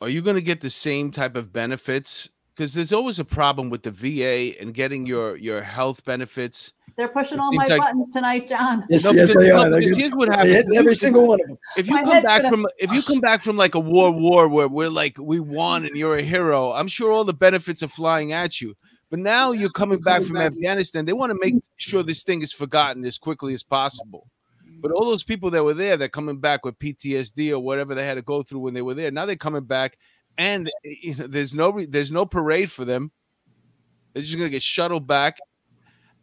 are 0.00 0.08
you 0.10 0.20
going 0.20 0.36
to 0.36 0.42
get 0.42 0.60
the 0.60 0.68
same 0.70 1.10
type 1.10 1.34
of 1.36 1.52
benefits? 1.52 2.28
Because 2.54 2.74
there's 2.74 2.92
always 2.92 3.18
a 3.18 3.24
problem 3.24 3.70
with 3.70 3.82
the 3.82 3.90
VA 3.90 4.58
and 4.60 4.72
getting 4.74 5.06
your 5.06 5.36
your 5.36 5.62
health 5.62 6.04
benefits. 6.04 6.72
They're 6.96 7.08
pushing 7.08 7.38
all 7.38 7.52
my 7.52 7.64
like- 7.64 7.78
buttons 7.78 8.10
tonight, 8.10 8.48
John. 8.48 8.84
Yes, 8.88 9.04
No, 9.04 9.12
yes, 9.12 9.34
they 9.34 9.48
no, 9.48 9.56
are. 9.64 9.70
They're 9.70 9.80
because 9.80 9.96
here's 9.96 10.12
what 10.12 10.28
happens. 10.30 10.50
hit 10.52 10.66
every 10.74 10.94
single 10.94 11.26
one 11.28 11.40
of 11.42 11.46
them. 11.48 11.58
If 11.76 11.88
you 11.88 11.94
My 11.94 12.02
come 12.02 12.22
back 12.22 12.42
gonna- 12.42 12.50
from 12.50 12.66
if 12.78 12.92
you 12.92 13.02
come 13.02 13.20
back 13.20 13.42
from 13.42 13.56
like 13.58 13.74
a 13.74 13.80
war 13.80 14.10
war 14.10 14.48
where 14.48 14.68
we're 14.68 14.88
like 14.88 15.18
we 15.18 15.38
won 15.40 15.84
and 15.86 15.96
you're 15.96 16.16
a 16.16 16.22
hero, 16.22 16.72
I'm 16.72 16.88
sure 16.88 17.12
all 17.12 17.24
the 17.24 17.34
benefits 17.34 17.82
are 17.82 17.88
flying 17.88 18.32
at 18.32 18.60
you. 18.62 18.74
But 19.10 19.20
now 19.20 19.52
you're 19.52 19.70
coming 19.70 20.00
back 20.00 20.22
from 20.22 20.36
Afghanistan. 20.36 21.04
They 21.04 21.12
want 21.12 21.30
to 21.30 21.38
make 21.40 21.54
sure 21.76 22.02
this 22.02 22.24
thing 22.24 22.42
is 22.42 22.52
forgotten 22.52 23.04
as 23.04 23.18
quickly 23.18 23.54
as 23.54 23.62
possible. 23.62 24.28
But 24.80 24.90
all 24.90 25.06
those 25.06 25.22
people 25.22 25.50
that 25.50 25.64
were 25.64 25.74
there, 25.74 25.96
they're 25.96 26.08
coming 26.08 26.38
back 26.38 26.64
with 26.64 26.78
PTSD 26.78 27.52
or 27.52 27.60
whatever 27.60 27.94
they 27.94 28.04
had 28.04 28.14
to 28.14 28.22
go 28.22 28.42
through 28.42 28.60
when 28.60 28.74
they 28.74 28.82
were 28.82 28.94
there. 28.94 29.10
Now 29.10 29.24
they're 29.24 29.36
coming 29.36 29.64
back, 29.64 29.98
and 30.36 30.70
you 30.84 31.14
know, 31.14 31.26
there's 31.26 31.54
no 31.54 31.70
re- 31.70 31.86
there's 31.86 32.12
no 32.12 32.26
parade 32.26 32.70
for 32.70 32.84
them. 32.84 33.10
They're 34.12 34.22
just 34.22 34.36
gonna 34.36 34.50
get 34.50 34.62
shuttled 34.62 35.06
back. 35.06 35.38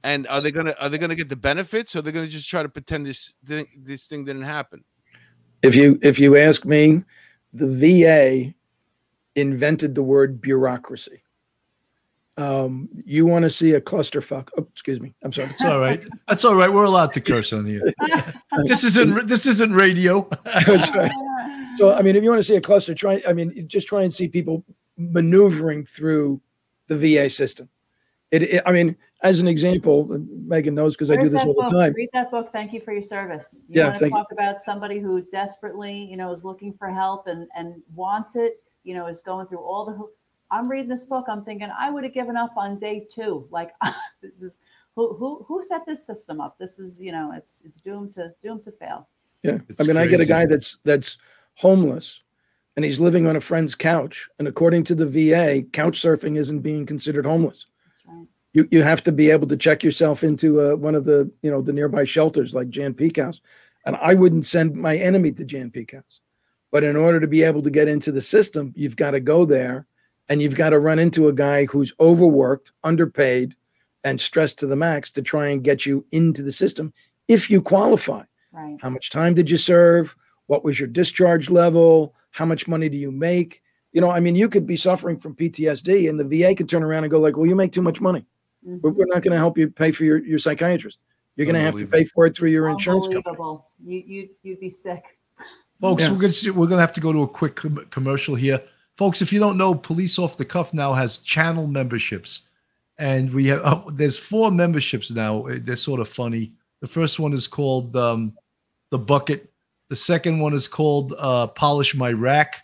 And 0.03 0.27
are 0.27 0.41
they 0.41 0.51
gonna 0.51 0.75
are 0.79 0.89
they 0.89 0.97
gonna 0.97 1.15
get 1.15 1.29
the 1.29 1.35
benefits, 1.35 1.95
or 1.95 2.01
they're 2.01 2.13
gonna 2.13 2.27
just 2.27 2.49
try 2.49 2.61
to 2.61 2.69
pretend 2.69 3.05
this 3.05 3.33
thing 3.45 3.67
this 3.77 4.05
thing 4.05 4.25
didn't 4.25 4.43
happen? 4.43 4.83
If 5.61 5.75
you 5.75 5.97
if 6.01 6.19
you 6.19 6.35
ask 6.37 6.65
me, 6.65 7.03
the 7.53 7.67
VA 7.67 8.53
invented 9.35 9.95
the 9.95 10.03
word 10.03 10.41
bureaucracy. 10.41 11.23
Um, 12.35 12.89
you 13.05 13.27
want 13.27 13.43
to 13.43 13.49
see 13.49 13.73
a 13.73 13.81
clusterfuck? 13.81 14.49
Oh, 14.57 14.67
excuse 14.71 14.99
me. 14.99 15.13
I'm 15.23 15.31
sorry. 15.31 15.49
It's 15.51 15.63
all 15.63 15.79
right. 15.79 16.03
That's 16.27 16.43
all 16.43 16.55
right. 16.55 16.71
We're 16.71 16.85
allowed 16.85 17.13
to 17.13 17.21
curse 17.21 17.53
on 17.53 17.65
here. 17.65 17.93
This 18.65 18.83
isn't 18.83 19.27
this 19.27 19.47
isn't 19.47 19.73
radio. 19.73 20.29
That's 20.45 20.93
right. 20.93 21.11
So, 21.75 21.91
I 21.95 22.03
mean, 22.03 22.15
if 22.15 22.21
you 22.21 22.29
want 22.29 22.39
to 22.39 22.43
see 22.43 22.55
a 22.55 22.61
cluster, 22.61 22.93
try. 22.93 23.19
I 23.27 23.33
mean, 23.33 23.67
just 23.67 23.87
try 23.87 24.03
and 24.03 24.13
see 24.13 24.27
people 24.27 24.63
maneuvering 24.95 25.85
through 25.87 26.39
the 26.87 26.95
VA 26.95 27.31
system. 27.31 27.67
It, 28.29 28.43
it 28.43 28.63
I 28.67 28.71
mean, 28.71 28.95
as 29.23 29.39
an 29.39 29.47
example, 29.47 30.05
Megan 30.45 30.75
knows 30.75 30.95
because 30.95 31.09
I 31.09 31.15
do 31.15 31.29
this 31.29 31.43
all 31.43 31.55
book? 31.55 31.69
the 31.69 31.79
time. 31.79 31.93
Read 31.93 32.09
that 32.13 32.29
book. 32.29 32.51
Thank 32.51 32.73
you 32.73 32.79
for 32.81 32.93
your 32.93 33.01
service. 33.01 33.63
You 33.67 33.79
Yeah, 33.79 33.85
want 33.85 33.95
to 33.95 33.99
thank 34.01 34.11
you. 34.13 34.17
talk 34.19 34.31
about 34.31 34.61
somebody 34.61 34.99
who 34.99 35.23
desperately, 35.31 35.93
you 36.05 36.15
know, 36.17 36.31
is 36.31 36.43
looking 36.43 36.73
for 36.73 36.89
help 36.91 37.25
and 37.25 37.47
and 37.55 37.81
wants 37.95 38.35
it. 38.35 38.61
You 38.83 38.93
know, 38.93 39.07
is 39.07 39.23
going 39.23 39.47
through 39.47 39.61
all 39.61 39.85
the. 39.85 39.97
Hoo- 40.53 40.59
I'm 40.59 40.69
reading 40.69 40.89
this 40.89 41.05
book. 41.05 41.25
I'm 41.27 41.43
thinking 41.43 41.69
I 41.77 41.89
would 41.89 42.03
have 42.03 42.13
given 42.13 42.37
up 42.37 42.55
on 42.57 42.79
day 42.79 43.07
two. 43.09 43.47
Like 43.51 43.71
this 44.21 44.41
is 44.41 44.59
who 44.95 45.13
who 45.15 45.43
who 45.47 45.61
set 45.63 45.85
this 45.85 46.05
system 46.05 46.41
up. 46.41 46.57
This 46.57 46.79
is 46.79 47.01
you 47.01 47.11
know 47.11 47.33
it's 47.35 47.63
it's 47.65 47.79
doomed 47.79 48.11
to 48.11 48.33
doomed 48.43 48.63
to 48.63 48.71
fail. 48.71 49.07
Yeah, 49.43 49.57
It's 49.67 49.81
I 49.81 49.83
mean, 49.83 49.97
I 49.97 50.07
get 50.07 50.21
a 50.21 50.25
guy 50.25 50.45
that's 50.45 50.77
that's 50.83 51.17
homeless, 51.55 52.21
and 52.75 52.85
he's 52.85 52.99
living 52.99 53.27
on 53.27 53.35
a 53.35 53.41
friend's 53.41 53.75
couch. 53.75 54.29
And 54.39 54.47
according 54.47 54.85
to 54.85 54.95
the 54.95 55.05
VA, 55.05 55.63
couch 55.73 56.01
surfing 56.01 56.37
isn't 56.37 56.61
being 56.61 56.85
considered 56.85 57.25
homeless. 57.25 57.65
That's 57.85 58.05
right. 58.05 58.25
You 58.53 58.67
you 58.71 58.83
have 58.83 59.03
to 59.03 59.11
be 59.11 59.31
able 59.31 59.47
to 59.47 59.57
check 59.57 59.83
yourself 59.83 60.23
into 60.23 60.61
uh, 60.61 60.75
one 60.75 60.95
of 60.95 61.03
the 61.03 61.29
you 61.41 61.51
know 61.51 61.61
the 61.61 61.73
nearby 61.73 62.05
shelters 62.05 62.53
like 62.53 62.69
Jan 62.69 62.93
Peek 62.93 63.17
House, 63.17 63.41
and 63.85 63.97
I 63.97 64.13
wouldn't 64.13 64.45
send 64.45 64.75
my 64.75 64.95
enemy 64.95 65.31
to 65.33 65.43
Jan 65.43 65.71
Peek 65.71 65.91
House. 65.91 66.21
But 66.71 66.83
in 66.83 66.95
order 66.95 67.19
to 67.19 67.27
be 67.27 67.43
able 67.43 67.61
to 67.63 67.69
get 67.69 67.87
into 67.87 68.11
the 68.11 68.21
system, 68.21 68.73
you've 68.75 68.95
got 68.95 69.11
to 69.11 69.19
go 69.19 69.45
there, 69.45 69.85
and 70.29 70.41
you've 70.41 70.55
got 70.55 70.69
to 70.69 70.79
run 70.79 70.99
into 70.99 71.27
a 71.27 71.33
guy 71.33 71.65
who's 71.65 71.93
overworked, 71.99 72.71
underpaid, 72.83 73.55
and 74.03 74.19
stressed 74.19 74.59
to 74.59 74.67
the 74.67 74.75
max 74.75 75.11
to 75.11 75.21
try 75.21 75.47
and 75.49 75.63
get 75.63 75.85
you 75.85 76.05
into 76.11 76.41
the 76.41 76.51
system 76.51 76.93
if 77.27 77.49
you 77.49 77.61
qualify. 77.61 78.23
Right. 78.51 78.77
How 78.81 78.89
much 78.89 79.09
time 79.09 79.33
did 79.33 79.49
you 79.49 79.57
serve? 79.57 80.15
What 80.47 80.63
was 80.63 80.79
your 80.79 80.87
discharge 80.87 81.49
level? 81.49 82.13
How 82.31 82.45
much 82.45 82.67
money 82.67 82.89
do 82.89 82.97
you 82.97 83.11
make? 83.11 83.61
You 83.91 84.01
know, 84.01 84.11
I 84.11 84.19
mean, 84.19 84.35
you 84.35 84.49
could 84.49 84.65
be 84.67 84.75
suffering 84.75 85.17
from 85.17 85.35
PTSD, 85.35 86.09
and 86.09 86.19
the 86.19 86.23
VA 86.25 86.55
could 86.55 86.67
turn 86.67 86.83
around 86.83 87.03
and 87.03 87.11
go 87.11 87.19
like, 87.19 87.37
"Well, 87.37 87.45
you 87.45 87.55
make 87.55 87.71
too 87.71 87.81
much 87.81 88.01
money. 88.01 88.25
Mhm. 88.67 88.81
We're, 88.81 88.91
we're 88.91 89.05
not 89.05 89.21
going 89.21 89.33
to 89.33 89.37
help 89.37 89.57
you 89.57 89.69
pay 89.69 89.91
for 89.91 90.03
your, 90.03 90.17
your 90.25 90.39
psychiatrist. 90.39 90.99
You're 91.35 91.45
going 91.45 91.55
to 91.55 91.61
have 91.61 91.77
to 91.77 91.85
pay 91.85 92.03
for 92.03 92.25
it 92.25 92.35
through 92.35 92.49
your 92.49 92.67
insurance 92.69 93.07
company." 93.07 93.23
Unbelievable. 93.27 93.67
You 93.85 94.03
you 94.05 94.29
you'd 94.41 94.59
be 94.59 94.69
sick. 94.69 95.03
Folks, 95.79 96.03
Yeah. 96.03 96.11
we're 96.11 96.19
gonna 96.19 96.53
we're 96.59 96.67
gonna 96.67 96.81
have 96.81 96.93
to 96.93 97.01
go 97.01 97.11
to 97.13 97.21
a 97.23 97.27
quick 97.27 97.55
com- 97.55 97.85
commercial 97.91 98.35
here. 98.35 98.61
Folks, 98.97 99.21
if 99.21 99.33
you 99.33 99.39
don't 99.39 99.57
know, 99.57 99.75
Police 99.75 100.19
Off 100.19 100.37
the 100.37 100.45
Cuff 100.45 100.73
now 100.73 100.93
has 100.93 101.19
channel 101.19 101.67
memberships, 101.67 102.43
and 102.97 103.33
we 103.33 103.47
have 103.47 103.61
oh, 103.63 103.89
there's 103.91 104.17
four 104.17 104.51
memberships 104.51 105.11
now. 105.11 105.45
They're 105.47 105.75
sort 105.75 105.99
of 105.99 106.07
funny. 106.07 106.53
The 106.81 106.87
first 106.87 107.19
one 107.19 107.33
is 107.33 107.47
called 107.47 107.95
um, 107.95 108.33
the 108.89 108.99
Bucket. 108.99 109.51
The 109.89 109.95
second 109.95 110.39
one 110.39 110.53
is 110.53 110.67
called 110.67 111.13
uh, 111.17 111.47
Polish 111.47 111.95
My 111.95 112.11
Rack. 112.11 112.61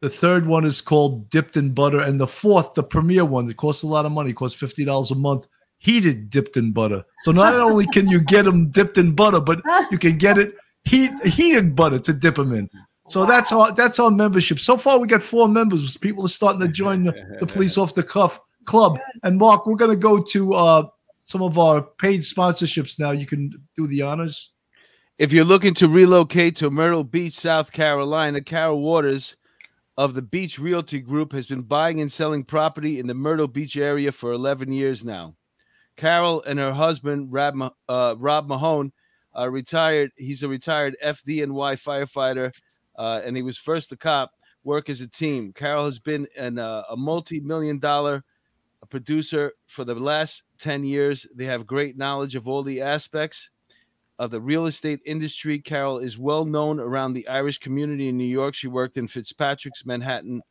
The 0.00 0.10
third 0.10 0.46
one 0.46 0.64
is 0.64 0.80
called 0.80 1.30
Dipped 1.30 1.56
in 1.56 1.72
Butter, 1.72 2.00
and 2.00 2.20
the 2.20 2.26
fourth, 2.26 2.74
the 2.74 2.82
premier 2.82 3.24
one, 3.24 3.46
that 3.46 3.56
costs 3.56 3.84
a 3.84 3.86
lot 3.86 4.04
of 4.04 4.12
money, 4.12 4.32
costs 4.32 4.58
fifty 4.58 4.84
dollars 4.84 5.10
a 5.10 5.14
month. 5.14 5.46
Heated 5.78 6.30
dipped 6.30 6.56
in 6.56 6.70
butter. 6.70 7.04
So 7.22 7.32
not 7.32 7.54
only 7.60 7.86
can 7.86 8.06
you 8.06 8.20
get 8.20 8.44
them 8.44 8.70
dipped 8.70 8.98
in 8.98 9.16
butter, 9.16 9.40
but 9.40 9.60
you 9.90 9.98
can 9.98 10.16
get 10.16 10.38
it 10.38 10.54
heat 10.84 11.12
heated 11.24 11.74
butter 11.76 11.98
to 11.98 12.12
dip 12.12 12.36
them 12.36 12.52
in. 12.52 12.68
So 13.12 13.26
that's 13.26 13.52
our 13.52 13.70
that's 13.72 13.98
our 13.98 14.10
membership. 14.10 14.58
So 14.58 14.78
far, 14.78 14.98
we 14.98 15.06
got 15.06 15.22
four 15.22 15.46
members. 15.46 15.98
People 15.98 16.24
are 16.24 16.30
starting 16.30 16.62
to 16.62 16.68
join 16.68 17.04
the, 17.04 17.36
the 17.40 17.46
police 17.46 17.76
off 17.76 17.94
the 17.94 18.02
cuff 18.02 18.40
club. 18.64 18.98
And 19.22 19.36
Mark, 19.36 19.66
we're 19.66 19.76
going 19.76 19.90
to 19.90 19.98
go 19.98 20.22
to 20.22 20.54
uh, 20.54 20.86
some 21.24 21.42
of 21.42 21.58
our 21.58 21.82
paid 21.82 22.22
sponsorships 22.22 22.98
now. 22.98 23.10
You 23.10 23.26
can 23.26 23.52
do 23.76 23.86
the 23.86 24.00
honors. 24.00 24.52
If 25.18 25.30
you're 25.30 25.44
looking 25.44 25.74
to 25.74 25.88
relocate 25.88 26.56
to 26.56 26.70
Myrtle 26.70 27.04
Beach, 27.04 27.34
South 27.34 27.70
Carolina, 27.70 28.40
Carol 28.40 28.80
Waters 28.80 29.36
of 29.98 30.14
the 30.14 30.22
Beach 30.22 30.58
Realty 30.58 30.98
Group 31.00 31.32
has 31.32 31.46
been 31.46 31.60
buying 31.60 32.00
and 32.00 32.10
selling 32.10 32.44
property 32.44 32.98
in 32.98 33.08
the 33.08 33.14
Myrtle 33.14 33.46
Beach 33.46 33.76
area 33.76 34.10
for 34.10 34.32
11 34.32 34.72
years 34.72 35.04
now. 35.04 35.34
Carol 35.98 36.42
and 36.44 36.58
her 36.58 36.72
husband, 36.72 37.30
Rob, 37.30 37.74
uh, 37.90 38.14
Rob 38.16 38.48
Mahone, 38.48 38.90
are 39.34 39.50
retired. 39.50 40.12
He's 40.16 40.42
a 40.42 40.48
retired 40.48 40.96
FDNY 41.04 41.74
firefighter, 41.74 42.54
uh, 42.96 43.20
and 43.24 43.36
he 43.36 43.42
was 43.42 43.56
first 43.56 43.92
a 43.92 43.96
cop. 43.96 44.32
Work 44.64 44.88
as 44.88 45.00
a 45.00 45.08
team. 45.08 45.52
Carol 45.52 45.86
has 45.86 45.98
been 45.98 46.28
an, 46.36 46.58
uh, 46.58 46.84
a 46.88 46.96
multi-million 46.96 47.80
dollar 47.80 48.22
producer 48.90 49.52
for 49.66 49.84
the 49.84 49.94
last 49.94 50.44
10 50.58 50.84
years. 50.84 51.26
They 51.34 51.46
have 51.46 51.66
great 51.66 51.96
knowledge 51.96 52.36
of 52.36 52.46
all 52.46 52.62
the 52.62 52.80
aspects 52.80 53.50
of 54.18 54.30
the 54.30 54.40
real 54.40 54.66
estate 54.66 55.00
industry. 55.04 55.58
Carol 55.58 55.98
is 55.98 56.18
well 56.18 56.44
known 56.44 56.78
around 56.78 57.12
the 57.12 57.26
Irish 57.28 57.58
community 57.58 58.08
in 58.08 58.16
New 58.16 58.24
York. 58.24 58.54
She 58.54 58.68
worked 58.68 58.96
in 58.96 59.08
Fitzpatrick's 59.08 59.86
Manhattan 59.86 60.42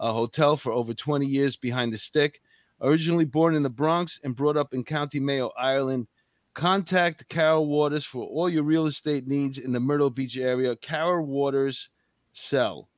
uh, 0.00 0.12
Hotel 0.12 0.56
for 0.56 0.72
over 0.72 0.94
20 0.94 1.26
years 1.26 1.56
behind 1.56 1.92
the 1.92 1.98
stick. 1.98 2.40
Originally 2.80 3.24
born 3.24 3.54
in 3.54 3.62
the 3.62 3.70
Bronx 3.70 4.18
and 4.24 4.34
brought 4.34 4.56
up 4.56 4.74
in 4.74 4.82
County 4.82 5.20
Mayo, 5.20 5.52
Ireland, 5.56 6.08
contact 6.54 7.28
Carol 7.28 7.66
Waters 7.66 8.04
for 8.04 8.24
all 8.24 8.48
your 8.48 8.62
real 8.62 8.86
estate 8.86 9.26
needs 9.26 9.58
in 9.58 9.72
the 9.72 9.80
Myrtle 9.80 10.10
Beach 10.10 10.36
area. 10.36 10.76
Carol 10.76 11.26
Waters 11.26 11.90
Sell. 12.32 12.88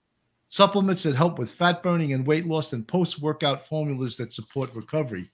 Supplements 0.50 1.04
that 1.04 1.16
help 1.16 1.38
with 1.38 1.50
fat 1.50 1.82
burning 1.82 2.12
and 2.12 2.26
weight 2.26 2.44
loss 2.46 2.74
and 2.74 2.86
post-workout 2.86 3.66
formulas 3.66 4.16
that 4.16 4.34
support 4.34 4.74
recovery. 4.74 5.30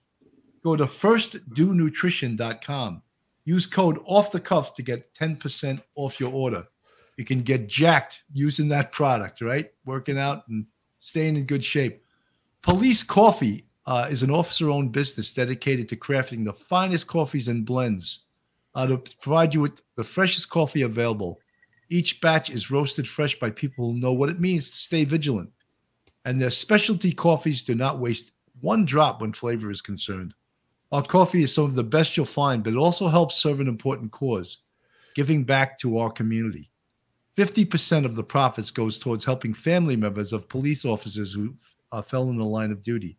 Go 0.62 0.76
to 0.76 0.84
firstduenutrition.com 0.84 3.02
Use 3.44 3.66
code 3.66 3.98
off 4.04 4.30
the 4.30 4.40
cuff 4.40 4.74
to 4.74 4.82
get 4.82 5.12
10% 5.14 5.82
off 5.96 6.20
your 6.20 6.32
order. 6.32 6.66
You 7.16 7.24
can 7.24 7.42
get 7.42 7.68
jacked 7.68 8.22
using 8.32 8.68
that 8.68 8.92
product, 8.92 9.40
right? 9.40 9.70
Working 9.84 10.18
out 10.18 10.46
and 10.48 10.66
staying 11.00 11.36
in 11.36 11.44
good 11.44 11.64
shape. 11.64 12.04
Police 12.62 13.02
Coffee 13.02 13.66
uh, 13.86 14.08
is 14.10 14.22
an 14.22 14.30
officer 14.30 14.70
owned 14.70 14.92
business 14.92 15.32
dedicated 15.32 15.88
to 15.88 15.96
crafting 15.96 16.44
the 16.44 16.52
finest 16.52 17.06
coffees 17.08 17.48
and 17.48 17.66
blends 17.66 18.26
uh, 18.74 18.86
to 18.86 18.98
provide 19.20 19.52
you 19.52 19.60
with 19.60 19.82
the 19.96 20.04
freshest 20.04 20.48
coffee 20.48 20.82
available. 20.82 21.40
Each 21.90 22.20
batch 22.20 22.48
is 22.48 22.70
roasted 22.70 23.06
fresh 23.06 23.38
by 23.38 23.50
people 23.50 23.90
who 23.90 23.98
know 23.98 24.12
what 24.12 24.30
it 24.30 24.40
means 24.40 24.70
to 24.70 24.76
stay 24.76 25.04
vigilant. 25.04 25.50
And 26.24 26.40
their 26.40 26.50
specialty 26.50 27.12
coffees 27.12 27.62
do 27.62 27.74
not 27.74 27.98
waste 27.98 28.32
one 28.60 28.84
drop 28.84 29.20
when 29.20 29.32
flavor 29.32 29.70
is 29.70 29.82
concerned. 29.82 30.34
Our 30.92 31.02
coffee 31.02 31.42
is 31.42 31.54
some 31.54 31.64
of 31.64 31.74
the 31.74 31.82
best 31.82 32.18
you'll 32.18 32.26
find, 32.26 32.62
but 32.62 32.74
it 32.74 32.78
also 32.78 33.08
helps 33.08 33.36
serve 33.36 33.60
an 33.60 33.68
important 33.68 34.12
cause, 34.12 34.58
giving 35.14 35.42
back 35.42 35.78
to 35.78 35.96
our 35.96 36.10
community. 36.10 36.70
50% 37.38 38.04
of 38.04 38.14
the 38.14 38.22
profits 38.22 38.70
goes 38.70 38.98
towards 38.98 39.24
helping 39.24 39.54
family 39.54 39.96
members 39.96 40.34
of 40.34 40.50
police 40.50 40.84
officers 40.84 41.32
who 41.32 41.54
uh, 41.92 42.02
fell 42.02 42.28
in 42.28 42.36
the 42.36 42.44
line 42.44 42.70
of 42.70 42.82
duty. 42.82 43.16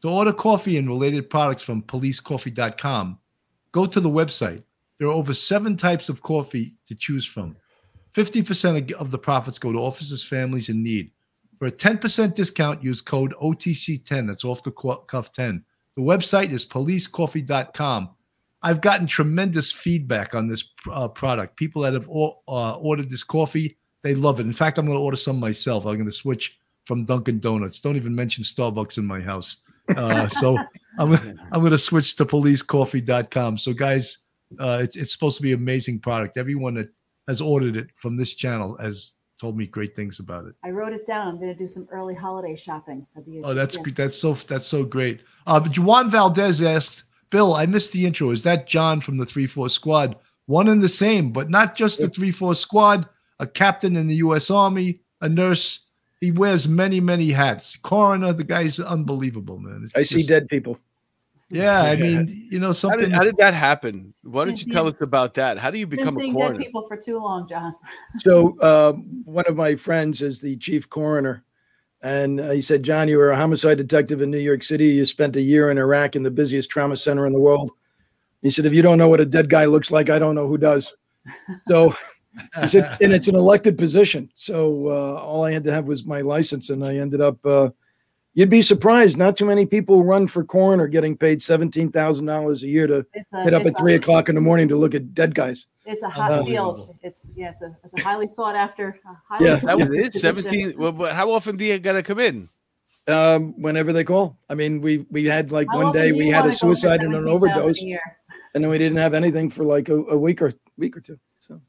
To 0.00 0.08
order 0.08 0.32
coffee 0.32 0.78
and 0.78 0.88
related 0.88 1.28
products 1.28 1.62
from 1.62 1.82
policecoffee.com, 1.82 3.18
go 3.72 3.84
to 3.84 4.00
the 4.00 4.08
website. 4.08 4.62
There 4.98 5.08
are 5.08 5.12
over 5.12 5.34
seven 5.34 5.76
types 5.76 6.08
of 6.08 6.22
coffee 6.22 6.74
to 6.86 6.94
choose 6.94 7.26
from. 7.26 7.54
50% 8.14 8.94
of 8.94 9.10
the 9.10 9.18
profits 9.18 9.58
go 9.58 9.72
to 9.72 9.78
officers' 9.78 10.24
families 10.24 10.70
in 10.70 10.82
need. 10.82 11.10
For 11.58 11.66
a 11.66 11.72
10% 11.72 12.34
discount, 12.34 12.82
use 12.82 13.02
code 13.02 13.34
OTC10. 13.42 14.26
That's 14.26 14.44
off 14.44 14.62
the 14.62 14.72
cuff 15.06 15.32
10 15.32 15.64
the 15.96 16.02
website 16.02 16.50
is 16.50 16.64
policecoffee.com. 16.64 18.10
I've 18.62 18.80
gotten 18.80 19.06
tremendous 19.06 19.70
feedback 19.70 20.34
on 20.34 20.48
this 20.48 20.64
uh, 20.90 21.08
product. 21.08 21.56
People 21.56 21.82
that 21.82 21.92
have 21.92 22.08
uh, 22.08 22.76
ordered 22.76 23.10
this 23.10 23.22
coffee, 23.22 23.76
they 24.02 24.14
love 24.14 24.40
it. 24.40 24.46
In 24.46 24.52
fact, 24.52 24.78
I'm 24.78 24.86
going 24.86 24.96
to 24.96 25.02
order 25.02 25.18
some 25.18 25.38
myself. 25.38 25.84
I'm 25.84 25.94
going 25.94 26.06
to 26.06 26.12
switch 26.12 26.58
from 26.86 27.04
Dunkin' 27.04 27.40
Donuts. 27.40 27.78
Don't 27.78 27.96
even 27.96 28.14
mention 28.14 28.42
Starbucks 28.42 28.96
in 28.98 29.04
my 29.04 29.20
house. 29.20 29.58
Uh, 29.94 30.28
so 30.28 30.56
I'm, 30.98 31.12
I'm 31.52 31.60
going 31.60 31.72
to 31.72 31.78
switch 31.78 32.16
to 32.16 32.24
policecoffee.com. 32.24 33.58
So, 33.58 33.74
guys, 33.74 34.18
uh, 34.58 34.80
it's, 34.82 34.96
it's 34.96 35.12
supposed 35.12 35.36
to 35.36 35.42
be 35.42 35.52
an 35.52 35.58
amazing 35.58 36.00
product. 36.00 36.38
Everyone 36.38 36.74
that 36.74 36.88
has 37.28 37.40
ordered 37.40 37.76
it 37.76 37.88
from 37.96 38.16
this 38.16 38.34
channel 38.34 38.76
has 38.78 39.14
told 39.44 39.58
me 39.58 39.66
great 39.66 39.94
things 39.94 40.20
about 40.20 40.46
it. 40.46 40.54
I 40.64 40.70
wrote 40.70 40.94
it 40.94 41.04
down. 41.04 41.28
I'm 41.28 41.36
going 41.36 41.52
to 41.52 41.58
do 41.58 41.66
some 41.66 41.86
early 41.92 42.14
holiday 42.14 42.56
shopping. 42.56 43.06
Oh, 43.42 43.52
that's 43.52 43.76
yeah. 43.76 43.92
that's 43.94 44.18
so 44.18 44.32
that's 44.32 44.66
so 44.66 44.84
great. 44.84 45.20
Uh, 45.46 45.60
but 45.60 45.78
Juan 45.78 46.10
Valdez 46.10 46.62
asked, 46.62 47.04
Bill, 47.28 47.52
I 47.52 47.66
missed 47.66 47.92
the 47.92 48.06
intro. 48.06 48.30
Is 48.30 48.42
that 48.44 48.66
John 48.66 49.02
from 49.02 49.18
the 49.18 49.26
three 49.26 49.46
four 49.46 49.68
squad? 49.68 50.16
One 50.46 50.68
and 50.68 50.82
the 50.82 50.88
same, 50.88 51.30
but 51.30 51.50
not 51.50 51.76
just 51.76 52.00
the 52.00 52.08
three 52.08 52.30
four 52.30 52.54
squad. 52.54 53.06
A 53.38 53.46
captain 53.46 53.96
in 53.96 54.06
the 54.06 54.14
U.S. 54.16 54.50
Army, 54.50 55.00
a 55.20 55.28
nurse. 55.28 55.88
He 56.22 56.30
wears 56.30 56.66
many 56.66 57.00
many 57.00 57.30
hats. 57.30 57.76
Coroner, 57.76 58.32
the 58.32 58.44
guy's 58.44 58.80
unbelievable, 58.80 59.58
man. 59.58 59.82
It's 59.84 59.94
I 59.94 60.00
just, 60.00 60.12
see 60.12 60.22
dead 60.26 60.48
people. 60.48 60.78
Yeah, 61.50 61.82
I 61.82 61.96
mean, 61.96 62.48
you 62.50 62.58
know, 62.58 62.68
How 62.68 62.72
something. 62.72 63.00
did, 63.00 63.12
how 63.12 63.22
did 63.22 63.36
that 63.36 63.54
happen? 63.54 64.14
Why 64.22 64.44
don't 64.44 64.64
you 64.64 64.72
tell 64.72 64.86
us 64.86 65.00
about 65.00 65.34
that? 65.34 65.58
How 65.58 65.70
do 65.70 65.78
you 65.78 65.86
Been 65.86 65.98
become 65.98 66.16
a 66.16 66.20
seeing 66.20 66.34
dead 66.34 66.56
people 66.56 66.86
for 66.88 66.96
too 66.96 67.18
long, 67.18 67.46
John. 67.46 67.74
So 68.18 68.58
uh, 68.60 68.92
one 69.24 69.44
of 69.46 69.54
my 69.54 69.76
friends 69.76 70.22
is 70.22 70.40
the 70.40 70.56
chief 70.56 70.88
coroner, 70.88 71.44
and 72.02 72.40
uh, 72.40 72.50
he 72.50 72.62
said, 72.62 72.82
"John, 72.82 73.08
you 73.08 73.18
were 73.18 73.30
a 73.30 73.36
homicide 73.36 73.76
detective 73.78 74.22
in 74.22 74.30
New 74.30 74.38
York 74.38 74.62
City. 74.62 74.86
You 74.86 75.04
spent 75.06 75.36
a 75.36 75.40
year 75.40 75.70
in 75.70 75.78
Iraq 75.78 76.16
in 76.16 76.22
the 76.22 76.30
busiest 76.30 76.70
trauma 76.70 76.96
center 76.96 77.26
in 77.26 77.32
the 77.32 77.40
world." 77.40 77.70
He 78.42 78.50
said, 78.50 78.66
"If 78.66 78.72
you 78.72 78.82
don't 78.82 78.98
know 78.98 79.08
what 79.08 79.20
a 79.20 79.26
dead 79.26 79.50
guy 79.50 79.66
looks 79.66 79.90
like, 79.90 80.08
I 80.10 80.18
don't 80.18 80.34
know 80.34 80.48
who 80.48 80.58
does." 80.58 80.94
So 81.68 81.94
he 82.62 82.68
said, 82.68 82.96
and 83.00 83.12
it's 83.12 83.28
an 83.28 83.36
elected 83.36 83.76
position. 83.78 84.30
So 84.34 84.88
uh, 84.88 85.20
all 85.20 85.44
I 85.44 85.52
had 85.52 85.64
to 85.64 85.72
have 85.72 85.84
was 85.84 86.04
my 86.04 86.22
license, 86.22 86.70
and 86.70 86.84
I 86.84 86.96
ended 86.96 87.20
up. 87.20 87.44
Uh, 88.34 88.40
you'd 88.40 88.50
be 88.50 88.62
surprised. 88.62 89.16
Not 89.16 89.36
too 89.36 89.44
many 89.44 89.66
people 89.66 90.02
run 90.04 90.26
for 90.26 90.44
coroner 90.44 90.86
getting 90.88 91.16
paid 91.16 91.40
seventeen 91.40 91.90
thousand 91.92 92.26
dollars 92.26 92.62
a 92.62 92.68
year 92.68 92.86
to 92.86 93.06
It's 93.14 93.32
a, 93.32 93.44
get 93.44 93.54
up 93.54 93.64
at 93.66 93.78
three 93.78 93.94
a, 93.94 93.96
o'clock 93.96 94.28
in 94.28 94.34
the 94.34 94.40
morning 94.40 94.68
to 94.68 94.76
look 94.76 94.94
at 94.94 95.14
dead 95.14 95.34
guys. 95.34 95.66
It's 95.86 96.02
a 96.02 96.08
hot 96.08 96.32
Unbelievable. 96.32 96.76
field. 96.76 96.96
It's 97.02 97.30
yeah, 97.36 97.50
it's 97.50 97.62
a, 97.62 97.76
it's 97.84 97.94
a 97.94 98.02
highly 98.02 98.26
sought 98.28 98.56
after. 98.56 98.98
highly 99.28 99.46
Yeah. 99.50 99.56
sought 99.58 99.66
That 99.66 99.76
was 99.76 99.86
after 99.86 99.94
it. 99.94 100.12
position. 100.12 100.20
Seventeen. 100.20 100.74
Well, 100.78 100.92
but 100.92 101.12
how 101.12 101.30
often 101.30 101.56
do 101.56 101.64
you 101.64 101.78
gotta 101.78 102.02
come 102.02 102.18
in? 102.20 102.48
um, 103.06 103.52
whenever 103.60 103.92
they 103.92 104.04
call. 104.04 104.38
I 104.48 104.54
mean, 104.54 104.80
we 104.80 105.06
we 105.10 105.24
had 105.26 105.52
like 105.52 105.68
How 105.70 105.82
one 105.82 105.92
day 105.92 106.12
we 106.12 106.28
had 106.28 106.40
a 106.40 106.42
wanna 106.44 106.44
go 106.44 106.50
for 106.52 106.56
suicide 106.56 107.02
and 107.02 107.14
an 107.14 107.28
overdose, 107.28 107.82
and 107.82 108.64
then 108.64 108.68
we 108.68 108.78
didn't 108.78 108.98
have 108.98 109.14
anything 109.14 109.50
for 109.50 109.64
like 109.64 109.88
a, 109.88 109.96
a 110.06 110.16
week 110.16 110.40
or 110.40 110.52
week 110.78 110.96
or 110.96 111.00
two. 111.00 111.18
So 111.46 111.60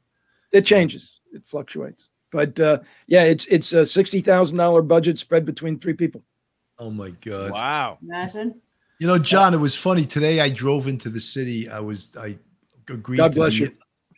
it 0.52 0.64
changes, 0.64 1.20
it 1.32 1.44
fluctuates. 1.44 2.08
But 2.32 2.58
uh, 2.58 2.78
yeah, 3.06 3.24
it's 3.24 3.44
it's 3.46 3.72
a 3.74 3.84
sixty 3.86 4.20
thousand 4.20 4.56
dollar 4.58 4.82
budget 4.82 5.18
spread 5.18 5.44
between 5.44 5.78
three 5.78 5.92
people. 5.92 6.22
Oh 6.78 6.90
my 6.90 7.10
god! 7.10 7.52
Wow. 7.52 7.98
Imagine. 8.02 8.60
You 8.98 9.06
know, 9.06 9.18
John, 9.18 9.52
it 9.52 9.58
was 9.58 9.74
funny 9.74 10.06
today. 10.06 10.40
I 10.40 10.48
drove 10.48 10.88
into 10.88 11.10
the 11.10 11.20
city. 11.20 11.68
I 11.68 11.80
was 11.80 12.16
I 12.16 12.36
agreed. 12.88 13.18
God 13.18 13.32
to 13.32 13.36
bless 13.36 13.52
be, 13.54 13.58
you. 13.60 13.76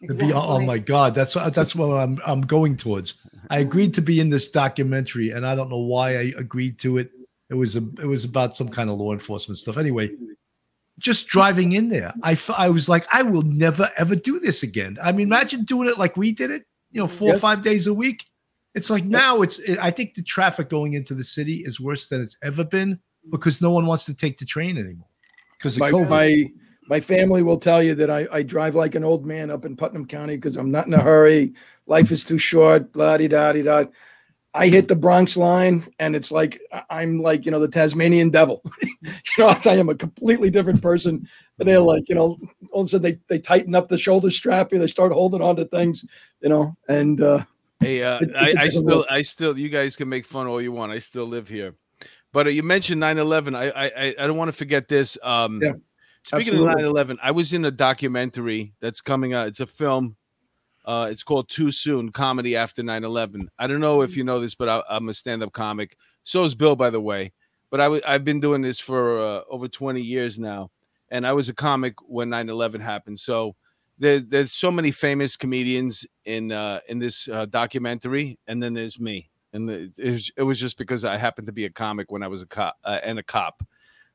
To 0.09 0.15
be, 0.15 0.33
oh 0.33 0.61
my 0.61 0.79
God, 0.79 1.15
that's 1.15 1.35
that's 1.35 1.75
what 1.75 1.99
I'm 1.99 2.21
I'm 2.25 2.43
going 2.43 2.77
towards. 2.77 3.15
I 3.51 3.59
agreed 3.59 3.95
to 3.95 4.03
be 4.03 4.21
in 4.21 4.31
this 4.31 4.49
documentary, 4.49 5.31
and 5.33 5.45
I 5.45 5.57
don't 5.57 5.69
know 5.69 5.79
why 5.79 6.11
I 6.11 6.33
agreed 6.37 6.79
to 6.81 6.99
it. 6.99 7.11
It 7.51 7.55
was 7.55 7.75
a 7.75 7.83
it 8.01 8.07
was 8.07 8.25
about 8.25 8.55
some 8.55 8.69
kind 8.69 8.91
of 8.91 8.99
law 8.99 9.13
enforcement 9.13 9.59
stuff. 9.59 9.77
Anyway, 9.77 10.13
just 10.99 11.27
driving 11.27 11.73
in 11.73 11.89
there, 11.89 12.13
I 12.23 12.33
f- 12.33 12.51
I 12.51 12.69
was 12.69 12.89
like, 12.89 13.07
I 13.13 13.23
will 13.23 13.43
never 13.43 13.91
ever 13.97 14.15
do 14.15 14.39
this 14.39 14.63
again. 14.63 14.99
I 15.03 15.11
mean, 15.11 15.27
imagine 15.27 15.65
doing 15.65 15.89
it 15.89 15.99
like 15.99 16.17
we 16.17 16.31
did 16.31 16.53
it. 16.53 16.65
You 16.93 17.01
know, 17.01 17.09
four 17.09 17.35
or 17.35 17.39
five 17.39 17.63
days 17.63 17.89
a 17.89 17.95
week. 17.95 18.25
It's 18.75 18.91
like 18.91 19.05
now 19.05 19.43
it's. 19.43 19.61
I 19.81 19.91
think 19.91 20.15
the 20.15 20.23
traffic 20.23 20.69
going 20.69 20.93
into 20.93 21.15
the 21.15 21.25
city 21.25 21.63
is 21.65 21.81
worse 21.81 22.07
than 22.07 22.23
it's 22.23 22.37
ever 22.43 22.65
been 22.65 23.01
because 23.31 23.61
no 23.61 23.71
one 23.71 23.87
wants 23.87 24.05
to 24.07 24.15
take 24.15 24.39
the 24.39 24.45
train 24.45 24.79
anymore 24.79 25.09
because 25.59 25.77
of 25.77 25.81
My, 25.81 25.91
COVID. 25.91 26.09
my 26.09 26.45
my 26.89 27.01
family 27.01 27.43
will 27.43 27.59
tell 27.59 27.83
you 27.83 27.95
that 27.97 28.11
I, 28.11 28.27
I 28.33 28.43
drive 28.43 28.75
like 28.75 28.95
an 28.95 29.05
old 29.05 29.27
man 29.27 29.51
up 29.51 29.65
in 29.65 29.77
Putnam 29.77 30.07
County 30.07 30.37
because 30.37 30.57
I'm 30.57 30.71
not 30.71 30.87
in 30.87 30.95
a 30.95 31.03
hurry. 31.03 31.53
Life 31.87 32.11
is 32.11 32.25
too 32.25 32.39
short. 32.39 32.93
Blah 32.93 33.19
di 33.19 33.29
da 33.29 33.53
di 33.53 33.63
da. 33.63 33.85
I 34.55 34.69
hit 34.69 34.89
the 34.89 34.97
Bronx 34.97 35.37
line 35.37 35.87
and 35.99 36.17
it's 36.17 36.31
like 36.31 36.61
I'm 36.89 37.21
like 37.21 37.45
you 37.45 37.51
know 37.51 37.61
the 37.61 37.69
Tasmanian 37.69 38.31
devil. 38.31 38.63
you 38.83 39.11
know 39.39 39.49
I 39.65 39.73
am 39.75 39.91
a 39.91 39.95
completely 39.95 40.51
different 40.51 40.81
person. 40.81 41.29
And 41.59 41.69
they're 41.69 41.81
like 41.81 42.09
you 42.09 42.15
know 42.15 42.39
all 42.73 42.83
of 42.83 42.87
a 42.87 42.89
sudden 42.89 43.03
they 43.03 43.19
they 43.29 43.39
tighten 43.39 43.75
up 43.75 43.89
the 43.89 43.99
shoulder 43.99 44.31
strap. 44.31 44.73
You 44.73 44.79
they 44.79 44.87
start 44.87 45.13
holding 45.13 45.43
on 45.43 45.57
to 45.57 45.67
things. 45.67 46.05
You 46.41 46.49
know 46.49 46.77
and 46.89 47.21
uh, 47.21 47.45
Hey, 47.81 48.03
uh, 48.03 48.17
It's- 48.21 48.37
I, 48.37 48.47
it's 48.47 48.57
I 48.57 48.61
different 48.65 48.75
still. 48.75 49.07
I 49.11 49.23
still, 49.23 49.59
you 49.59 49.69
guys 49.69 49.97
can 49.97 50.09
make 50.09 50.25
fun 50.25 50.47
all 50.47 50.61
you 50.61 50.73
want. 50.73 50.93
I 50.93 50.99
still 50.99 51.27
live 51.27 51.49
here, 51.49 51.75
but 52.33 52.47
uh, 52.47 52.51
you 52.51 52.63
mentioned 52.63 53.01
9/11. 53.03 53.55
I, 53.57 53.69
I, 53.71 53.85
I- 53.87 54.15
I 54.19 54.27
don't 54.27 54.37
want 54.37 54.49
to 54.49 54.57
forget 54.57 54.89
this. 54.89 55.17
Um, 55.23 55.61
Yeah, 55.63 55.73
speaking 56.25 56.55
absolutely. 56.55 56.85
of 56.85 57.09
9/11, 57.09 57.19
I 57.23 57.31
was 57.31 57.53
in 57.53 57.65
a 57.65 57.71
documentary 57.71 58.75
that's 58.81 59.01
coming 59.01 59.33
out. 59.33 59.47
It's 59.49 59.61
a 59.61 59.67
film. 59.67 60.17
Uh, 60.85 61.09
it's 61.11 61.23
called 61.23 61.49
Too 61.49 61.71
Soon: 61.71 62.11
Comedy 62.11 62.57
After 62.57 62.83
9/11. 62.83 63.47
I 63.59 63.67
don't 63.67 63.81
know 63.81 64.03
if 64.03 64.17
you 64.17 64.25
know 64.25 64.41
this, 64.41 64.55
but 64.57 64.69
I, 64.69 64.83
I'm 64.91 65.09
a 65.09 65.13
stand-up 65.15 65.53
comic. 65.53 65.97
So 66.25 66.45
is 66.45 66.55
Bill, 66.55 66.75
by 66.77 66.91
the 66.91 67.01
way. 67.01 67.33
But 67.71 67.81
I 67.81 67.85
w- 67.85 68.03
I've 68.07 68.25
been 68.25 68.41
doing 68.41 68.63
this 68.63 68.81
for 68.81 69.21
uh, 69.21 69.41
over 69.51 69.69
20 69.69 70.01
years 70.01 70.39
now, 70.39 70.71
and 71.11 71.27
I 71.27 71.33
was 71.35 71.49
a 71.49 71.55
comic 71.55 71.95
when 72.09 72.31
9/11 72.31 72.81
happened. 72.81 73.19
So 73.21 73.55
there, 73.99 74.21
there's 74.21 74.53
so 74.53 74.71
many 74.71 74.91
famous 74.91 75.37
comedians 75.37 76.07
in 76.25 76.53
uh, 76.53 76.81
in 76.89 76.99
this 76.99 77.29
uh, 77.29 77.47
documentary, 77.47 78.39
and 78.47 78.63
then 78.63 78.75
there's 78.75 79.01
me, 79.01 79.29
and 79.53 79.69
it, 79.69 79.93
was, 79.99 80.31
it 80.37 80.43
was 80.45 80.59
just 80.59 80.79
because 80.79 81.05
I 81.05 81.17
happened 81.17 81.47
to 81.49 81.53
be 81.53 81.65
a 81.65 81.71
comic 81.71 82.11
when 82.11 82.23
I 82.23 82.29
was 82.29 82.43
a 82.43 82.47
cop 82.47 82.77
uh, 82.85 83.01
and 83.03 83.19
a 83.19 83.23
cop, 83.23 83.63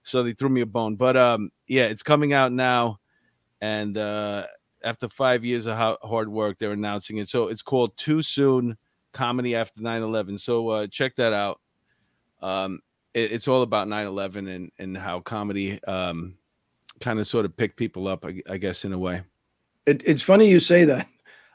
so 0.04 0.24
they 0.24 0.34
threw 0.34 0.50
me 0.50 0.62
a 0.62 0.66
bone. 0.66 0.96
But 0.96 1.18
um, 1.18 1.52
yeah, 1.68 1.86
it's 1.86 2.04
coming 2.04 2.32
out 2.34 2.54
now, 2.54 3.00
and 3.62 3.98
uh, 3.98 4.48
after 4.84 5.10
five 5.10 5.44
years 5.44 5.66
of 5.66 5.78
ho- 5.78 5.98
hard 6.02 6.30
work, 6.30 6.60
they're 6.60 6.72
announcing 6.72 7.18
it. 7.18 7.28
So 7.28 7.50
it's 7.50 7.62
called 7.62 7.98
Too 7.98 8.22
Soon: 8.22 8.78
Comedy 9.12 9.56
After 9.56 9.82
9/11. 9.82 10.40
So 10.40 10.70
uh, 10.70 10.88
check 10.88 11.16
that 11.18 11.34
out. 11.34 11.60
Um, 12.42 12.80
it, 13.14 13.34
it's 13.34 13.50
all 13.50 13.64
about 13.64 13.88
9/11 13.88 14.50
and 14.50 14.72
and 14.80 14.98
how 14.98 15.20
comedy 15.20 15.84
um, 15.84 16.38
kind 17.02 17.20
of 17.20 17.28
sort 17.28 17.44
of 17.44 17.58
picked 17.58 17.76
people 17.76 18.08
up, 18.08 18.24
I, 18.24 18.42
I 18.50 18.58
guess, 18.58 18.86
in 18.86 18.94
a 18.94 18.98
way. 18.98 19.24
It, 19.86 20.02
it's 20.06 20.22
funny 20.22 20.50
you 20.50 20.60
say 20.60 20.86
that. 20.86 21.08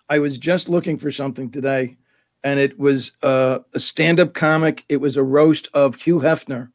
I 0.09 0.19
was 0.19 0.39
just 0.39 0.69
looking 0.69 0.97
for 0.99 1.11
something 1.11 1.51
today, 1.51 1.97
and 2.45 2.59
it 2.59 2.79
was 2.79 3.13
uh, 3.23 3.59
a 3.75 3.81
stand-up 3.81 4.33
comic. 4.35 4.85
It 4.89 4.99
was 4.99 5.17
a 5.17 5.23
roast 5.23 5.69
of 5.75 5.97
Hugh 5.97 6.21
Hefner, 6.21 6.71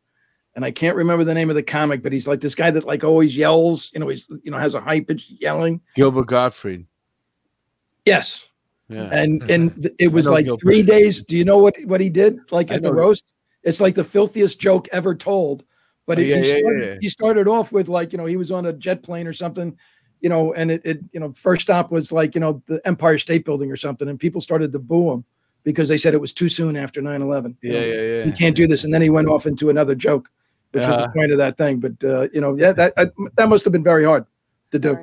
and 0.55 0.63
I 0.63 0.71
can't 0.71 0.95
remember 0.95 1.23
the 1.23 1.33
name 1.33 1.49
of 1.49 1.55
the 1.55 1.63
comic, 1.63 2.03
but 2.03 2.11
he's 2.11 2.27
like 2.27 2.41
this 2.41 2.53
guy 2.55 2.69
that 2.71 2.85
like 2.85 3.03
always 3.03 3.35
yells. 3.35 3.89
You 3.93 3.99
know, 3.99 4.07
he's 4.07 4.27
you 4.43 4.51
know 4.51 4.57
has 4.57 4.75
a 4.75 4.81
high 4.81 4.99
pitched 5.01 5.31
yelling. 5.39 5.81
Gilbert 5.95 6.27
Gottfried. 6.27 6.85
Yes, 8.05 8.45
Yeah. 8.89 9.09
and 9.11 9.49
and 9.49 9.89
it 9.99 10.09
was 10.09 10.27
like 10.27 10.45
Gilbert. 10.45 10.61
three 10.61 10.83
days. 10.83 11.23
Do 11.23 11.37
you 11.37 11.45
know 11.45 11.57
what 11.57 11.75
what 11.85 12.01
he 12.01 12.09
did? 12.09 12.39
Like 12.51 12.71
at 12.71 12.81
the 12.81 12.93
roast, 12.93 13.25
it's 13.63 13.81
like 13.81 13.95
the 13.95 14.03
filthiest 14.03 14.59
joke 14.59 14.87
ever 14.91 15.15
told. 15.15 15.63
But 16.05 16.17
Oh, 16.17 16.21
he, 16.21 16.29
yeah, 16.31 16.37
he, 16.41 16.47
yeah, 16.51 16.59
started, 16.59 16.85
yeah. 16.87 16.97
he 17.01 17.09
started 17.09 17.47
off 17.47 17.71
with 17.71 17.87
like 17.87 18.11
you 18.11 18.17
know 18.17 18.25
he 18.25 18.35
was 18.35 18.51
on 18.51 18.65
a 18.65 18.73
jet 18.73 19.03
plane 19.03 19.25
or 19.25 19.33
something, 19.33 19.77
you 20.23 20.29
know, 20.29 20.53
and 20.53 20.71
it, 20.71 20.81
it 20.85 20.99
you 21.11 21.19
know 21.19 21.31
first 21.33 21.63
stop 21.63 21.91
was 21.91 22.11
like 22.11 22.33
you 22.33 22.41
know 22.41 22.63
the 22.65 22.81
Empire 22.87 23.17
State 23.19 23.43
Building 23.45 23.71
or 23.71 23.77
something, 23.77 24.07
and 24.07 24.17
people 24.19 24.41
started 24.41 24.71
to 24.71 24.79
boo 24.79 25.11
him 25.11 25.25
because 25.63 25.89
they 25.89 25.97
said 25.97 26.13
it 26.13 26.21
was 26.21 26.33
too 26.33 26.49
soon 26.49 26.75
after 26.75 27.01
9-11. 27.01 27.55
You 27.61 27.73
Yeah, 27.73 27.79
know, 27.79 27.85
yeah, 27.85 28.01
yeah. 28.01 28.25
You 28.25 28.31
can't 28.31 28.55
do 28.55 28.65
this, 28.65 28.85
and 28.85 28.93
then 28.93 29.01
he 29.01 29.09
went 29.09 29.27
off 29.27 29.45
into 29.45 29.69
another 29.69 29.95
joke, 29.95 30.29
which 30.71 30.87
was 30.87 30.95
Uh-huh. 30.95 31.07
the 31.07 31.13
point 31.19 31.31
of 31.33 31.37
that 31.37 31.57
thing. 31.57 31.79
But 31.79 32.03
uh, 32.03 32.27
you 32.33 32.41
know, 32.41 32.55
yeah, 32.55 32.71
that 32.73 32.93
I, 32.97 33.07
that 33.35 33.49
must 33.49 33.63
have 33.65 33.73
been 33.73 33.83
very 33.83 34.05
hard 34.05 34.25
to 34.71 34.79
do. 34.79 34.95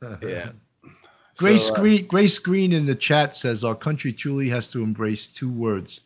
Very 0.00 0.32
Yeah. 0.34 0.52
Grace 1.36 1.68
So, 1.68 1.74
uh, 1.74 1.80
Green, 1.80 2.06
Grace 2.06 2.38
Green 2.38 2.72
in 2.72 2.86
the 2.86 2.94
chat 2.94 3.36
says 3.36 3.64
our 3.64 3.74
country 3.74 4.12
truly 4.12 4.48
has 4.50 4.68
to 4.70 4.82
embrace 4.82 5.26
two 5.26 5.50
words: 5.50 6.02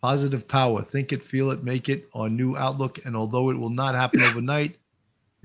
positive 0.00 0.46
power. 0.46 0.82
Think 0.82 1.12
it, 1.12 1.24
feel 1.24 1.50
it, 1.50 1.64
make 1.64 1.88
it. 1.88 2.08
Our 2.14 2.28
new 2.28 2.56
outlook, 2.56 3.04
and 3.04 3.16
although 3.16 3.50
it 3.50 3.58
will 3.58 3.70
not 3.70 3.94
happen 3.94 4.22
overnight, 4.22 4.76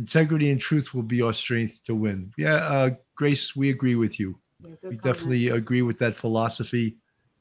integrity 0.02 0.50
and 0.52 0.60
truth 0.60 0.94
will 0.94 1.04
be 1.16 1.22
our 1.22 1.34
strength 1.34 1.84
to 1.86 1.94
win. 1.94 2.34
Yeah, 2.38 2.56
uh, 2.56 2.90
Grace, 3.16 3.56
we 3.56 3.70
agree 3.70 3.96
with 3.96 4.20
you. 4.20 4.30
Yeah, 4.60 4.70
We 4.70 4.98
comment. 4.98 5.04
definitely 5.04 5.48
agree 5.50 5.84
with 5.84 6.00
that 6.00 6.16
philosophy, 6.16 6.98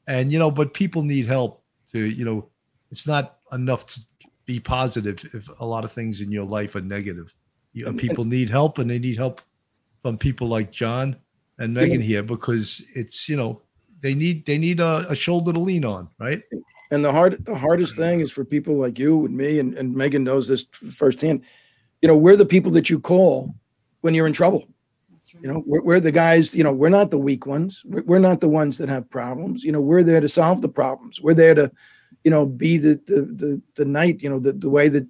and 0.07 0.31
you 0.31 0.39
know, 0.39 0.51
but 0.51 0.73
people 0.73 1.03
need 1.03 1.25
help 1.27 1.63
to, 1.91 1.99
you 1.99 2.23
know, 2.23 2.49
it's 2.91 3.07
not 3.07 3.37
enough 3.51 3.85
to 3.87 3.99
be 4.45 4.59
positive 4.59 5.17
if 5.33 5.49
a 5.59 5.65
lot 5.65 5.83
of 5.85 5.91
things 5.91 6.21
in 6.21 6.31
your 6.31 6.45
life 6.45 6.75
are 6.75 6.81
negative. 6.81 7.33
You 7.73 7.85
know, 7.85 7.93
people 7.93 8.25
need 8.25 8.49
help, 8.49 8.77
and 8.77 8.89
they 8.89 8.99
need 8.99 9.17
help 9.17 9.41
from 10.01 10.17
people 10.17 10.47
like 10.47 10.71
John 10.71 11.15
and 11.57 11.73
Megan 11.73 12.01
here 12.01 12.23
because 12.23 12.83
it's 12.95 13.27
you 13.29 13.37
know 13.37 13.61
they 14.01 14.13
need 14.13 14.45
they 14.45 14.57
need 14.57 14.79
a, 14.79 15.05
a 15.09 15.15
shoulder 15.15 15.53
to 15.53 15.59
lean 15.59 15.85
on, 15.85 16.09
right? 16.19 16.41
And 16.91 17.03
the 17.05 17.11
hard 17.11 17.43
the 17.45 17.55
hardest 17.55 17.95
thing 17.95 18.19
is 18.19 18.31
for 18.31 18.43
people 18.45 18.75
like 18.75 18.99
you 18.99 19.25
and 19.25 19.35
me 19.35 19.59
and, 19.59 19.77
and 19.77 19.95
Megan 19.95 20.23
knows 20.23 20.47
this 20.47 20.65
firsthand. 20.71 21.41
You 22.01 22.07
know, 22.07 22.17
we're 22.17 22.35
the 22.35 22.45
people 22.45 22.71
that 22.73 22.89
you 22.89 22.99
call 22.99 23.53
when 24.01 24.13
you're 24.13 24.27
in 24.27 24.33
trouble. 24.33 24.67
That's 25.11 25.33
right. 25.35 25.43
You 25.43 25.53
know, 25.53 25.63
we're, 25.65 25.83
we're 25.83 25.99
the 25.99 26.11
guys, 26.11 26.55
you 26.55 26.63
know, 26.63 26.73
we're 26.73 26.89
not 26.89 27.11
the 27.11 27.19
weak 27.19 27.45
ones. 27.45 27.83
We're, 27.85 28.03
we're 28.03 28.19
not 28.19 28.41
the 28.41 28.49
ones 28.49 28.77
that 28.79 28.89
have 28.89 29.09
problems. 29.09 29.63
You 29.63 29.71
know, 29.71 29.81
we're 29.81 30.03
there 30.03 30.21
to 30.21 30.29
solve 30.29 30.61
the 30.61 30.69
problems. 30.69 31.21
We're 31.21 31.35
there 31.35 31.53
to, 31.53 31.71
you 32.23 32.31
know, 32.31 32.45
be 32.45 32.77
the 32.77 32.99
the 33.05 33.21
the, 33.21 33.61
the 33.75 33.85
knight, 33.85 34.21
you 34.21 34.29
know, 34.29 34.39
the, 34.39 34.53
the 34.53 34.69
way 34.69 34.89
that, 34.89 35.07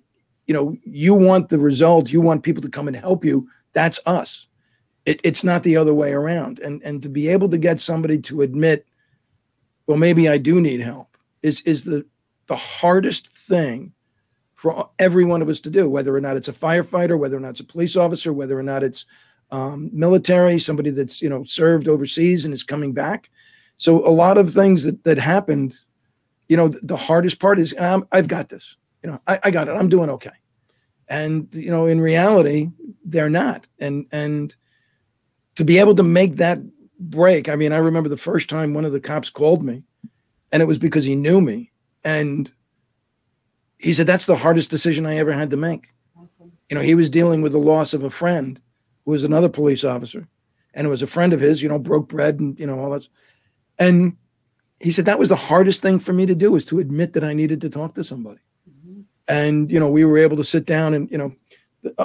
you 0.47 0.53
know, 0.53 0.75
you 0.83 1.13
want 1.13 1.49
the 1.49 1.59
result, 1.59 2.11
you 2.11 2.19
want 2.19 2.43
people 2.43 2.61
to 2.61 2.69
come 2.69 2.87
and 2.87 2.97
help 2.97 3.23
you. 3.23 3.47
That's 3.73 3.99
us. 4.05 4.47
It, 5.05 5.21
it's 5.23 5.43
not 5.43 5.63
the 5.63 5.77
other 5.77 5.93
way 5.93 6.11
around. 6.11 6.59
And 6.59 6.81
and 6.83 7.01
to 7.03 7.09
be 7.09 7.29
able 7.29 7.49
to 7.49 7.57
get 7.57 7.79
somebody 7.79 8.19
to 8.19 8.41
admit, 8.41 8.85
well, 9.87 9.97
maybe 9.97 10.27
I 10.27 10.37
do 10.37 10.59
need 10.59 10.81
help 10.81 11.17
is 11.41 11.61
is 11.61 11.85
the 11.85 12.05
the 12.47 12.55
hardest 12.55 13.27
thing 13.27 13.93
for 14.61 14.91
every 14.99 15.25
one 15.25 15.41
of 15.41 15.49
us 15.49 15.59
to 15.59 15.71
do, 15.71 15.89
whether 15.89 16.15
or 16.15 16.21
not 16.21 16.37
it's 16.37 16.47
a 16.47 16.53
firefighter, 16.53 17.17
whether 17.17 17.35
or 17.35 17.39
not 17.39 17.49
it's 17.49 17.61
a 17.61 17.63
police 17.63 17.95
officer, 17.95 18.31
whether 18.31 18.59
or 18.59 18.61
not 18.61 18.83
it's 18.83 19.05
um, 19.49 19.89
military, 19.91 20.59
somebody 20.59 20.91
that's 20.91 21.19
you 21.19 21.29
know 21.29 21.43
served 21.45 21.87
overseas 21.87 22.45
and 22.45 22.53
is 22.53 22.61
coming 22.61 22.93
back. 22.93 23.31
So 23.77 24.07
a 24.07 24.13
lot 24.13 24.37
of 24.37 24.53
things 24.53 24.83
that 24.83 25.03
that 25.03 25.17
happened, 25.17 25.75
you 26.47 26.57
know, 26.57 26.67
the, 26.67 26.95
hardest 26.95 27.39
part 27.39 27.57
is 27.57 27.73
um, 27.79 28.07
I've 28.11 28.27
got 28.27 28.49
this. 28.49 28.77
You 29.01 29.09
know, 29.09 29.21
I, 29.25 29.39
I 29.45 29.49
got 29.49 29.67
it. 29.67 29.71
I'm 29.71 29.89
doing 29.89 30.11
okay. 30.11 30.37
and 31.07 31.47
you 31.53 31.71
know 31.71 31.87
in 31.87 31.99
reality 31.99 32.69
they're 33.03 33.29
not 33.29 33.67
and 33.79 34.05
and 34.11 34.55
to 35.55 35.65
be 35.65 35.79
able 35.79 35.95
to 35.95 36.03
make 36.03 36.35
that 36.35 36.59
break 36.99 37.49
i 37.49 37.55
mean 37.55 37.73
i 37.73 37.77
remember 37.77 38.09
the 38.09 38.17
first 38.17 38.47
time 38.47 38.73
one 38.73 38.85
of 38.85 38.93
the 38.93 38.99
cops 38.99 39.31
called 39.31 39.63
me 39.63 39.83
and 40.51 40.61
it 40.61 40.67
was 40.67 40.79
because 40.79 41.03
he 41.03 41.15
knew 41.15 41.41
me 41.41 41.71
and 42.03 42.53
he 43.81 43.93
said 43.93 44.07
that's 44.07 44.25
the 44.25 44.35
hardest 44.35 44.69
decision 44.69 45.05
i 45.05 45.17
ever 45.17 45.31
had 45.31 45.49
to 45.49 45.57
make 45.57 45.89
you 46.69 46.75
know 46.75 46.81
he 46.81 46.95
was 46.95 47.09
dealing 47.09 47.41
with 47.41 47.51
the 47.51 47.57
loss 47.57 47.93
of 47.93 48.03
a 48.03 48.09
friend 48.09 48.59
who 49.05 49.11
was 49.11 49.23
another 49.23 49.49
police 49.49 49.83
officer 49.83 50.27
and 50.73 50.87
it 50.87 50.89
was 50.89 51.01
a 51.01 51.07
friend 51.07 51.33
of 51.33 51.39
his 51.39 51.61
you 51.61 51.69
know 51.69 51.79
broke 51.79 52.07
bread 52.07 52.39
and 52.39 52.59
you 52.59 52.65
know 52.65 52.79
all 52.79 52.91
that 52.91 53.07
and 53.79 54.15
he 54.79 54.91
said 54.91 55.05
that 55.05 55.19
was 55.19 55.29
the 55.29 55.35
hardest 55.35 55.81
thing 55.81 55.99
for 55.99 56.13
me 56.13 56.25
to 56.25 56.35
do 56.35 56.51
was 56.51 56.65
to 56.65 56.79
admit 56.79 57.13
that 57.13 57.23
i 57.23 57.33
needed 57.33 57.61
to 57.61 57.69
talk 57.69 57.93
to 57.93 58.03
somebody 58.03 58.39
and 59.27 59.71
you 59.71 59.79
know 59.79 59.89
we 59.89 60.05
were 60.05 60.17
able 60.17 60.37
to 60.37 60.43
sit 60.43 60.65
down 60.65 60.93
and 60.93 61.09
you 61.11 61.17
know 61.17 61.33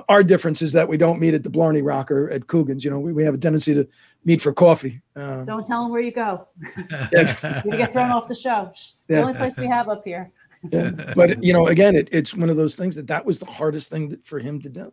our 0.09 0.23
difference 0.23 0.63
is 0.63 0.73
that 0.73 0.89
we 0.89 0.97
don't 0.97 1.21
meet 1.21 1.35
at 1.35 1.43
the 1.43 1.51
Blarney 1.51 1.83
Rock 1.83 2.11
or 2.11 2.31
at 2.31 2.47
Coogan's. 2.47 2.85
You 2.85 2.91
know, 2.91 2.99
we, 2.99 3.13
we 3.13 3.25
have 3.25 3.35
a 3.35 3.39
tendency 3.39 3.75
to 3.75 3.87
meet 4.25 4.41
for 4.41 4.53
coffee. 4.53 5.03
Um, 5.15 5.45
Don't 5.45 5.67
tell 5.67 5.83
them 5.83 5.93
where 5.93 6.01
you 6.01 6.13
go. 6.13 6.49
You 7.13 7.77
get 7.77 7.93
thrown 7.93 8.11
off 8.11 8.29
the 8.29 8.35
show. 8.35 8.71
It's 8.73 8.95
the 9.09 9.21
only 9.21 9.35
place 9.35 9.57
we 9.57 9.67
have 9.67 9.89
up 9.89 10.03
here. 10.05 10.33
Yeah. 10.73 11.13
But 11.15 11.43
you 11.43 11.53
know, 11.53 11.67
again, 11.69 11.97
it, 11.97 12.09
it's 12.13 12.35
one 12.35 12.51
of 12.51 12.57
those 12.57 12.75
things 12.75 12.95
that 12.97 13.07
that 13.09 13.25
was 13.25 13.39
the 13.39 13.47
hardest 13.47 13.91
thing 13.91 14.09
that, 14.11 14.25
for 14.25 14.39
him 14.39 14.61
to 14.63 14.69
do. 14.69 14.93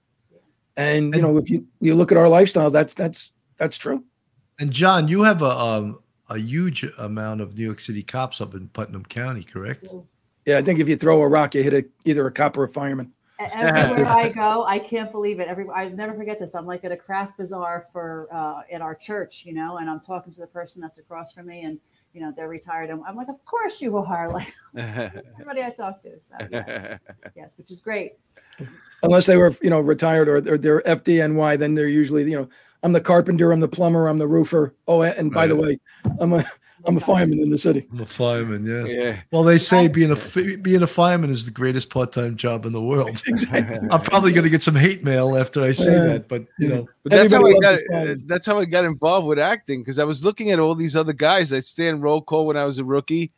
And 0.75 1.13
you 1.13 1.21
know, 1.21 1.37
if 1.37 1.49
you 1.49 1.67
you 1.79 1.95
look 1.95 2.11
at 2.11 2.17
our 2.17 2.29
lifestyle, 2.29 2.71
that's 2.71 2.93
that's 2.93 3.33
that's 3.57 3.77
true. 3.77 4.03
And 4.59 4.71
John, 4.71 5.07
you 5.07 5.23
have 5.23 5.41
a 5.41 5.49
um, 5.49 5.99
a 6.29 6.37
huge 6.37 6.83
amount 6.97 7.41
of 7.41 7.57
New 7.57 7.63
York 7.63 7.79
City 7.79 8.03
cops 8.03 8.41
up 8.41 8.53
in 8.55 8.67
Putnam 8.69 9.05
County, 9.05 9.43
correct? 9.43 9.85
Yeah, 10.45 10.57
I 10.57 10.61
think 10.61 10.79
if 10.79 10.89
you 10.89 10.95
throw 10.95 11.21
a 11.21 11.27
rock, 11.27 11.55
you 11.55 11.63
hit 11.63 11.73
a, 11.73 11.85
either 12.05 12.25
a 12.27 12.31
cop 12.31 12.57
or 12.57 12.63
a 12.63 12.69
fireman. 12.69 13.11
Everywhere 13.39 14.07
I 14.07 14.29
go, 14.29 14.63
I 14.65 14.79
can't 14.79 15.11
believe 15.11 15.39
it. 15.39 15.47
Every 15.47 15.67
I 15.69 15.89
never 15.89 16.13
forget 16.13 16.39
this. 16.39 16.55
I'm 16.55 16.65
like 16.65 16.85
at 16.85 16.91
a 16.91 16.97
craft 16.97 17.37
bazaar 17.37 17.87
for 17.91 18.27
uh, 18.31 18.61
at 18.71 18.81
our 18.81 18.95
church, 18.95 19.43
you 19.45 19.53
know, 19.53 19.77
and 19.77 19.89
I'm 19.89 19.99
talking 19.99 20.31
to 20.33 20.41
the 20.41 20.47
person 20.47 20.81
that's 20.81 20.97
across 20.97 21.33
from 21.33 21.47
me, 21.47 21.61
and 21.61 21.79
you 22.13 22.21
know 22.21 22.31
they're 22.35 22.47
retired. 22.47 22.89
And 22.89 23.01
I'm 23.07 23.15
like, 23.15 23.27
of 23.27 23.43
course 23.45 23.81
you 23.81 23.91
will 23.91 24.05
are. 24.05 24.29
Like 24.31 24.53
everybody 24.77 25.63
I 25.63 25.71
talk 25.75 26.01
to. 26.03 26.19
So 26.19 26.35
yes, 26.51 26.99
yes, 27.35 27.57
which 27.57 27.71
is 27.71 27.79
great. 27.79 28.13
Unless 29.01 29.25
they 29.25 29.37
were, 29.37 29.55
you 29.61 29.69
know, 29.69 29.81
retired 29.81 30.29
or 30.29 30.39
they're, 30.39 30.57
they're 30.57 30.81
FDNY, 30.81 31.57
then 31.57 31.75
they're 31.75 31.87
usually, 31.87 32.23
you 32.23 32.37
know, 32.37 32.49
I'm 32.83 32.93
the 32.93 33.01
carpenter, 33.01 33.51
I'm 33.51 33.59
the 33.59 33.67
plumber, 33.67 34.07
I'm 34.07 34.17
the 34.17 34.27
roofer. 34.27 34.75
Oh, 34.87 35.01
and 35.01 35.31
by 35.31 35.47
the 35.47 35.55
way, 35.55 35.79
I'm 36.19 36.33
a 36.33 36.45
I'm 36.85 36.97
a 36.97 36.99
fireman 36.99 37.39
in 37.39 37.49
the 37.49 37.57
city. 37.57 37.87
I'm 37.91 38.01
a 38.01 38.05
fireman, 38.05 38.65
yeah. 38.65 38.85
yeah. 38.85 39.19
Well, 39.31 39.43
they 39.43 39.57
say 39.57 39.87
being 39.87 40.11
a 40.11 40.57
being 40.57 40.83
a 40.83 40.87
fireman 40.87 41.29
is 41.29 41.45
the 41.45 41.51
greatest 41.51 41.89
part-time 41.89 42.35
job 42.35 42.65
in 42.65 42.73
the 42.73 42.81
world. 42.81 43.21
exactly. 43.27 43.87
I'm 43.89 44.01
probably 44.01 44.31
going 44.33 44.43
to 44.43 44.49
get 44.49 44.61
some 44.61 44.75
hate 44.75 45.03
mail 45.03 45.37
after 45.37 45.61
I 45.61 45.71
say 45.71 45.93
Yeah. 45.93 46.03
that, 46.05 46.27
but 46.27 46.45
you 46.59 46.67
know, 46.67 46.87
But 47.03 47.11
that's 47.13 47.31
how 47.33 47.45
I 47.45 47.53
got. 47.59 47.79
uh. 47.93 48.15
That's 48.25 48.45
how 48.45 48.59
I 48.59 48.65
got 48.65 48.85
involved 48.85 49.27
with 49.27 49.39
acting 49.39 49.81
because 49.81 49.99
I 49.99 50.03
was 50.03 50.23
looking 50.23 50.51
at 50.51 50.59
all 50.59 50.75
these 50.75 50.95
other 50.95 51.13
guys. 51.13 51.53
I 51.53 51.59
stand 51.59 52.03
roll 52.03 52.21
call 52.21 52.47
when 52.47 52.57
I 52.57 52.65
was 52.65 52.77
a 52.79 52.83
rookie 52.83 53.31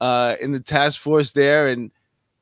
uh, 0.00 0.36
in 0.40 0.52
the 0.52 0.60
task 0.60 1.00
force 1.00 1.32
there, 1.32 1.68
and 1.68 1.90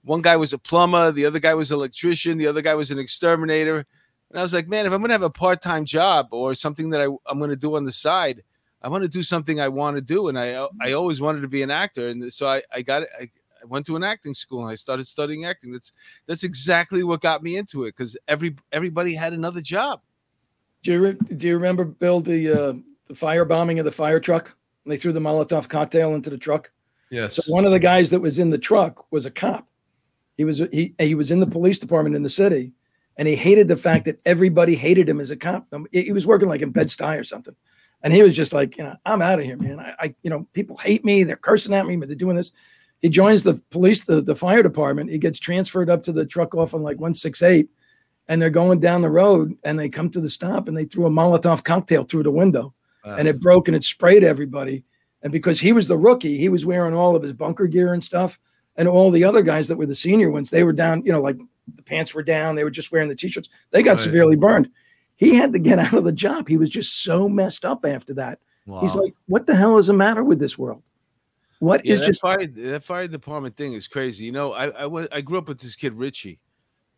one 0.03 0.21
guy 0.21 0.37
was 0.37 0.53
a 0.53 0.59
plumber, 0.59 1.13
the 1.13 1.25
other 1.25 1.39
guy 1.39 1.55
was 1.55 1.71
an 1.71 1.77
electrician, 1.79 2.37
the 2.37 2.47
other 2.47 2.61
guy 2.61 2.75
was 2.75 2.91
an 2.91 2.99
exterminator. 2.99 3.87
And 4.31 4.39
I 4.39 4.43
was 4.43 4.53
like, 4.53 4.69
man, 4.69 4.85
if 4.85 4.93
I'm 4.93 5.01
gonna 5.01 5.15
have 5.15 5.23
a 5.23 5.31
part 5.31 5.63
time 5.63 5.85
job 5.85 6.29
or 6.33 6.55
something 6.55 6.91
that 6.91 7.01
I, 7.01 7.05
I'm 7.27 7.39
gonna 7.39 7.57
do 7.57 7.77
on 7.77 7.85
the 7.85 7.93
side, 7.93 8.43
I 8.85 8.89
want 8.89 9.03
to 9.03 9.09
do 9.09 9.23
something 9.23 9.61
I 9.61 9.69
want 9.69 9.97
to 9.97 10.03
do, 10.03 10.29
and 10.29 10.39
I 10.39 10.67
I 10.81 10.93
always 10.93 11.19
wanted 11.19 11.41
to 11.41 11.49
be 11.49 11.63
an 11.63 11.71
actor, 11.71 12.11
and 12.11 12.31
so 12.31 12.47
I 12.47 12.63
I 12.71 12.83
got 12.83 13.03
it. 13.03 13.09
I, 13.19 13.23
I 13.23 13.67
went 13.67 13.87
to 13.87 13.97
an 13.97 14.05
acting 14.05 14.35
school 14.35 14.61
and 14.61 14.71
I 14.71 14.75
started 14.75 15.07
studying 15.07 15.47
acting. 15.47 15.73
That's 15.73 15.93
that's 16.27 16.45
exactly 16.45 17.03
what 17.03 17.23
got 17.23 17.43
me 17.43 17.57
into 17.57 17.85
it 17.85 17.97
because 17.97 18.15
every 18.29 18.57
everybody 18.73 19.15
had 19.15 19.33
another 19.33 19.63
job. 19.63 20.03
Do 20.83 20.93
you 20.93 21.01
re- 21.01 21.35
do 21.37 21.49
you 21.49 21.55
remember 21.55 21.87
Bill 21.87 22.21
the 22.21 22.51
uh, 22.51 22.73
the 23.07 23.15
fire 23.15 23.47
bombing 23.47 23.79
of 23.79 23.87
the 23.87 23.93
fire 23.93 24.21
truck? 24.21 24.55
And 24.85 24.93
they 24.93 24.99
threw 24.99 25.13
the 25.13 25.21
Molotov 25.21 25.67
cocktail 25.71 26.15
into 26.15 26.29
the 26.29 26.37
truck. 26.37 26.71
yes. 27.09 27.37
So 27.37 27.51
one 27.51 27.65
of 27.65 27.73
the 27.73 27.79
guys 27.79 28.11
that 28.11 28.21
was 28.21 28.39
in 28.39 28.51
the 28.51 28.59
truck 28.59 29.11
was 29.11 29.25
a 29.25 29.31
cop. 29.31 29.67
He 30.37 30.45
was 30.45 30.59
he 30.71 30.95
he 30.99 31.15
was 31.15 31.31
in 31.31 31.41
the 31.41 31.47
police 31.47 31.79
department 31.79 32.17
in 32.17 32.23
the 32.23 32.29
city, 32.29 32.73
and 33.17 33.27
he 33.27 33.35
hated 33.35 33.67
the 33.69 33.79
fact 33.79 34.05
that 34.05 34.21
everybody 34.27 34.75
hated 34.75 35.09
him 35.09 35.21
as 35.21 35.31
a 35.31 35.37
cop. 35.37 35.67
He 35.91 36.03
he 36.03 36.13
was 36.13 36.27
working 36.27 36.51
like 36.51 36.61
in 36.61 36.71
Bed 36.71 36.89
Stuy 36.89 37.19
or 37.19 37.25
something, 37.25 37.57
and 38.05 38.13
he 38.13 38.23
was 38.23 38.37
just 38.37 38.53
like, 38.53 38.77
you 38.79 38.85
know, 38.85 38.95
I'm 39.05 39.21
out 39.23 39.41
of 39.41 39.45
here, 39.45 39.57
man. 39.57 39.81
I, 39.81 39.95
I 39.99 40.15
you 40.23 40.31
know, 40.31 40.47
people 40.53 40.77
hate 40.77 41.05
me. 41.05 41.25
They're 41.25 41.35
cursing 41.37 41.75
at 41.75 41.87
me, 41.87 41.97
but 41.97 42.07
they're 42.09 42.17
doing 42.17 42.37
this. 42.37 42.53
He 43.01 43.09
joins 43.09 43.43
the 43.43 43.55
police, 43.71 44.05
the, 44.05 44.23
the 44.23 44.37
fire 44.37 44.63
department. 44.63 45.11
He 45.11 45.19
gets 45.19 45.39
transferred 45.41 45.91
up 45.91 46.03
to 46.05 46.13
the 46.13 46.25
truck 46.25 46.55
off 46.55 46.73
on 46.75 46.83
like 46.83 46.97
168, 46.99 47.69
and 48.29 48.41
they're 48.41 48.49
going 48.51 48.79
down 48.79 49.03
the 49.03 49.11
road, 49.11 49.57
and 49.65 49.77
they 49.79 49.89
come 49.89 50.09
to 50.11 50.21
the 50.21 50.31
stop, 50.31 50.69
and 50.69 50.77
they 50.77 50.85
threw 50.85 51.07
a 51.07 51.11
Molotov 51.11 51.65
cocktail 51.65 52.05
through 52.05 52.23
the 52.23 52.31
window 52.31 52.73
Wow. 53.05 53.17
and 53.17 53.29
it 53.29 53.39
broke 53.41 53.69
and 53.69 53.77
it 53.77 53.85
sprayed 53.85 54.25
everybody. 54.25 54.83
And 55.23 55.31
because 55.31 55.61
he 55.61 55.73
was 55.75 55.87
the 55.87 55.99
rookie, 55.99 56.39
he 56.39 56.49
was 56.49 56.65
wearing 56.65 56.95
all 56.95 57.15
of 57.15 57.23
his 57.23 57.35
bunker 57.35 57.67
gear 57.67 57.93
and 57.93 58.03
stuff. 58.03 58.39
And 58.77 58.89
all 58.89 59.11
the 59.11 59.25
other 59.25 59.43
guys 59.43 59.69
that 59.69 59.77
were 59.77 59.85
the 59.87 59.95
senior 59.95 60.31
ones, 60.31 60.49
they 60.51 60.65
were 60.65 60.73
down, 60.73 61.05
you 61.05 61.13
know, 61.13 61.21
like 61.21 61.37
the 61.77 61.83
pants 61.83 62.15
were 62.15 62.23
down. 62.23 62.55
They 62.55 62.65
were 62.65 62.71
just 62.71 62.93
wearing 62.93 63.09
the 63.09 63.15
t-shirts. 63.15 63.49
They 63.71 63.83
got 63.83 63.93
Right. 63.93 64.01
severely 64.01 64.37
burned. 64.37 64.71
He 65.17 65.35
had 65.35 65.53
to 65.53 65.59
get 65.59 65.79
out 65.79 65.95
of 65.95 66.05
the 66.05 66.13
job. 66.13 66.49
He 66.49 66.57
was 66.57 66.71
just 66.71 67.03
so 67.03 67.29
messed 67.29 67.65
up 67.65 67.85
after 67.85 68.15
that. 68.15 68.39
He's 68.81 68.95
like, 68.95 69.13
what 69.27 69.47
the 69.47 69.55
hell 69.55 69.77
is 69.77 69.89
the 69.89 69.93
matter 69.93 70.25
with 70.25 70.39
this 70.39 70.59
world? 70.59 70.83
What 71.59 71.85
Yeah, 71.85 71.95
is 71.95 72.01
just 72.01 72.21
fire 72.21 72.47
that 72.47 72.85
fire 72.85 73.07
department 73.07 73.57
thing 73.57 73.75
is 73.75 73.89
crazy. 73.89 74.25
You 74.25 74.33
know, 74.33 74.53
I 74.53 74.69
I 74.69 74.87
was 74.87 75.09
I 75.13 75.21
grew 75.21 75.39
up 75.39 75.49
with 75.49 75.61
this 75.61 75.77
kid 75.77 75.95
Richie, 75.95 76.41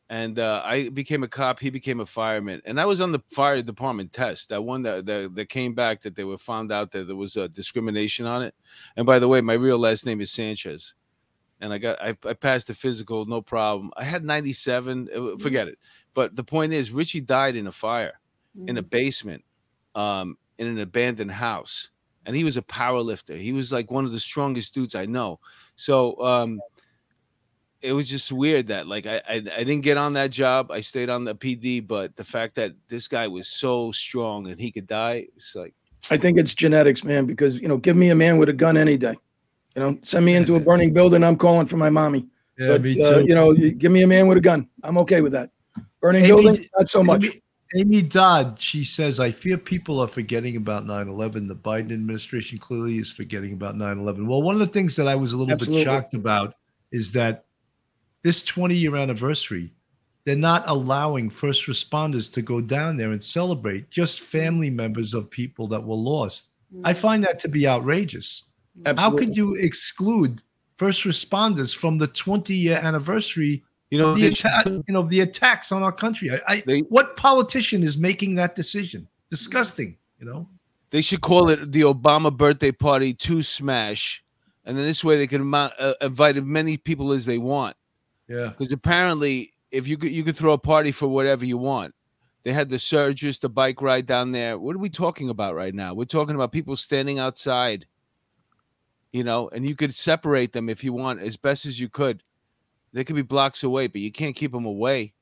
and 0.08 0.38
uh, 0.38 0.62
I 0.64 0.88
became 0.88 1.22
a 1.22 1.28
cop. 1.28 1.58
He 1.58 1.70
became 1.70 2.00
a 2.00 2.06
fireman, 2.06 2.62
and 2.64 2.80
I 2.80 2.84
was 2.84 3.00
on 3.00 3.12
the 3.12 3.20
fire 3.28 3.60
department 3.62 4.12
test. 4.12 4.48
That 4.48 4.62
one 4.62 4.82
that 4.82 5.06
that, 5.06 5.34
that 5.34 5.48
came 5.48 5.74
back 5.74 6.02
that 6.02 6.14
they 6.14 6.24
were 6.24 6.38
found 6.38 6.72
out 6.72 6.92
that 6.92 7.06
there 7.06 7.16
was 7.16 7.36
a 7.36 7.48
discrimination 7.48 8.26
on 8.26 8.42
it. 8.42 8.54
And 8.96 9.06
by 9.06 9.18
the 9.18 9.28
way, 9.28 9.40
my 9.40 9.54
real 9.54 9.78
last 9.78 10.06
name 10.06 10.20
is 10.20 10.30
Sanchez, 10.30 10.94
and 11.60 11.72
I 11.72 11.78
got 11.78 12.00
I, 12.00 12.16
I 12.24 12.34
passed 12.34 12.68
the 12.68 12.74
physical, 12.74 13.24
no 13.26 13.42
problem. 13.42 13.90
I 13.96 14.04
had 14.04 14.24
ninety 14.24 14.52
seven. 14.52 15.38
Forget 15.38 15.68
it. 15.68 15.78
But 16.16 16.34
the 16.34 16.42
point 16.42 16.72
is, 16.72 16.90
Richie 16.90 17.20
died 17.20 17.56
in 17.56 17.66
a 17.66 17.72
fire 17.72 18.18
in 18.66 18.78
a 18.78 18.82
basement 18.82 19.44
um, 19.94 20.38
in 20.58 20.66
an 20.66 20.78
abandoned 20.78 21.30
house. 21.30 21.90
And 22.24 22.34
he 22.34 22.42
was 22.42 22.56
a 22.56 22.62
power 22.62 23.00
lifter. 23.00 23.36
He 23.36 23.52
was 23.52 23.70
like 23.70 23.90
one 23.90 24.06
of 24.06 24.12
the 24.12 24.18
strongest 24.18 24.72
dudes 24.72 24.94
I 24.94 25.04
know. 25.04 25.38
So 25.76 26.18
um, 26.24 26.58
it 27.82 27.92
was 27.92 28.08
just 28.08 28.32
weird 28.32 28.68
that 28.68 28.86
like 28.86 29.06
I, 29.06 29.20
I 29.28 29.34
I 29.34 29.40
didn't 29.40 29.82
get 29.82 29.98
on 29.98 30.14
that 30.14 30.30
job. 30.30 30.72
I 30.72 30.80
stayed 30.80 31.10
on 31.10 31.24
the 31.24 31.34
PD, 31.34 31.86
but 31.86 32.16
the 32.16 32.24
fact 32.24 32.54
that 32.54 32.72
this 32.88 33.06
guy 33.06 33.28
was 33.28 33.46
so 33.46 33.92
strong 33.92 34.48
and 34.48 34.58
he 34.58 34.72
could 34.72 34.86
die, 34.86 35.26
it's 35.36 35.54
like 35.54 35.74
I 36.10 36.16
think 36.16 36.38
it's 36.38 36.54
genetics, 36.54 37.04
man, 37.04 37.26
because 37.26 37.60
you 37.60 37.68
know, 37.68 37.76
give 37.76 37.96
me 37.96 38.08
a 38.08 38.14
man 38.14 38.38
with 38.38 38.48
a 38.48 38.54
gun 38.54 38.76
any 38.76 38.96
day. 38.96 39.14
You 39.76 39.82
know, 39.82 39.98
send 40.02 40.24
me 40.24 40.34
into 40.34 40.56
a 40.56 40.60
burning 40.60 40.94
building, 40.94 41.22
I'm 41.22 41.36
calling 41.36 41.66
for 41.66 41.76
my 41.76 41.90
mommy. 41.90 42.26
yeah, 42.58 42.68
but 42.68 42.82
me 42.82 43.00
uh, 43.00 43.16
too. 43.16 43.26
you 43.26 43.34
know, 43.34 43.52
give 43.52 43.92
me 43.92 44.02
a 44.02 44.06
man 44.06 44.26
with 44.26 44.38
a 44.38 44.40
gun. 44.40 44.66
I'm 44.82 44.96
okay 44.98 45.20
with 45.20 45.32
that. 45.32 45.50
Burning 46.00 46.24
Amy- 46.24 46.28
buildings, 46.28 46.66
not 46.76 46.88
so 46.88 47.02
much. 47.02 47.24
Amy, 47.24 47.42
Amy 47.76 48.02
Dodd, 48.02 48.58
she 48.60 48.84
says, 48.84 49.18
I 49.18 49.30
fear 49.30 49.58
people 49.58 50.00
are 50.00 50.08
forgetting 50.08 50.56
about 50.56 50.86
9 50.86 51.08
11. 51.08 51.48
The 51.48 51.56
Biden 51.56 51.92
administration 51.92 52.58
clearly 52.58 52.98
is 52.98 53.10
forgetting 53.10 53.52
about 53.52 53.76
9 53.76 53.98
11. 53.98 54.26
Well, 54.26 54.42
one 54.42 54.54
of 54.54 54.60
the 54.60 54.66
things 54.66 54.96
that 54.96 55.08
I 55.08 55.14
was 55.14 55.32
a 55.32 55.36
little 55.36 55.52
Absolutely. 55.52 55.84
bit 55.84 55.90
shocked 55.90 56.14
about 56.14 56.54
is 56.92 57.12
that 57.12 57.44
this 58.22 58.44
20 58.44 58.74
year 58.74 58.96
anniversary, 58.96 59.72
they're 60.24 60.36
not 60.36 60.64
allowing 60.66 61.30
first 61.30 61.66
responders 61.66 62.32
to 62.32 62.42
go 62.42 62.60
down 62.60 62.96
there 62.96 63.12
and 63.12 63.22
celebrate, 63.22 63.90
just 63.90 64.20
family 64.20 64.70
members 64.70 65.14
of 65.14 65.30
people 65.30 65.68
that 65.68 65.84
were 65.84 65.96
lost. 65.96 66.48
I 66.84 66.92
mm. 66.92 66.96
find 66.96 67.24
that 67.24 67.38
to 67.40 67.48
be 67.48 67.66
outrageous. 67.66 68.44
How 68.84 69.10
could 69.10 69.36
you 69.36 69.54
exclude 69.54 70.42
first 70.76 71.04
responders 71.04 71.74
from 71.74 71.98
the 71.98 72.06
20 72.06 72.54
year 72.54 72.78
anniversary 72.82 73.62
you 73.90 73.98
know 73.98 74.14
the 74.14 74.26
atta- 74.28 74.82
you 74.86 74.92
know 74.92 75.02
the 75.02 75.20
attacks 75.20 75.72
on 75.72 75.82
our 75.82 75.92
country. 75.92 76.30
I, 76.30 76.40
I 76.48 76.62
They- 76.66 76.80
what 76.80 77.16
politician 77.16 77.82
is 77.82 77.96
making 77.96 78.34
that 78.36 78.54
decision? 78.56 79.08
Disgusting. 79.30 79.96
You 80.18 80.26
know. 80.26 80.48
they 80.90 81.02
should 81.02 81.20
call 81.20 81.50
it 81.50 81.72
the 81.72 81.82
Obama 81.82 82.34
birthday 82.34 82.72
party 82.72 83.12
to 83.14 83.42
smash, 83.42 84.24
and 84.64 84.76
then 84.78 84.84
this 84.86 85.04
way 85.04 85.16
they 85.18 85.26
can 85.26 85.42
amount, 85.42 85.74
uh, 85.78 85.94
invite 86.00 86.36
as 86.38 86.44
many 86.44 86.76
people 86.78 87.12
as 87.12 87.26
they 87.26 87.38
want. 87.38 87.76
Yeah. 88.28 88.48
because 88.48 88.72
apparently 88.72 89.52
if 89.70 89.86
you 89.86 89.96
could 89.96 90.10
you 90.10 90.24
could 90.24 90.34
throw 90.36 90.52
a 90.52 90.58
party 90.58 90.90
for 90.90 91.06
whatever 91.06 91.44
you 91.44 91.56
want 91.58 91.94
they 92.42 92.52
had 92.52 92.68
the 92.68 92.78
surges 92.78 93.38
the 93.38 93.48
bike 93.48 93.80
ride 93.80 94.04
down 94.06 94.32
there 94.32 94.58
what 94.58 94.74
are 94.74 94.80
we 94.80 94.88
talking 94.90 95.28
about 95.28 95.54
right 95.54 95.72
now 95.72 95.94
we're 95.94 96.06
talking 96.06 96.34
about 96.34 96.50
people 96.50 96.76
standing 96.76 97.20
outside 97.20 97.86
you 99.12 99.22
know 99.22 99.48
and 99.50 99.64
you 99.64 99.76
could 99.76 99.94
separate 99.94 100.52
them 100.52 100.68
if 100.68 100.82
you 100.82 100.92
want 100.92 101.20
as 101.20 101.36
best 101.36 101.66
as 101.66 101.78
you 101.78 101.88
could 101.88 102.20
they 102.96 103.04
could 103.04 103.16
be 103.16 103.22
blocks 103.22 103.62
away 103.62 103.86
but 103.86 104.00
you 104.00 104.10
can't 104.10 104.36
keep 104.36 104.52
them 104.52 104.64
away 104.66 105.12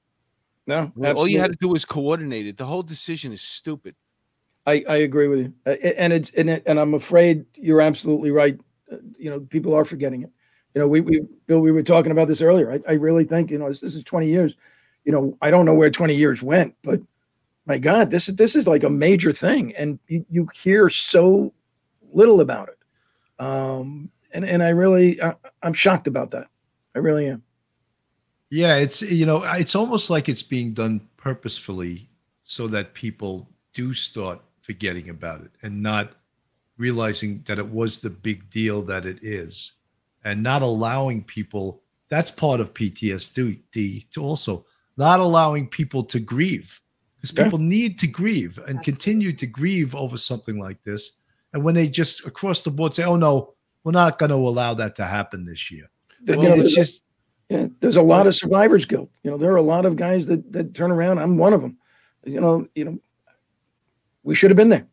no, 0.67 1.13
all 1.15 1.29
you 1.29 1.41
had 1.41 1.51
to 1.51 1.59
do 1.61 1.69
was 1.69 1.85
coordinate 1.85 2.47
it 2.47 2.57
the 2.57 2.65
whole 2.65 2.83
decision 2.83 3.33
is 3.33 3.43
stupid 3.43 3.95
I, 4.67 4.85
I 4.89 4.97
agree 4.97 5.29
with 5.29 5.39
you, 5.41 5.53
and 5.67 6.13
it's 6.13 6.31
and, 6.31 6.49
it, 6.49 6.63
and 6.67 6.81
I'm 6.81 6.95
afraid 6.95 7.45
you're 7.55 7.83
absolutely 7.83 8.31
right. 8.31 8.59
Uh, 8.91 8.97
You 9.19 9.31
know, 9.31 9.41
people 9.41 9.75
are 9.75 9.85
forgetting 9.85 10.23
it. 10.23 10.31
You 10.75 10.81
know, 10.81 10.89
we, 10.89 11.01
we 11.03 11.21
Bill, 11.47 11.61
we 11.61 11.71
were 11.71 11.83
talking 11.83 12.13
about 12.13 12.29
this 12.29 12.41
earlier. 12.41 12.73
I, 12.73 12.81
I 12.89 12.93
really 12.95 13.25
think 13.25 13.51
you 13.51 13.59
know 13.59 13.69
this, 13.69 13.81
this 13.81 13.95
is 13.95 14.05
20 14.05 14.27
years. 14.27 14.57
you 15.05 15.13
know, 15.13 15.37
I 15.43 15.51
don't 15.51 15.67
know 15.67 15.75
where 15.75 15.91
20 15.91 16.15
years 16.15 16.43
went, 16.43 16.75
but 16.83 17.01
my 17.67 17.79
God, 17.79 18.11
this 18.11 18.29
is 18.29 18.37
this 18.37 18.57
is 18.57 18.67
like 18.67 18.85
a 18.85 18.91
major 18.91 19.33
thing, 19.33 19.75
and 19.77 19.99
you, 20.09 20.25
you 20.31 20.49
hear 20.55 20.89
so 20.89 21.53
little 22.13 22.41
about 22.41 22.71
it. 22.71 23.45
Um, 23.45 24.11
and 24.33 24.45
and 24.47 24.63
I 24.63 24.71
really 24.71 25.21
I, 25.21 25.35
I'm 25.63 25.75
shocked 25.75 26.07
about 26.07 26.31
that. 26.31 26.49
I 26.95 27.01
really 27.01 27.27
am. 27.27 27.43
Yeah, 28.51 28.77
it's 28.77 29.03
you 29.03 29.27
know, 29.27 29.43
it's 29.45 29.75
almost 29.75 30.11
like 30.11 30.29
it's 30.29 30.43
being 30.43 30.75
done 30.75 31.01
purposefully 31.17 32.09
so 32.45 32.69
that 32.69 32.95
people 32.95 33.49
do 33.73 33.93
start 33.95 34.41
forgetting 34.61 35.09
about 35.11 35.41
it 35.43 35.51
and 35.63 35.83
not 35.83 36.13
realizing 36.77 37.43
that 37.47 37.59
it 37.59 37.69
was 37.69 37.99
the 37.99 38.11
big 38.11 38.49
deal 38.51 38.83
that 38.83 39.07
it 39.07 39.19
is 39.23 39.73
and 40.25 40.43
not 40.43 40.63
allowing 40.63 41.23
people 41.23 41.83
that's 42.09 42.31
part 42.31 42.61
of 42.61 42.75
PTSD 42.75 44.11
to 44.11 44.23
also 44.23 44.65
not 44.97 45.21
allowing 45.21 45.67
people 45.69 46.03
to 46.05 46.19
grieve 46.21 46.81
because 47.17 47.37
Yeah. 47.37 47.45
people 47.45 47.59
need 47.59 47.99
to 48.01 48.07
grieve 48.07 48.59
and 48.59 48.79
Absolutely. 48.79 48.93
continue 48.93 49.33
to 49.33 49.47
grieve 49.47 49.95
over 49.95 50.17
something 50.17 50.59
like 50.59 50.83
this 50.85 51.19
and 51.53 51.63
when 51.65 51.75
they 51.75 51.89
just 51.89 52.27
across 52.27 52.61
the 52.63 52.71
board 52.71 52.95
say 52.95 53.05
oh 53.05 53.17
no 53.17 53.55
we're 53.85 53.93
not 53.93 54.19
going 54.19 54.31
to 54.31 54.37
allow 54.37 54.75
that 54.75 54.97
to 54.97 55.05
happen 55.05 55.45
this 55.45 55.71
year 55.71 55.89
well, 56.27 56.43
you 56.43 56.49
know, 56.49 56.55
it's 56.57 56.75
just 56.75 57.05
yeah, 57.49 57.67
there's 57.81 57.97
a 57.97 58.03
lot 58.03 58.27
of 58.27 58.35
survivors 58.35 58.85
guilt. 58.87 59.11
You 59.23 59.31
know, 59.31 59.37
there 59.39 59.53
are 59.53 59.57
a 59.57 59.63
lot 59.63 59.85
of 59.87 59.97
guys 59.97 60.27
that 60.27 60.51
that 60.53 60.75
turn 60.75 60.91
around. 60.91 61.19
I'm 61.19 61.37
one 61.37 61.53
of 61.53 61.61
them. 61.63 61.77
You 62.25 62.41
know, 62.41 62.67
you 62.75 62.85
know, 62.85 62.99
we 64.23 64.35
should 64.35 64.51
have 64.51 64.57
been 64.57 64.71
there. 64.71 64.87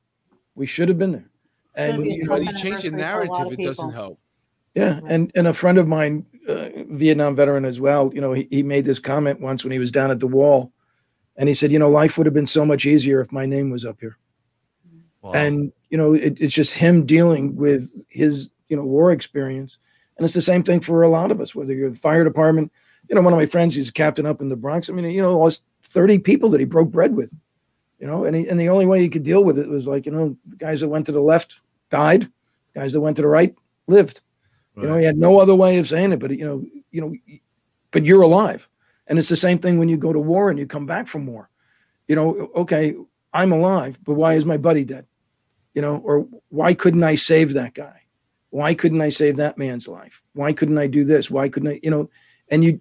We 0.55 0.65
should 0.65 0.89
have 0.89 0.97
been 0.99 1.13
there. 1.13 1.29
It's 1.69 1.79
And 1.79 2.03
be 2.03 2.09
a 2.09 2.15
you 2.17 2.25
tough 2.25 2.31
When 2.39 2.43
you 2.43 2.53
change 2.53 2.81
the 2.81 2.87
anniversary 2.89 2.91
for 2.91 2.97
a 2.97 3.31
lot 3.31 3.39
narrative, 3.39 3.59
it 3.59 3.63
doesn't 3.63 3.91
help. 3.93 4.19
Yeah, 4.75 4.99
Right. 4.99 5.03
and 5.11 5.31
and 5.35 5.47
a 5.47 5.53
friend 5.53 5.77
of 5.77 5.87
mine, 5.87 6.25
uh, 6.47 6.69
Vietnam 6.89 7.35
veteran 7.35 7.65
as 7.65 7.79
well. 7.79 8.11
You 8.13 8.21
know, 8.21 8.33
he, 8.33 8.47
he 8.49 8.63
made 8.63 8.85
this 8.85 8.99
comment 8.99 9.39
once 9.39 9.63
when 9.63 9.71
he 9.71 9.79
was 9.79 9.91
down 9.91 10.11
at 10.11 10.19
the 10.19 10.27
wall, 10.27 10.71
and 11.37 11.47
he 11.49 11.55
said, 11.55 11.71
you 11.71 11.79
know, 11.79 11.89
life 11.89 12.17
would 12.17 12.25
have 12.25 12.33
been 12.33 12.47
so 12.47 12.65
much 12.65 12.85
easier 12.85 13.21
if 13.21 13.31
my 13.31 13.45
name 13.45 13.69
was 13.69 13.85
up 13.85 13.97
here. 13.99 14.17
wow. 15.21 15.31
And 15.31 15.71
you 15.89 15.97
know, 15.97 16.13
it, 16.13 16.39
it's 16.39 16.53
just 16.53 16.73
him 16.73 17.05
dealing 17.05 17.55
with 17.55 17.89
his 18.09 18.49
you 18.69 18.75
know 18.77 18.83
war 18.83 19.11
experience, 19.11 19.77
and 20.21 20.25
it's 20.25 20.35
the 20.35 20.41
same 20.41 20.61
thing 20.61 20.79
for 20.79 21.01
a 21.01 21.09
lot 21.09 21.31
of 21.31 21.41
us. 21.41 21.55
Whether 21.55 21.73
you're 21.73 21.89
the 21.89 21.95
fire 21.95 22.23
department, 22.23 22.71
you 23.09 23.15
know, 23.15 23.23
one 23.23 23.33
of 23.33 23.39
my 23.39 23.47
friends, 23.47 23.73
he's 23.73 23.89
a 23.89 23.91
captain 23.91 24.27
up 24.27 24.39
in 24.39 24.49
the 24.49 24.55
Bronx. 24.55 24.87
I 24.87 24.93
mean, 24.93 25.09
you 25.09 25.19
know, 25.19 25.35
lost 25.35 25.65
thirty 25.81 26.19
people 26.19 26.47
that 26.49 26.59
he 26.59 26.65
broke 26.67 26.91
bread 26.91 27.15
with. 27.15 27.33
You 27.97 28.05
know, 28.05 28.25
and 28.25 28.35
he, 28.35 28.47
and 28.47 28.59
the 28.59 28.69
only 28.69 28.85
way 28.85 28.99
he 28.99 29.09
could 29.09 29.23
deal 29.23 29.43
with 29.43 29.57
it 29.57 29.67
was 29.67 29.87
like, 29.87 30.05
you 30.05 30.11
know, 30.11 30.37
guys 30.59 30.81
that 30.81 30.89
went 30.89 31.07
to 31.07 31.11
the 31.11 31.19
left 31.19 31.59
died, 31.89 32.31
guys 32.75 32.93
that 32.93 33.01
went 33.01 33.15
to 33.15 33.23
the 33.23 33.27
right 33.27 33.55
lived. 33.87 34.21
You 34.77 34.83
know, 34.83 34.95
he 34.95 35.05
had 35.05 35.17
no 35.17 35.39
other 35.39 35.55
way 35.55 35.79
of 35.79 35.87
saying 35.87 36.11
it, 36.11 36.19
but 36.19 36.29
you 36.29 36.45
know, 36.45 36.63
you 36.91 37.01
know, 37.01 37.15
but 37.89 38.05
you're 38.05 38.21
alive. 38.21 38.69
And 39.07 39.17
it's 39.17 39.29
the 39.29 39.35
same 39.35 39.57
thing 39.57 39.79
when 39.79 39.89
you 39.89 39.97
go 39.97 40.13
to 40.13 40.19
war 40.19 40.51
and 40.51 40.59
you 40.59 40.67
come 40.67 40.85
back 40.85 41.07
from 41.07 41.25
war. 41.25 41.49
You 42.07 42.15
know, 42.15 42.51
okay, 42.55 42.95
I'm 43.33 43.51
alive, 43.53 43.97
but 44.05 44.13
why 44.13 44.35
is 44.35 44.45
my 44.45 44.57
buddy 44.57 44.85
dead? 44.85 45.07
You 45.73 45.81
know, 45.81 45.97
or 45.97 46.27
why 46.49 46.75
couldn't 46.75 47.03
I 47.03 47.15
save 47.15 47.53
that 47.53 47.73
guy? 47.73 48.03
Why 48.51 48.73
couldn't 48.73 49.01
I 49.01 49.09
save 49.09 49.37
that 49.37 49.57
man's 49.57 49.87
life? 49.87 50.21
Why 50.33 50.53
couldn't 50.53 50.77
I 50.77 50.87
do 50.87 51.03
this? 51.03 51.31
Why 51.31 51.49
couldn't 51.49 51.69
I, 51.69 51.79
you 51.81 51.89
know, 51.89 52.09
and 52.49 52.63
you 52.63 52.79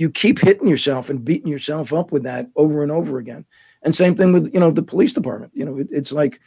you 0.00 0.08
keep 0.08 0.38
hitting 0.38 0.66
yourself 0.66 1.10
and 1.10 1.22
beating 1.22 1.48
yourself 1.48 1.92
up 1.92 2.10
with 2.10 2.22
that 2.22 2.48
over 2.56 2.82
and 2.82 2.90
over 2.90 3.18
again. 3.18 3.44
And 3.82 3.94
same 3.94 4.16
thing 4.16 4.32
with, 4.32 4.50
you 4.54 4.58
know, 4.58 4.70
the 4.70 4.82
police 4.82 5.12
department. 5.12 5.52
You 5.54 5.66
know, 5.66 5.76
it, 5.76 5.88
it's 5.90 6.10
like, 6.10 6.40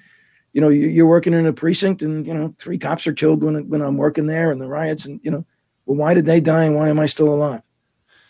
you 0.53 0.61
know, 0.61 0.69
you, 0.69 0.87
you're 0.87 1.05
working 1.05 1.33
in 1.33 1.45
a 1.45 1.53
precinct 1.53 2.01
and, 2.01 2.25
you 2.25 2.33
know, 2.33 2.55
three 2.57 2.79
cops 2.79 3.05
are 3.05 3.13
killed 3.13 3.43
when, 3.43 3.69
when 3.69 3.83
I'm 3.83 3.95
working 3.97 4.25
there 4.25 4.51
and 4.51 4.59
the 4.59 4.67
riots 4.67 5.05
and, 5.05 5.19
you 5.23 5.29
know, 5.29 5.45
well, 5.85 5.97
why 5.97 6.15
did 6.15 6.25
they 6.25 6.41
die 6.41 6.63
and 6.63 6.75
why 6.75 6.89
am 6.89 6.99
I 6.99 7.05
still 7.05 7.31
alive? 7.31 7.61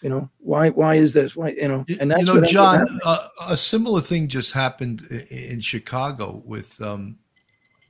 You 0.01 0.09
know, 0.09 0.29
why, 0.39 0.71
why 0.71 0.95
is 0.95 1.13
this? 1.13 1.37
Why, 1.37 1.49
you 1.51 1.69
know, 1.69 1.85
and 2.01 2.11
that's 2.11 2.27
you 2.27 2.41
know, 2.41 2.45
John. 2.45 2.85
Uh, 3.05 3.29
a 3.47 3.55
similar 3.55 4.01
thing 4.01 4.27
just 4.27 4.51
happened 4.51 5.03
in 5.29 5.61
Chicago 5.61 6.43
with 6.45 6.81
um, 6.81 7.17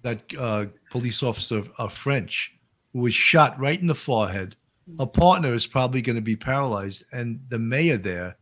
that 0.04 0.22
uh, 0.38 0.66
police 0.92 1.24
officer, 1.24 1.64
uh, 1.78 1.88
French, 1.88 2.54
who 2.94 3.02
was 3.02 3.14
shot 3.14 3.60
right 3.60 3.80
in 3.80 3.88
the 3.88 3.96
forehead. 3.96 4.56
A 5.00 5.08
partner 5.08 5.54
is 5.54 5.66
probably 5.66 6.02
going 6.02 6.18
to 6.18 6.22
be 6.22 6.36
paralyzed, 6.36 7.04
and 7.12 7.40
the 7.50 7.58
mayor 7.58 7.98
there 7.98 8.36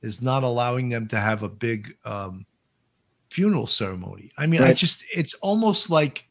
is 0.00 0.22
not 0.22 0.44
allowing 0.44 0.88
them 0.88 1.08
to 1.08 1.18
have 1.18 1.42
a 1.42 1.48
big 1.48 1.94
um, 2.04 2.46
funeral 3.30 3.66
ceremony. 3.66 4.30
I 4.38 4.46
mean, 4.46 4.62
I 4.62 4.72
just 4.72 5.04
it's 5.12 5.34
almost 5.34 5.90
like 5.90 6.28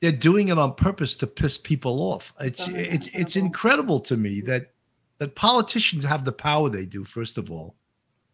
they're 0.00 0.12
doing 0.12 0.48
it 0.48 0.58
on 0.58 0.74
purpose 0.74 1.16
to 1.16 1.26
piss 1.26 1.56
people 1.56 2.00
off. 2.00 2.34
It's 2.40 2.68
It's 2.68 3.06
it's 3.06 3.08
it's 3.14 3.36
incredible 3.36 4.00
to 4.00 4.16
me 4.18 4.42
that 4.42 4.72
that 5.18 5.34
politicians 5.34 6.04
have 6.04 6.26
the 6.26 6.32
power 6.32 6.68
they 6.68 6.84
do. 6.84 7.04
First 7.04 7.38
of 7.38 7.50
all, 7.50 7.76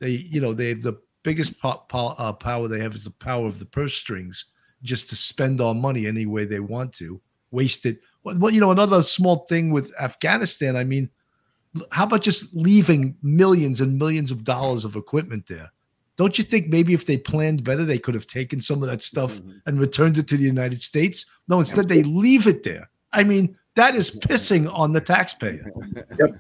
they 0.01 0.11
you 0.11 0.41
know 0.41 0.53
they 0.53 0.71
have 0.71 0.83
the 0.83 1.01
biggest 1.23 1.61
po- 1.61 1.85
po- 1.89 2.17
uh, 2.19 2.33
power 2.33 2.67
they 2.67 2.81
have 2.81 2.95
is 2.95 3.05
the 3.05 3.11
power 3.11 3.47
of 3.47 3.59
the 3.61 3.67
purse 3.67 3.95
strings, 3.95 4.47
just 4.83 5.09
to 5.11 5.17
spend 5.17 5.61
our 5.61 5.75
money 5.75 6.07
any 6.07 6.27
way 6.27 6.45
they 6.45 6.61
want 6.61 6.93
to, 6.95 7.21
waste 7.51 7.85
it. 7.87 8.01
Well, 8.25 8.39
well, 8.39 8.53
you 8.53 8.61
know, 8.61 8.71
another 8.71 9.03
small 9.03 9.47
thing 9.47 9.71
with 9.71 9.93
Afghanistan. 10.01 10.77
I 10.77 10.85
mean, 10.85 11.11
how 11.93 12.05
about 12.05 12.23
just 12.23 12.55
leaving 12.55 13.17
millions 13.23 13.81
and 13.81 13.99
millions 13.99 14.31
of 14.31 14.45
dollars 14.45 14.85
of 14.85 14.97
equipment 14.97 15.47
there? 15.47 15.71
Don't 16.17 16.37
you 16.37 16.45
think 16.45 16.69
maybe 16.69 16.93
if 16.93 17.07
they 17.07 17.17
planned 17.17 17.65
better, 17.65 17.85
they 17.85 17.99
could 17.99 18.15
have 18.15 18.27
taken 18.27 18.61
some 18.61 18.83
of 18.83 18.89
that 18.89 19.03
stuff 19.03 19.41
Mhm. 19.41 19.63
and 19.67 19.81
returned 19.81 20.19
it 20.19 20.29
to 20.29 20.37
the 20.37 20.45
United 20.45 20.83
States? 20.83 21.25
No, 21.49 21.59
instead 21.61 21.89
they 21.89 22.03
leave 22.03 22.47
it 22.47 22.63
there. 22.63 22.91
I 23.13 23.25
mean, 23.25 23.57
that 23.77 23.95
is 23.95 24.11
pissing 24.11 24.71
on 24.73 24.93
the 24.93 25.01
taxpayer. 25.01 25.71
yep. 26.19 26.39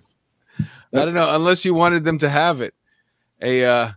I 0.93 1.05
don't 1.05 1.15
know 1.15 1.35
unless 1.35 1.65
you 1.65 1.73
wanted 1.73 2.05
them 2.05 2.19
to 2.19 2.29
have 2.29 2.61
it. 2.61 2.75
A, 3.41 3.65
uh, 3.65 3.93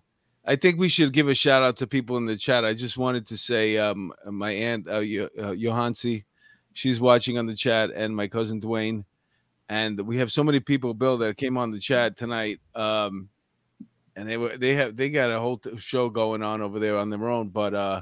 I 0.45 0.55
think 0.57 0.77
we 0.77 0.89
should 0.89 1.13
give 1.13 1.29
a 1.29 1.35
shout 1.35 1.63
out 1.63 1.77
to 1.77 1.87
people 1.87 2.17
in 2.17 2.25
the 2.25 2.35
chat. 2.35 2.65
I 2.65 2.73
just 2.73 2.97
wanted 2.97 3.27
to 3.27 3.37
say, 3.37 3.77
um, 3.77 4.11
my 4.25 4.51
aunt 4.51 4.87
uh, 4.87 4.91
uh, 4.91 5.55
Johansi, 5.55 6.25
she's 6.73 6.99
watching 6.99 7.37
on 7.37 7.45
the 7.45 7.55
chat, 7.55 7.91
and 7.95 8.15
my 8.15 8.27
cousin 8.27 8.59
Dwayne, 8.59 9.05
and 9.69 9.99
we 10.01 10.17
have 10.17 10.31
so 10.31 10.43
many 10.43 10.59
people, 10.59 10.93
Bill, 10.93 11.17
that 11.19 11.37
came 11.37 11.57
on 11.57 11.71
the 11.71 11.79
chat 11.79 12.17
tonight. 12.17 12.59
Um, 12.75 13.29
and 14.15 14.29
they 14.29 14.37
were 14.37 14.57
they 14.57 14.75
have 14.75 14.95
they 14.95 15.09
got 15.09 15.31
a 15.31 15.39
whole 15.39 15.57
t- 15.57 15.77
show 15.77 16.09
going 16.09 16.43
on 16.43 16.61
over 16.61 16.77
there 16.77 16.97
on 16.97 17.09
their 17.09 17.29
own. 17.29 17.47
But 17.49 17.73
uh, 17.73 18.01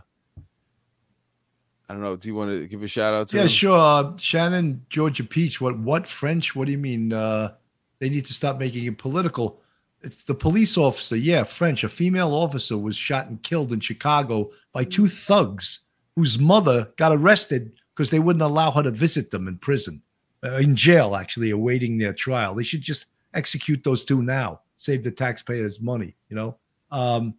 I 1.87 1.93
don't 1.93 2.01
know. 2.01 2.15
Do 2.15 2.27
you 2.27 2.35
want 2.35 2.51
to 2.51 2.67
give 2.67 2.83
a 2.83 2.87
shout 2.87 3.13
out 3.13 3.29
to 3.29 3.37
Yeah, 3.37 3.43
them? 3.43 3.49
sure. 3.49 3.77
Uh, 3.77 4.17
Shannon, 4.17 4.85
Georgia 4.89 5.23
Peach. 5.23 5.61
What? 5.61 5.77
What 5.79 6.07
French? 6.07 6.55
What 6.55 6.65
do 6.65 6.71
you 6.71 6.77
mean? 6.77 7.13
Uh, 7.13 7.53
they 7.99 8.09
need 8.09 8.25
to 8.25 8.33
stop 8.33 8.57
making 8.57 8.85
it 8.85 8.97
political. 8.97 9.61
It's 10.03 10.23
the 10.23 10.33
police 10.33 10.77
officer. 10.77 11.15
Yeah, 11.15 11.43
French. 11.43 11.83
A 11.83 11.89
female 11.89 12.33
officer 12.33 12.77
was 12.77 12.95
shot 12.95 13.27
and 13.27 13.41
killed 13.43 13.71
in 13.71 13.79
Chicago 13.79 14.51
by 14.73 14.83
two 14.83 15.07
thugs 15.07 15.87
whose 16.15 16.39
mother 16.39 16.91
got 16.97 17.11
arrested 17.11 17.73
because 17.95 18.09
they 18.09 18.19
wouldn't 18.19 18.43
allow 18.43 18.71
her 18.71 18.83
to 18.83 18.91
visit 18.91 19.31
them 19.31 19.47
in 19.47 19.57
prison, 19.57 20.01
uh, 20.43 20.57
in 20.57 20.75
jail, 20.75 21.15
actually 21.15 21.51
awaiting 21.51 21.97
their 21.97 22.13
trial. 22.13 22.55
They 22.55 22.63
should 22.63 22.81
just 22.81 23.05
execute 23.33 23.83
those 23.83 24.03
two 24.03 24.21
now. 24.21 24.61
Save 24.77 25.03
the 25.03 25.11
taxpayers 25.11 25.79
money. 25.79 26.15
You 26.29 26.35
know. 26.35 26.57
Um, 26.91 27.35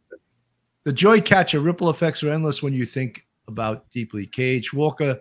the 0.84 0.92
joy 0.92 1.20
catcher 1.20 1.60
ripple 1.60 1.90
effects 1.90 2.22
are 2.22 2.30
endless 2.30 2.62
when 2.62 2.72
you 2.72 2.86
think 2.86 3.26
about 3.48 3.90
deeply. 3.90 4.26
Cage 4.26 4.72
Walker 4.72 5.20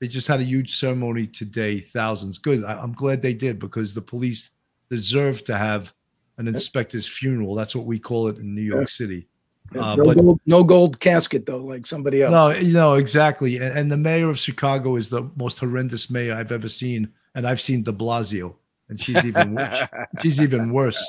they 0.00 0.08
just 0.08 0.26
had 0.26 0.40
a 0.40 0.44
huge 0.44 0.78
ceremony 0.78 1.26
today 1.26 1.78
thousands 1.78 2.38
good 2.38 2.64
I, 2.64 2.80
i'm 2.80 2.92
glad 2.92 3.22
they 3.22 3.34
did 3.34 3.58
because 3.58 3.94
the 3.94 4.00
police 4.00 4.50
deserve 4.88 5.44
to 5.44 5.56
have 5.56 5.94
an 6.40 6.48
inspector's 6.48 7.06
funeral. 7.06 7.54
That's 7.54 7.76
what 7.76 7.84
we 7.84 7.98
call 7.98 8.28
it 8.28 8.38
in 8.38 8.54
new 8.54 8.62
york 8.62 8.88
city. 8.88 9.28
Yeah, 9.72 9.92
uh, 9.92 9.96
no, 9.96 10.04
but- 10.06 10.16
gold, 10.16 10.40
no 10.46 10.64
gold 10.64 10.98
casket 10.98 11.46
though, 11.46 11.58
like 11.58 11.86
somebody 11.86 12.22
else. 12.22 12.32
no 12.32 12.50
you 12.50 12.72
know 12.72 12.94
exactly. 12.94 13.58
And, 13.58 13.78
and 13.78 13.92
the 13.92 13.96
mayor 13.96 14.30
of 14.30 14.38
chicago 14.38 14.96
is 14.96 15.08
the 15.10 15.30
most 15.36 15.60
horrendous 15.60 16.10
mayor 16.10 16.34
i've 16.34 16.50
ever 16.50 16.68
seen 16.68 17.12
and 17.34 17.46
i've 17.46 17.60
seen 17.60 17.82
de 17.84 17.92
blasio 17.92 18.56
and 18.88 19.00
she's 19.00 19.24
even 19.24 19.54
worse. 19.60 19.80
She's 20.22 20.40
even 20.40 20.72
worse. 20.72 21.00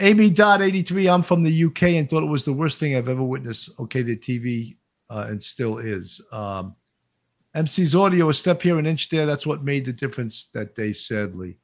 Amy 0.00 0.30
dot 0.30 0.62
83 0.62 1.08
i'm 1.08 1.22
from 1.22 1.42
the 1.44 1.64
uk 1.64 1.82
and 1.82 2.08
thought 2.08 2.22
it 2.24 2.26
was 2.26 2.44
the 2.44 2.52
worst 2.52 2.78
thing 2.78 2.96
i've 2.96 3.08
ever 3.08 3.22
witnessed. 3.22 3.70
Okay 3.78 4.02
the 4.02 4.16
tv 4.16 4.76
uh, 5.10 5.26
and 5.28 5.40
still 5.42 5.78
is. 5.78 6.20
Um, 6.32 6.74
mc's 7.54 7.94
audio 7.94 8.30
a 8.30 8.34
step 8.34 8.62
here 8.62 8.78
an 8.78 8.86
inch 8.86 9.10
there. 9.10 9.26
That's 9.26 9.46
what 9.46 9.62
made 9.62 9.84
the 9.84 9.92
difference 9.92 10.46
that 10.54 10.74
day 10.74 10.92
sadly 10.92 11.58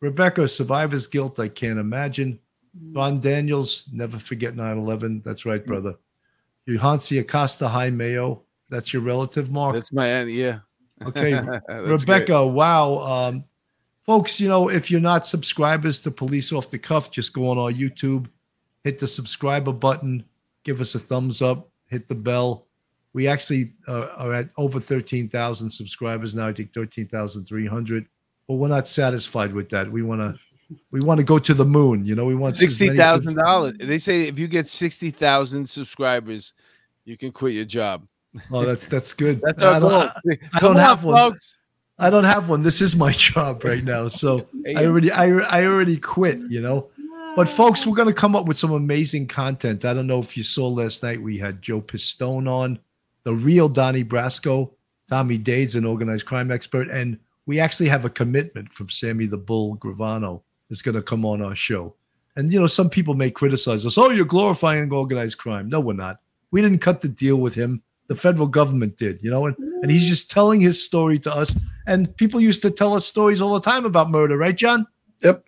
rebecca 0.00 0.46
survivor's 0.48 1.06
guilt 1.06 1.38
i 1.38 1.48
can't 1.48 1.78
imagine 1.78 2.38
Ron 2.92 3.20
Daniels, 3.20 3.84
never 3.92 4.18
forget 4.18 4.56
9 4.56 4.78
11. 4.78 5.22
That's 5.24 5.46
right, 5.46 5.64
brother. 5.64 5.94
Johansi 6.68 7.20
Acosta 7.20 7.68
High 7.68 7.90
Mayo. 7.90 8.42
That's 8.68 8.92
your 8.92 9.02
relative, 9.02 9.50
Mark. 9.50 9.74
That's 9.74 9.92
my 9.92 10.08
aunt. 10.08 10.30
Yeah. 10.30 10.60
Okay. 11.04 11.32
That's 11.40 11.64
great. 11.66 11.86
Rebecca, 11.86 12.46
wow. 12.46 12.96
Um, 12.98 13.44
folks, 14.04 14.40
you 14.40 14.48
know, 14.48 14.68
if 14.68 14.90
you're 14.90 15.00
not 15.00 15.26
subscribers 15.26 16.00
to 16.00 16.10
Police 16.10 16.52
Off 16.52 16.70
the 16.70 16.78
Cuff, 16.78 17.10
just 17.10 17.32
go 17.32 17.48
on 17.48 17.58
our 17.58 17.70
YouTube, 17.70 18.26
hit 18.82 18.98
the 18.98 19.08
subscriber 19.08 19.72
button, 19.72 20.24
give 20.64 20.80
us 20.80 20.94
a 20.94 20.98
thumbs 20.98 21.42
up, 21.42 21.68
hit 21.86 22.08
the 22.08 22.14
bell. 22.14 22.66
We 23.12 23.28
actually 23.28 23.74
uh, 23.86 24.08
are 24.16 24.32
at 24.32 24.48
over 24.56 24.80
13,000 24.80 25.70
subscribers 25.70 26.34
now. 26.34 26.48
I 26.48 26.52
think 26.52 26.74
13,300. 26.74 28.06
But 28.46 28.54
we're 28.54 28.68
not 28.68 28.88
satisfied 28.88 29.52
with 29.54 29.70
that. 29.70 29.90
We 29.90 30.02
want 30.02 30.20
to 30.20 30.38
we 30.90 31.00
want 31.00 31.18
to 31.18 31.24
go 31.24 31.38
to 31.38 31.54
the 31.54 31.64
moon. 31.64 32.04
You 32.04 32.14
know, 32.14 32.26
we 32.26 32.34
want 32.34 32.56
Sixty 32.56 32.94
thousand 32.96 33.34
dollars. 33.36 33.74
They 33.78 33.98
say 33.98 34.28
if 34.28 34.38
you 34.38 34.48
get 34.48 34.66
sixty 34.68 35.10
thousand 35.10 35.68
subscribers, 35.68 36.52
you 37.04 37.16
can 37.16 37.32
quit 37.32 37.54
your 37.54 37.64
job. 37.64 38.06
Oh, 38.50 38.64
that's 38.64 38.86
that's 38.86 39.12
good. 39.14 39.40
That's 39.42 39.62
I 39.62 39.74
our 39.74 39.80
don't- 39.80 39.90
goal. 39.90 40.10
I 40.52 40.58
Come 40.58 40.60
don't 40.60 40.76
on, 40.76 40.82
have 40.82 41.04
one. 41.04 41.16
folks. 41.16 41.58
I 41.98 42.10
don't 42.10 42.24
have 42.24 42.48
one. 42.48 42.62
This 42.62 42.80
is 42.82 42.96
my 42.96 43.12
job 43.28 43.62
right 43.64 43.84
now. 43.84 44.08
So 44.08 44.46
I 44.76 44.84
already 44.86 45.10
I, 45.12 45.26
I 45.38 45.64
already 45.64 45.96
quit, 45.96 46.38
you 46.50 46.60
know. 46.60 46.88
But 47.36 47.48
folks, 47.48 47.86
we're 47.86 47.96
gonna 47.96 48.12
come 48.12 48.36
up 48.36 48.46
with 48.46 48.58
some 48.58 48.72
amazing 48.72 49.26
content. 49.28 49.84
I 49.84 49.94
don't 49.94 50.06
know 50.06 50.20
if 50.20 50.36
you 50.36 50.42
saw 50.42 50.68
last 50.68 51.02
night 51.02 51.20
we 51.22 51.38
had 51.38 51.62
Joe 51.62 51.80
Pistone 51.80 52.48
on, 52.48 52.78
the 53.22 53.34
real 53.34 53.68
Donnie 53.68 54.04
Brasco, 54.04 54.72
Tommy 55.08 55.38
Dades, 55.38 55.76
an 55.76 55.84
organized 55.84 56.26
crime 56.26 56.50
expert, 56.50 56.88
and 56.88 57.18
we 57.46 57.60
actually 57.60 57.88
have 57.88 58.04
a 58.04 58.10
commitment 58.10 58.72
from 58.72 58.88
Sammy 58.88 59.26
the 59.26 59.36
Bull 59.36 59.76
Gravano 59.76 60.42
is 60.70 60.82
gonna 60.82 61.02
come 61.02 61.24
on 61.24 61.42
our 61.42 61.54
show. 61.54 61.94
And 62.36 62.52
you 62.52 62.60
know, 62.60 62.66
some 62.66 62.90
people 62.90 63.14
may 63.14 63.30
criticize 63.30 63.86
us, 63.86 63.98
oh, 63.98 64.10
you're 64.10 64.24
glorifying 64.24 64.92
organized 64.92 65.38
crime. 65.38 65.68
No, 65.68 65.80
we're 65.80 65.94
not. 65.94 66.20
We 66.50 66.62
didn't 66.62 66.80
cut 66.80 67.00
the 67.00 67.08
deal 67.08 67.36
with 67.36 67.54
him. 67.54 67.82
The 68.08 68.16
federal 68.16 68.48
government 68.48 68.96
did, 68.96 69.22
you 69.22 69.30
know, 69.30 69.46
and, 69.46 69.56
and 69.56 69.90
he's 69.90 70.06
just 70.06 70.30
telling 70.30 70.60
his 70.60 70.84
story 70.84 71.18
to 71.20 71.34
us. 71.34 71.56
And 71.86 72.14
people 72.16 72.40
used 72.40 72.62
to 72.62 72.70
tell 72.70 72.94
us 72.94 73.06
stories 73.06 73.40
all 73.40 73.54
the 73.54 73.60
time 73.60 73.84
about 73.84 74.10
murder, 74.10 74.36
right, 74.36 74.54
John? 74.54 74.86
Yep. 75.22 75.44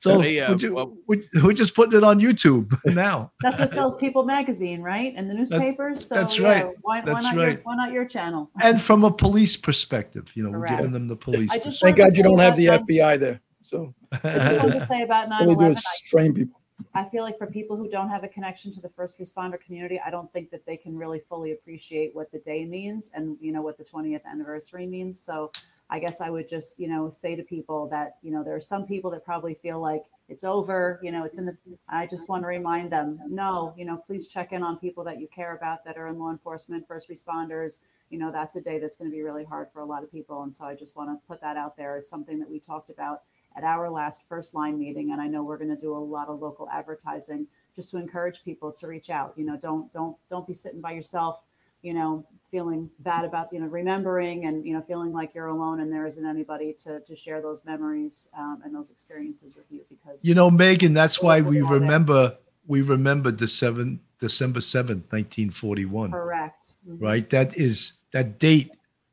So 0.00 0.20
Hey, 0.20 0.40
uh, 0.40 0.50
we're, 0.52 0.56
ju- 0.56 0.74
well- 0.76 0.96
we're, 1.08 1.22
we're 1.42 1.52
just 1.52 1.74
putting 1.74 1.98
it 1.98 2.04
on 2.04 2.20
YouTube 2.20 2.72
now. 2.94 3.32
That's 3.40 3.58
what 3.58 3.70
sells 3.72 3.96
People 3.96 4.24
Magazine, 4.24 4.80
right? 4.80 5.12
And 5.16 5.28
the 5.28 5.34
newspapers. 5.34 6.06
So 6.06 6.14
that's 6.14 6.38
yeah, 6.38 6.48
right. 6.48 6.66
Why, 6.82 7.00
That's 7.00 7.24
why 7.24 7.30
not 7.30 7.34
your 7.34 7.46
right. 7.46 7.60
why 7.64 7.74
not 7.76 7.92
your 7.92 8.04
channel? 8.04 8.50
and 8.62 8.80
from 8.80 9.02
a 9.04 9.10
police 9.10 9.56
perspective, 9.56 10.30
you 10.34 10.44
know, 10.44 10.50
we're 10.50 10.68
giving 10.68 10.92
them 10.92 11.08
the 11.08 11.16
police. 11.16 11.50
I 11.50 11.58
just 11.58 11.80
Thank 11.80 11.96
God 11.96 12.16
you 12.16 12.22
don't 12.22 12.38
have 12.38 12.56
the 12.56 12.66
nine- 12.66 12.86
FBI 12.86 13.18
there. 13.18 13.40
So 13.62 13.92
I 14.12 14.16
just 14.22 14.56
wanted 14.62 14.72
to 14.80 14.86
say 14.86 15.02
about 15.02 15.30
all 15.32 15.40
they 15.46 15.54
do 15.54 15.74
9/11. 15.74 16.08
frame 16.10 16.32
people. 16.34 16.60
I 16.94 17.04
feel 17.04 17.24
like 17.24 17.36
for 17.36 17.46
people 17.48 17.76
who 17.76 17.88
don't 17.88 18.08
have 18.08 18.22
a 18.22 18.28
connection 18.28 18.72
to 18.72 18.80
the 18.80 18.88
first 18.88 19.18
responder 19.18 19.60
community, 19.60 20.00
I 20.04 20.10
don't 20.10 20.32
think 20.32 20.50
that 20.50 20.64
they 20.64 20.76
can 20.76 20.96
really 20.96 21.18
fully 21.18 21.50
appreciate 21.52 22.14
what 22.14 22.30
the 22.30 22.38
day 22.38 22.64
means 22.64 23.10
and 23.14 23.36
you 23.40 23.50
know 23.52 23.60
what 23.62 23.76
the 23.76 23.84
20th 23.84 24.24
anniversary 24.24 24.86
means. 24.86 25.18
So 25.20 25.50
I 25.90 25.98
guess 25.98 26.20
I 26.20 26.30
would 26.30 26.48
just, 26.48 26.78
you 26.78 26.88
know, 26.88 27.08
say 27.08 27.34
to 27.34 27.42
people 27.42 27.88
that, 27.88 28.16
you 28.22 28.30
know, 28.30 28.44
there 28.44 28.54
are 28.54 28.60
some 28.60 28.86
people 28.86 29.10
that 29.12 29.24
probably 29.24 29.54
feel 29.54 29.80
like 29.80 30.04
it's 30.28 30.44
over, 30.44 31.00
you 31.02 31.10
know, 31.10 31.24
it's 31.24 31.38
in 31.38 31.46
the 31.46 31.56
I 31.88 32.06
just 32.06 32.28
want 32.28 32.42
to 32.42 32.46
remind 32.46 32.92
them, 32.92 33.18
no, 33.26 33.72
you 33.76 33.86
know, 33.86 33.96
please 33.96 34.28
check 34.28 34.52
in 34.52 34.62
on 34.62 34.78
people 34.78 35.02
that 35.04 35.18
you 35.18 35.28
care 35.28 35.56
about 35.56 35.84
that 35.84 35.96
are 35.96 36.08
in 36.08 36.18
law 36.18 36.30
enforcement, 36.30 36.86
first 36.86 37.08
responders. 37.08 37.80
You 38.10 38.18
know, 38.18 38.30
that's 38.30 38.56
a 38.56 38.60
day 38.60 38.78
that's 38.78 38.96
going 38.96 39.10
to 39.10 39.14
be 39.14 39.22
really 39.22 39.44
hard 39.44 39.68
for 39.72 39.80
a 39.80 39.86
lot 39.86 40.02
of 40.02 40.12
people. 40.12 40.42
And 40.42 40.54
so 40.54 40.66
I 40.66 40.74
just 40.74 40.96
want 40.96 41.10
to 41.10 41.26
put 41.26 41.40
that 41.40 41.56
out 41.56 41.76
there 41.76 41.96
as 41.96 42.08
something 42.08 42.38
that 42.38 42.50
we 42.50 42.58
talked 42.58 42.90
about 42.90 43.22
at 43.56 43.64
our 43.64 43.90
last 43.90 44.22
first 44.28 44.54
line 44.54 44.78
meeting 44.78 45.10
and 45.10 45.20
i 45.20 45.26
know 45.26 45.42
we're 45.42 45.56
going 45.58 45.74
to 45.74 45.80
do 45.80 45.94
a 45.94 45.98
lot 45.98 46.28
of 46.28 46.40
local 46.40 46.68
advertising 46.70 47.46
just 47.74 47.90
to 47.90 47.96
encourage 47.96 48.44
people 48.44 48.70
to 48.70 48.86
reach 48.86 49.10
out 49.10 49.32
you 49.36 49.44
know 49.44 49.56
don't 49.56 49.92
don't 49.92 50.16
don't 50.30 50.46
be 50.46 50.54
sitting 50.54 50.80
by 50.80 50.92
yourself 50.92 51.44
you 51.82 51.92
know 51.92 52.24
feeling 52.50 52.90
bad 53.00 53.24
about 53.24 53.48
you 53.52 53.60
know 53.60 53.66
remembering 53.66 54.46
and 54.46 54.64
you 54.64 54.72
know 54.74 54.80
feeling 54.80 55.12
like 55.12 55.34
you're 55.34 55.48
alone 55.48 55.80
and 55.80 55.92
there 55.92 56.06
isn't 56.06 56.26
anybody 56.26 56.72
to 56.84 57.00
to 57.00 57.14
share 57.14 57.40
those 57.42 57.64
memories 57.64 58.30
um, 58.36 58.60
and 58.64 58.74
those 58.74 58.90
experiences 58.90 59.54
with 59.54 59.66
you 59.70 59.82
because 59.88 60.24
you 60.24 60.34
know, 60.34 60.50
Megan, 60.50 60.94
that's 60.94 61.20
why 61.22 61.40
we 61.40 61.56
Yeah, 61.58 61.64
yeah. 61.64 61.72
remember 61.72 62.36
we 62.66 62.82
remember 62.82 63.30
the 63.30 63.48
seventh 63.48 64.00
December 64.20 64.60
seventh, 64.60 65.12
nineteen 65.12 65.50
forty 65.50 65.84
one. 65.84 66.10
correct 66.12 66.74
Mhm. 66.88 67.00
Right? 67.00 67.28
That 67.30 67.56
is 67.56 67.94
that 68.12 68.38
date, 68.38 68.70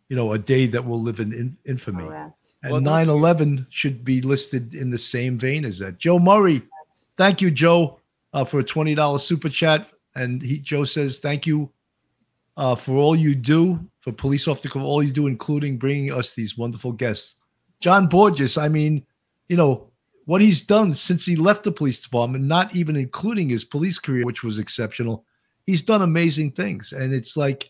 you 0.10 0.16
know, 0.16 0.32
a 0.34 0.40
day 0.40 0.66
that 0.68 0.86
will 0.86 1.02
live 1.02 1.20
in, 1.20 1.34
in 1.34 1.58
infamy. 1.66 2.06
correct 2.06 2.54
And 2.64 2.72
Well, 2.72 2.82
9 2.82 3.10
11 3.10 3.68
should 3.70 4.04
be 4.06 4.22
listed 4.22 4.74
in 4.74 4.90
the 4.90 4.98
same 4.98 5.38
vein 5.38 5.66
as 5.66 5.80
that. 5.80 5.98
Joe 5.98 6.18
Murray, 6.20 6.64
thank 7.18 7.42
you, 7.42 7.52
Joe, 7.52 8.00
uh, 8.34 8.46
for 8.46 8.60
a 8.60 8.64
$20 8.64 9.20
super 9.20 9.50
chat. 9.50 9.92
And 10.16 10.42
he, 10.42 10.60
Joe 10.60 10.86
says, 10.86 11.18
thank 11.18 11.46
you 11.46 11.72
uh, 12.58 12.76
for 12.76 12.96
all 12.98 13.16
you 13.16 13.36
do 13.36 13.80
for 14.00 14.12
Police 14.12 14.48
Officer, 14.48 14.80
all 14.80 15.04
you 15.04 15.12
do, 15.12 15.28
including 15.28 15.78
bringing 15.78 16.12
us 16.12 16.34
these 16.34 16.58
wonderful 16.58 16.92
guests. 16.92 17.36
John 17.80 18.08
Borges, 18.08 18.58
I 18.58 18.70
mean, 18.70 19.06
you 19.50 19.58
know, 19.58 19.92
what 20.26 20.42
he's 20.42 20.62
done 20.62 20.94
since 20.94 21.26
he 21.26 21.36
left 21.36 21.64
the 21.64 21.72
police 21.72 22.00
department, 22.00 22.46
not 22.46 22.76
even 22.76 22.96
including 22.96 23.50
his 23.50 23.64
police 23.64 24.00
career, 24.00 24.26
which 24.26 24.44
was 24.44 24.60
exceptional, 24.60 25.26
he's 25.66 25.84
done 25.84 26.02
amazing 26.02 26.52
things. 26.52 26.94
And 26.94 27.14
it's 27.14 27.38
like 27.38 27.70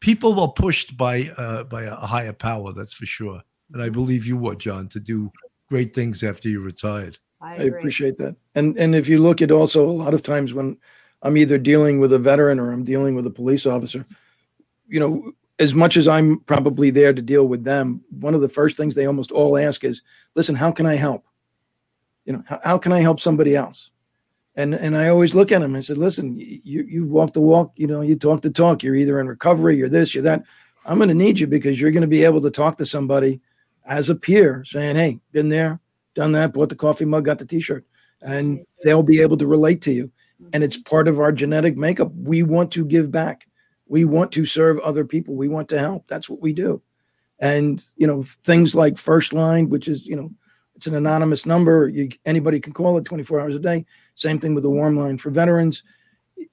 people 0.00 0.38
are 0.40 0.52
pushed 0.52 0.96
by 0.96 1.30
uh, 1.36 1.64
by 1.64 1.84
a 1.84 1.94
higher 1.94 2.32
power, 2.32 2.72
that's 2.72 2.92
for 2.92 3.06
sure. 3.06 3.42
And 3.72 3.82
I 3.82 3.88
believe 3.88 4.26
you 4.26 4.36
were, 4.36 4.54
John, 4.54 4.88
to 4.88 5.00
do 5.00 5.32
great 5.68 5.94
things 5.94 6.22
after 6.22 6.48
you 6.48 6.60
retired. 6.60 7.18
i 7.40 7.54
I 7.54 7.62
appreciate 7.64 8.18
that. 8.18 8.36
And 8.54 8.76
and 8.78 8.94
if 8.94 9.08
you 9.08 9.18
look 9.18 9.42
at 9.42 9.50
also 9.50 9.88
a 9.88 9.90
lot 9.90 10.14
of 10.14 10.22
times 10.22 10.54
when 10.54 10.76
I'm 11.22 11.36
either 11.36 11.58
dealing 11.58 12.00
with 12.00 12.12
a 12.12 12.18
veteran 12.18 12.58
or 12.58 12.72
I'm 12.72 12.84
dealing 12.84 13.14
with 13.14 13.26
a 13.26 13.30
police 13.30 13.66
officer, 13.66 14.06
you 14.88 15.00
know, 15.00 15.32
as 15.58 15.74
much 15.74 15.96
as 15.96 16.06
I'm 16.06 16.40
probably 16.40 16.90
there 16.90 17.12
to 17.12 17.20
deal 17.20 17.48
with 17.48 17.64
them, 17.64 18.02
one 18.10 18.34
of 18.34 18.40
the 18.40 18.48
first 18.48 18.76
things 18.76 18.94
they 18.94 19.06
almost 19.06 19.32
all 19.32 19.58
ask 19.58 19.82
is, 19.84 20.02
"Listen, 20.34 20.54
how 20.54 20.70
can 20.70 20.86
I 20.86 20.94
help? 20.94 21.24
You 22.24 22.34
know, 22.34 22.44
how, 22.46 22.60
how 22.62 22.78
can 22.78 22.92
I 22.92 23.00
help 23.00 23.20
somebody 23.20 23.56
else?" 23.56 23.90
And 24.54 24.74
and 24.74 24.96
I 24.96 25.08
always 25.08 25.34
look 25.34 25.50
at 25.50 25.60
them 25.60 25.74
and 25.74 25.84
said, 25.84 25.98
"Listen, 25.98 26.38
you 26.38 26.84
you 26.84 27.06
walk 27.06 27.32
the 27.32 27.40
walk, 27.40 27.72
you 27.76 27.86
know, 27.86 28.02
you 28.02 28.16
talk 28.16 28.42
the 28.42 28.50
talk. 28.50 28.82
You're 28.82 28.94
either 28.94 29.18
in 29.20 29.26
recovery, 29.26 29.76
you're 29.76 29.88
this, 29.88 30.14
you're 30.14 30.22
that. 30.24 30.44
I'm 30.86 30.98
going 30.98 31.08
to 31.08 31.14
need 31.14 31.38
you 31.40 31.46
because 31.46 31.80
you're 31.80 31.90
going 31.90 32.02
to 32.02 32.06
be 32.06 32.24
able 32.24 32.40
to 32.42 32.50
talk 32.50 32.78
to 32.78 32.86
somebody 32.86 33.40
as 33.84 34.10
a 34.10 34.14
peer, 34.14 34.64
saying, 34.64 34.94
"Hey, 34.96 35.18
been 35.32 35.48
there, 35.48 35.80
done 36.14 36.32
that, 36.32 36.52
bought 36.52 36.68
the 36.68 36.76
coffee 36.76 37.04
mug, 37.04 37.24
got 37.24 37.38
the 37.38 37.46
t-shirt, 37.46 37.84
and 38.22 38.64
they'll 38.84 39.02
be 39.02 39.20
able 39.20 39.36
to 39.38 39.46
relate 39.46 39.82
to 39.82 39.92
you. 39.92 40.10
And 40.52 40.62
it's 40.62 40.76
part 40.76 41.08
of 41.08 41.18
our 41.18 41.32
genetic 41.32 41.76
makeup. 41.76 42.12
We 42.14 42.42
want 42.42 42.70
to 42.72 42.84
give 42.84 43.10
back. 43.10 43.48
We 43.86 44.04
want 44.04 44.32
to 44.32 44.44
serve 44.44 44.78
other 44.80 45.04
people. 45.04 45.34
We 45.34 45.48
want 45.48 45.68
to 45.70 45.78
help. 45.78 46.06
That's 46.06 46.28
what 46.28 46.40
we 46.40 46.52
do. 46.52 46.82
And 47.38 47.84
you 47.96 48.06
know, 48.06 48.22
things 48.44 48.74
like 48.74 48.98
First 48.98 49.32
Line, 49.32 49.68
which 49.68 49.88
is 49.88 50.06
you 50.06 50.16
know, 50.16 50.30
it's 50.74 50.86
an 50.86 50.94
anonymous 50.94 51.44
number. 51.44 51.88
You, 51.88 52.08
anybody 52.24 52.60
can 52.60 52.72
call 52.72 52.98
it 52.98 53.04
24 53.04 53.40
hours 53.40 53.56
a 53.56 53.60
day. 53.60 53.84
Same 54.14 54.38
thing 54.38 54.54
with 54.54 54.62
the 54.62 54.70
Warm 54.70 54.96
Line 54.96 55.18
for 55.18 55.30
veterans. 55.30 55.82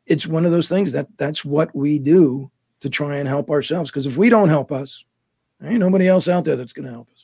It's 0.07 0.25
one 0.25 0.45
of 0.45 0.51
those 0.51 0.69
things 0.69 0.91
that 0.93 1.07
that's 1.17 1.45
what 1.45 1.75
we 1.75 1.99
do 1.99 2.49
to 2.79 2.89
try 2.89 3.17
and 3.17 3.27
help 3.27 3.49
ourselves. 3.49 3.91
Because 3.91 4.07
if 4.07 4.17
we 4.17 4.29
don't 4.29 4.49
help 4.49 4.71
us, 4.71 5.03
ain't 5.63 5.79
nobody 5.79 6.07
else 6.07 6.27
out 6.27 6.43
there 6.43 6.55
that's 6.55 6.73
going 6.73 6.85
to 6.85 6.91
help 6.91 7.09
us. 7.11 7.14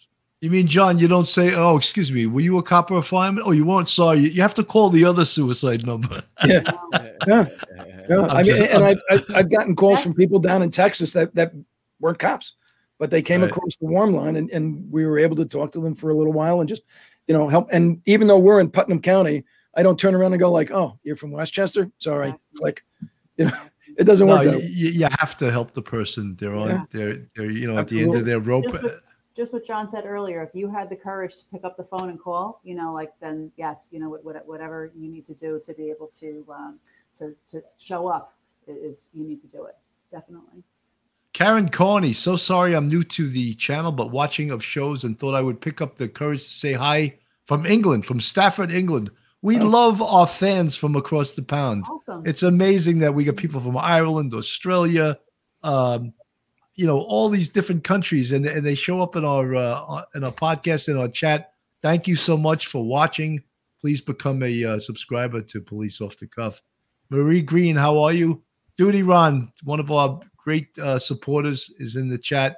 You 0.41 0.49
mean, 0.49 0.65
John, 0.65 0.97
you 0.97 1.07
don't 1.07 1.27
say, 1.27 1.53
oh, 1.53 1.77
excuse 1.77 2.11
me, 2.11 2.25
were 2.25 2.41
you 2.41 2.57
a 2.57 2.63
cop 2.63 2.89
or 2.89 2.97
a 2.97 3.03
fireman? 3.03 3.43
Oh, 3.45 3.51
you 3.51 3.63
weren't. 3.63 3.87
Sorry. 3.87 4.17
You, 4.19 4.29
you 4.29 4.41
have 4.41 4.55
to 4.55 4.63
call 4.63 4.89
the 4.89 5.05
other 5.05 5.23
suicide 5.23 5.85
number. 5.85 6.23
Yeah. 6.45 6.63
Yeah. 7.27 7.45
Yeah, 8.09 8.21
I'm 8.21 8.29
I 8.31 8.35
mean, 8.37 8.45
just- 8.45 8.61
and 8.63 8.83
I'm- 8.83 8.99
I've, 9.11 9.19
I've, 9.29 9.35
I've 9.35 9.51
gotten 9.51 9.75
calls 9.75 10.01
from 10.01 10.15
people 10.15 10.39
down 10.39 10.63
in 10.63 10.71
Texas 10.71 11.13
that, 11.13 11.33
that 11.35 11.53
weren't 11.99 12.17
cops, 12.17 12.53
but 12.97 13.11
they 13.11 13.21
came 13.21 13.41
Right. 13.41 13.51
across 13.51 13.75
the 13.77 13.85
warm 13.85 14.13
line 14.13 14.35
and, 14.35 14.49
and 14.49 14.91
we 14.91 15.05
were 15.05 15.19
able 15.19 15.35
to 15.35 15.45
talk 15.45 15.71
to 15.73 15.79
them 15.79 15.93
for 15.93 16.09
a 16.09 16.15
little 16.15 16.33
while 16.33 16.59
and 16.61 16.67
just, 16.67 16.81
you 17.27 17.35
know, 17.37 17.47
help. 17.47 17.69
And 17.71 18.01
even 18.07 18.27
though 18.27 18.39
we're 18.39 18.59
in 18.59 18.71
Putnam 18.71 18.99
County, 19.01 19.43
I 19.77 19.83
don't 19.83 19.99
turn 19.99 20.15
around 20.15 20.33
and 20.33 20.39
go 20.39 20.51
like, 20.51 20.71
oh, 20.71 20.97
you're 21.03 21.15
from 21.15 21.31
Westchester? 21.31 21.91
Sorry. 21.99 22.25
all 22.29 22.31
right. 22.31 22.39
Click. 22.57 22.83
You 23.37 23.45
know, 23.45 23.51
it 23.99 24.05
doesn't 24.05 24.27
No, 24.27 24.37
work. 24.37 24.45
you, 24.63 24.89
you 24.89 25.07
have 25.19 25.37
to 25.37 25.51
help 25.51 25.75
the 25.75 25.81
person. 25.83 26.35
They're 26.39 26.55
on, 26.55 26.69
Yeah. 26.69 26.83
they're, 26.89 27.17
they're, 27.35 27.51
you 27.51 27.67
know, 27.71 27.77
at 27.77 27.87
the 27.87 28.01
end 28.01 28.15
of 28.15 28.25
their 28.25 28.39
rope. 28.39 28.65
Just 29.35 29.53
what- 29.53 29.65
John 29.65 29.87
said 29.87 30.05
earlier, 30.05 30.41
if 30.43 30.53
you 30.53 30.69
had 30.69 30.89
the 30.89 30.95
courage 30.95 31.35
to 31.37 31.43
pick 31.51 31.63
up 31.63 31.77
the 31.77 31.83
phone 31.83 32.09
and 32.09 32.19
call, 32.19 32.59
you 32.63 32.75
know, 32.75 32.93
like 32.93 33.13
then 33.19 33.51
yes, 33.57 33.89
you 33.91 33.99
know, 33.99 34.09
what- 34.09 34.23
what- 34.25 34.45
whatever 34.47 34.91
you 34.95 35.09
need 35.09 35.25
to 35.27 35.33
do 35.33 35.59
to 35.63 35.73
be 35.73 35.89
able 35.89 36.07
to 36.19 36.45
um, 36.49 36.79
to 37.15 37.35
to 37.49 37.61
show 37.77 38.07
up 38.07 38.35
is 38.67 39.09
you 39.13 39.23
need 39.25 39.41
to 39.41 39.47
do 39.47 39.65
it 39.65 39.75
definitely. 40.11 40.63
Karen 41.33 41.69
Carney, 41.69 42.11
so 42.13 42.35
sorry 42.35 42.73
I'm 42.75 42.87
new 42.89 43.03
to 43.05 43.29
the 43.29 43.53
channel, 43.55 43.91
but 43.93 44.11
watching 44.11 44.51
of 44.51 44.63
shows 44.63 45.05
and 45.05 45.17
thought 45.17 45.33
I 45.33 45.41
would 45.41 45.61
pick 45.61 45.79
up 45.81 45.95
the 45.97 46.09
courage 46.09 46.43
to 46.43 46.49
say 46.49 46.73
hi 46.73 47.17
from 47.45 47.65
England, 47.65 48.05
from 48.05 48.19
Stafford, 48.19 48.69
England. 48.71 49.09
We 49.41 49.57
Oh. 49.57 49.65
love 49.65 50.01
our 50.01 50.27
fans 50.27 50.75
from 50.75 50.95
across 50.95 51.31
the 51.31 51.41
pond. 51.41 51.85
Awesome. 51.89 52.23
It's 52.25 52.43
amazing 52.43 52.99
that 52.99 53.15
we 53.15 53.23
get 53.23 53.37
people 53.37 53.61
from 53.61 53.77
Ireland, 53.77 54.33
Australia, 54.33 55.17
um, 55.63 56.13
you 56.75 56.87
know, 56.87 56.99
all 56.99 57.29
these 57.29 57.49
different 57.49 57.83
countries, 57.83 58.31
and, 58.31 58.45
and 58.45 58.65
they 58.65 58.75
show 58.75 59.01
up 59.01 59.15
in 59.15 59.25
our 59.25 59.55
uh, 59.55 60.03
in 60.15 60.23
our 60.23 60.31
podcast 60.31 60.89
in 60.89 60.97
our 60.97 61.07
chat. 61.07 61.53
Thank 61.81 62.07
you 62.07 62.15
so 62.15 62.37
much 62.37 62.67
for 62.67 62.83
watching. 62.83 63.43
Please 63.79 64.01
become 64.01 64.43
a 64.43 64.63
uh, 64.63 64.79
subscriber 64.79 65.41
to 65.41 65.61
Police 65.61 66.01
Off 66.01 66.17
the 66.17 66.27
Cuff. 66.27 66.61
Marie 67.09 67.41
Green, 67.41 67.75
how 67.75 67.97
are 67.99 68.13
you? 68.13 68.41
Duty 68.77 69.03
Ron, 69.03 69.51
one 69.63 69.79
of 69.79 69.91
our 69.91 70.19
great 70.37 70.77
uh, 70.79 70.99
supporters, 70.99 71.69
is 71.79 71.95
in 71.95 72.07
the 72.07 72.17
chat. 72.17 72.57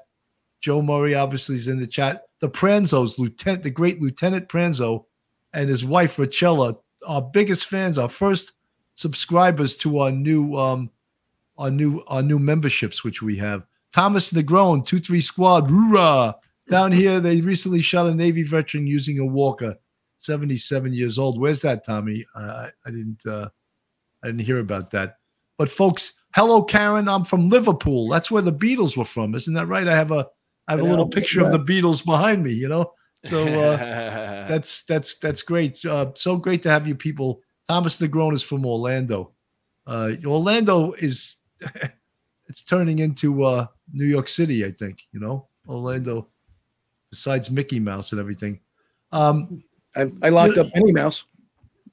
Joe 0.62 0.82
Murray 0.82 1.16
obviously 1.16 1.56
is 1.56 1.68
in 1.68 1.80
the 1.80 1.88
chat. 1.88 2.24
The 2.40 2.50
Pranzos, 2.50 3.18
Lieutenant, 3.18 3.64
the 3.64 3.70
great 3.70 4.02
Lieutenant 4.02 4.48
Pranzo, 4.48 5.06
and 5.54 5.70
his 5.70 5.84
wife 5.84 6.18
Rachella, 6.18 6.78
our 7.06 7.22
biggest 7.22 7.66
fans, 7.68 7.98
our 7.98 8.10
first 8.10 8.54
subscribers 8.96 9.76
to 9.78 10.00
our 10.00 10.12
new 10.12 10.56
um 10.56 10.90
our 11.58 11.72
new 11.72 12.04
our 12.08 12.22
new 12.22 12.40
memberships, 12.40 13.04
which 13.04 13.22
we 13.22 13.38
have. 13.38 13.66
Thomas 13.94 14.32
Negron, 14.32 14.86
two 14.86 15.00
three 15.00 15.22
squad, 15.22 15.70
hoorah! 15.70 16.36
Down 16.70 16.92
here, 17.04 17.20
they 17.20 17.42
recently 17.42 17.82
shot 17.82 18.08
a 18.08 18.14
Navy 18.14 18.44
veteran 18.44 18.88
using 18.88 19.20
a 19.20 19.26
walker. 19.26 19.76
77 20.20 20.94
years 20.94 21.20
old. 21.20 21.40
Where's 21.40 21.62
that, 21.62 21.86
Tommy? 21.86 22.26
Uh, 22.36 22.70
I 22.86 22.90
didn't. 22.90 23.26
Uh, 23.26 23.50
I 24.24 24.28
didn't 24.28 24.42
hear 24.46 24.60
about 24.60 24.92
that. 24.92 25.18
But 25.58 25.70
folks, 25.70 26.14
hello, 26.34 26.64
Karen. 26.64 27.10
I'm 27.10 27.26
from 27.26 27.50
Liverpool. 27.50 28.08
That's 28.10 28.32
where 28.32 28.42
the 28.42 28.54
Beatles 28.54 28.96
were 28.98 29.06
from, 29.06 29.36
isn't 29.36 29.54
that 29.54 29.68
right? 29.68 29.88
I 29.88 29.96
have 29.96 30.12
a 30.12 30.28
I 30.68 30.72
have 30.72 30.80
a 30.80 30.84
little 30.84 31.08
picture 31.08 31.44
of 31.44 31.52
the 31.52 31.60
Beatles 31.60 32.06
behind 32.06 32.44
me. 32.44 32.54
You 32.54 32.70
know, 32.70 32.94
so 33.26 33.44
uh, 33.44 33.78
that's 34.48 34.84
that's 34.84 35.16
that's 35.20 35.42
great. 35.42 35.84
Uh, 35.86 36.12
so 36.16 36.38
great 36.38 36.64
to 36.64 36.70
have 36.70 36.88
you 36.88 36.96
people. 36.96 37.42
Thomas 37.68 37.98
Negron 37.98 38.34
is 38.34 38.44
from 38.44 38.66
Orlando. 38.66 39.32
Uh, 39.86 40.12
Orlando 40.26 40.94
is 40.94 41.36
it's 42.48 42.64
turning 42.64 43.00
into 43.00 43.44
uh, 43.44 43.68
New 43.92 44.06
York 44.06 44.30
City, 44.30 44.66
I 44.66 44.72
think. 44.72 45.00
You 45.12 45.20
know, 45.20 45.48
Orlando. 45.68 46.28
Besides 47.10 47.52
Mickey 47.52 47.80
Mouse 47.80 48.12
and 48.12 48.20
everything, 48.20 48.60
um, 49.12 49.64
I, 49.96 50.12
I 50.24 50.30
locked 50.30 50.58
up 50.58 50.68
Minnie 50.74 50.94
Mouse. 50.94 51.26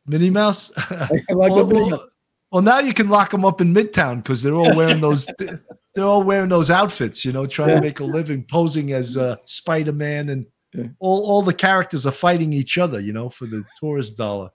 Minnie 0.06 0.30
Mouse. 0.30 0.72
I 0.76 1.08
locked 1.28 1.28
well, 1.28 1.58
up 1.60 1.68
Minnie 1.68 1.90
Mouse. 1.90 2.00
well, 2.50 2.62
now 2.62 2.78
you 2.78 2.94
can 2.94 3.10
lock 3.10 3.30
them 3.30 3.44
up 3.44 3.60
in 3.60 3.74
Midtown 3.74 4.22
because 4.22 4.42
they're 4.42 4.54
all 4.54 4.74
wearing 4.74 5.00
those. 5.02 5.26
they're 5.94 6.06
all 6.06 6.22
wearing 6.22 6.48
those 6.48 6.70
outfits, 6.70 7.22
you 7.24 7.32
know, 7.32 7.44
trying 7.46 7.68
Yeah. 7.70 7.74
to 7.76 7.80
make 7.82 8.00
a 8.00 8.04
living, 8.04 8.44
posing 8.44 8.92
as 8.92 9.18
uh, 9.18 9.36
Spider 9.44 9.92
Man, 9.92 10.30
and 10.30 10.46
Yeah. 10.72 10.86
all 11.00 11.30
all 11.30 11.42
the 11.42 11.52
characters 11.52 12.06
are 12.06 12.12
fighting 12.12 12.54
each 12.54 12.78
other, 12.78 12.98
you 12.98 13.12
know, 13.12 13.28
for 13.28 13.46
the 13.46 13.62
tourist 13.78 14.16
dollar. 14.16 14.50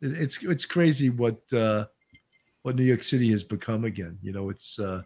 It, 0.00 0.12
it's 0.12 0.42
it's 0.42 0.64
crazy 0.64 1.10
what 1.10 1.40
uh, 1.52 1.84
what 2.62 2.74
New 2.76 2.84
York 2.84 3.04
City 3.04 3.30
has 3.32 3.44
become 3.44 3.84
again. 3.84 4.18
You 4.22 4.32
know, 4.32 4.48
it's 4.48 4.78
uh, 4.78 5.02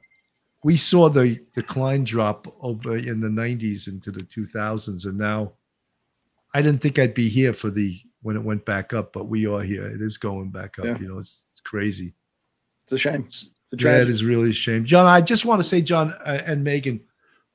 we 0.62 0.76
saw 0.76 1.08
the 1.08 1.40
decline 1.54 2.04
drop 2.04 2.46
over 2.62 2.96
in 2.96 3.20
the 3.20 3.28
'90s 3.28 3.88
into 3.88 4.10
the 4.10 4.20
2000s, 4.20 5.04
and 5.04 5.18
now 5.18 5.52
I 6.54 6.62
didn't 6.62 6.80
think 6.80 6.98
I'd 6.98 7.14
be 7.14 7.28
here 7.28 7.52
for 7.52 7.70
the 7.70 8.00
when 8.22 8.36
it 8.36 8.42
went 8.42 8.64
back 8.64 8.92
up, 8.92 9.12
but 9.12 9.28
we 9.28 9.46
are 9.46 9.62
here. 9.62 9.86
It 9.86 10.02
is 10.02 10.18
going 10.18 10.50
back 10.50 10.78
up. 10.78 10.84
Yeah. 10.84 10.98
You 10.98 11.08
know, 11.08 11.18
it's, 11.18 11.46
it's 11.52 11.60
crazy. 11.60 12.14
It's 12.84 12.92
a 12.92 12.98
shame. 12.98 13.24
It's 13.26 13.48
a 13.72 13.76
Yeah, 13.78 14.02
it 14.02 14.08
is 14.08 14.24
really 14.24 14.50
a 14.50 14.54
shame. 14.54 14.84
John, 14.84 15.06
I 15.06 15.20
just 15.20 15.44
want 15.44 15.60
to 15.60 15.68
say, 15.68 15.80
John 15.80 16.12
uh, 16.24 16.42
and 16.44 16.62
Megan, 16.62 17.00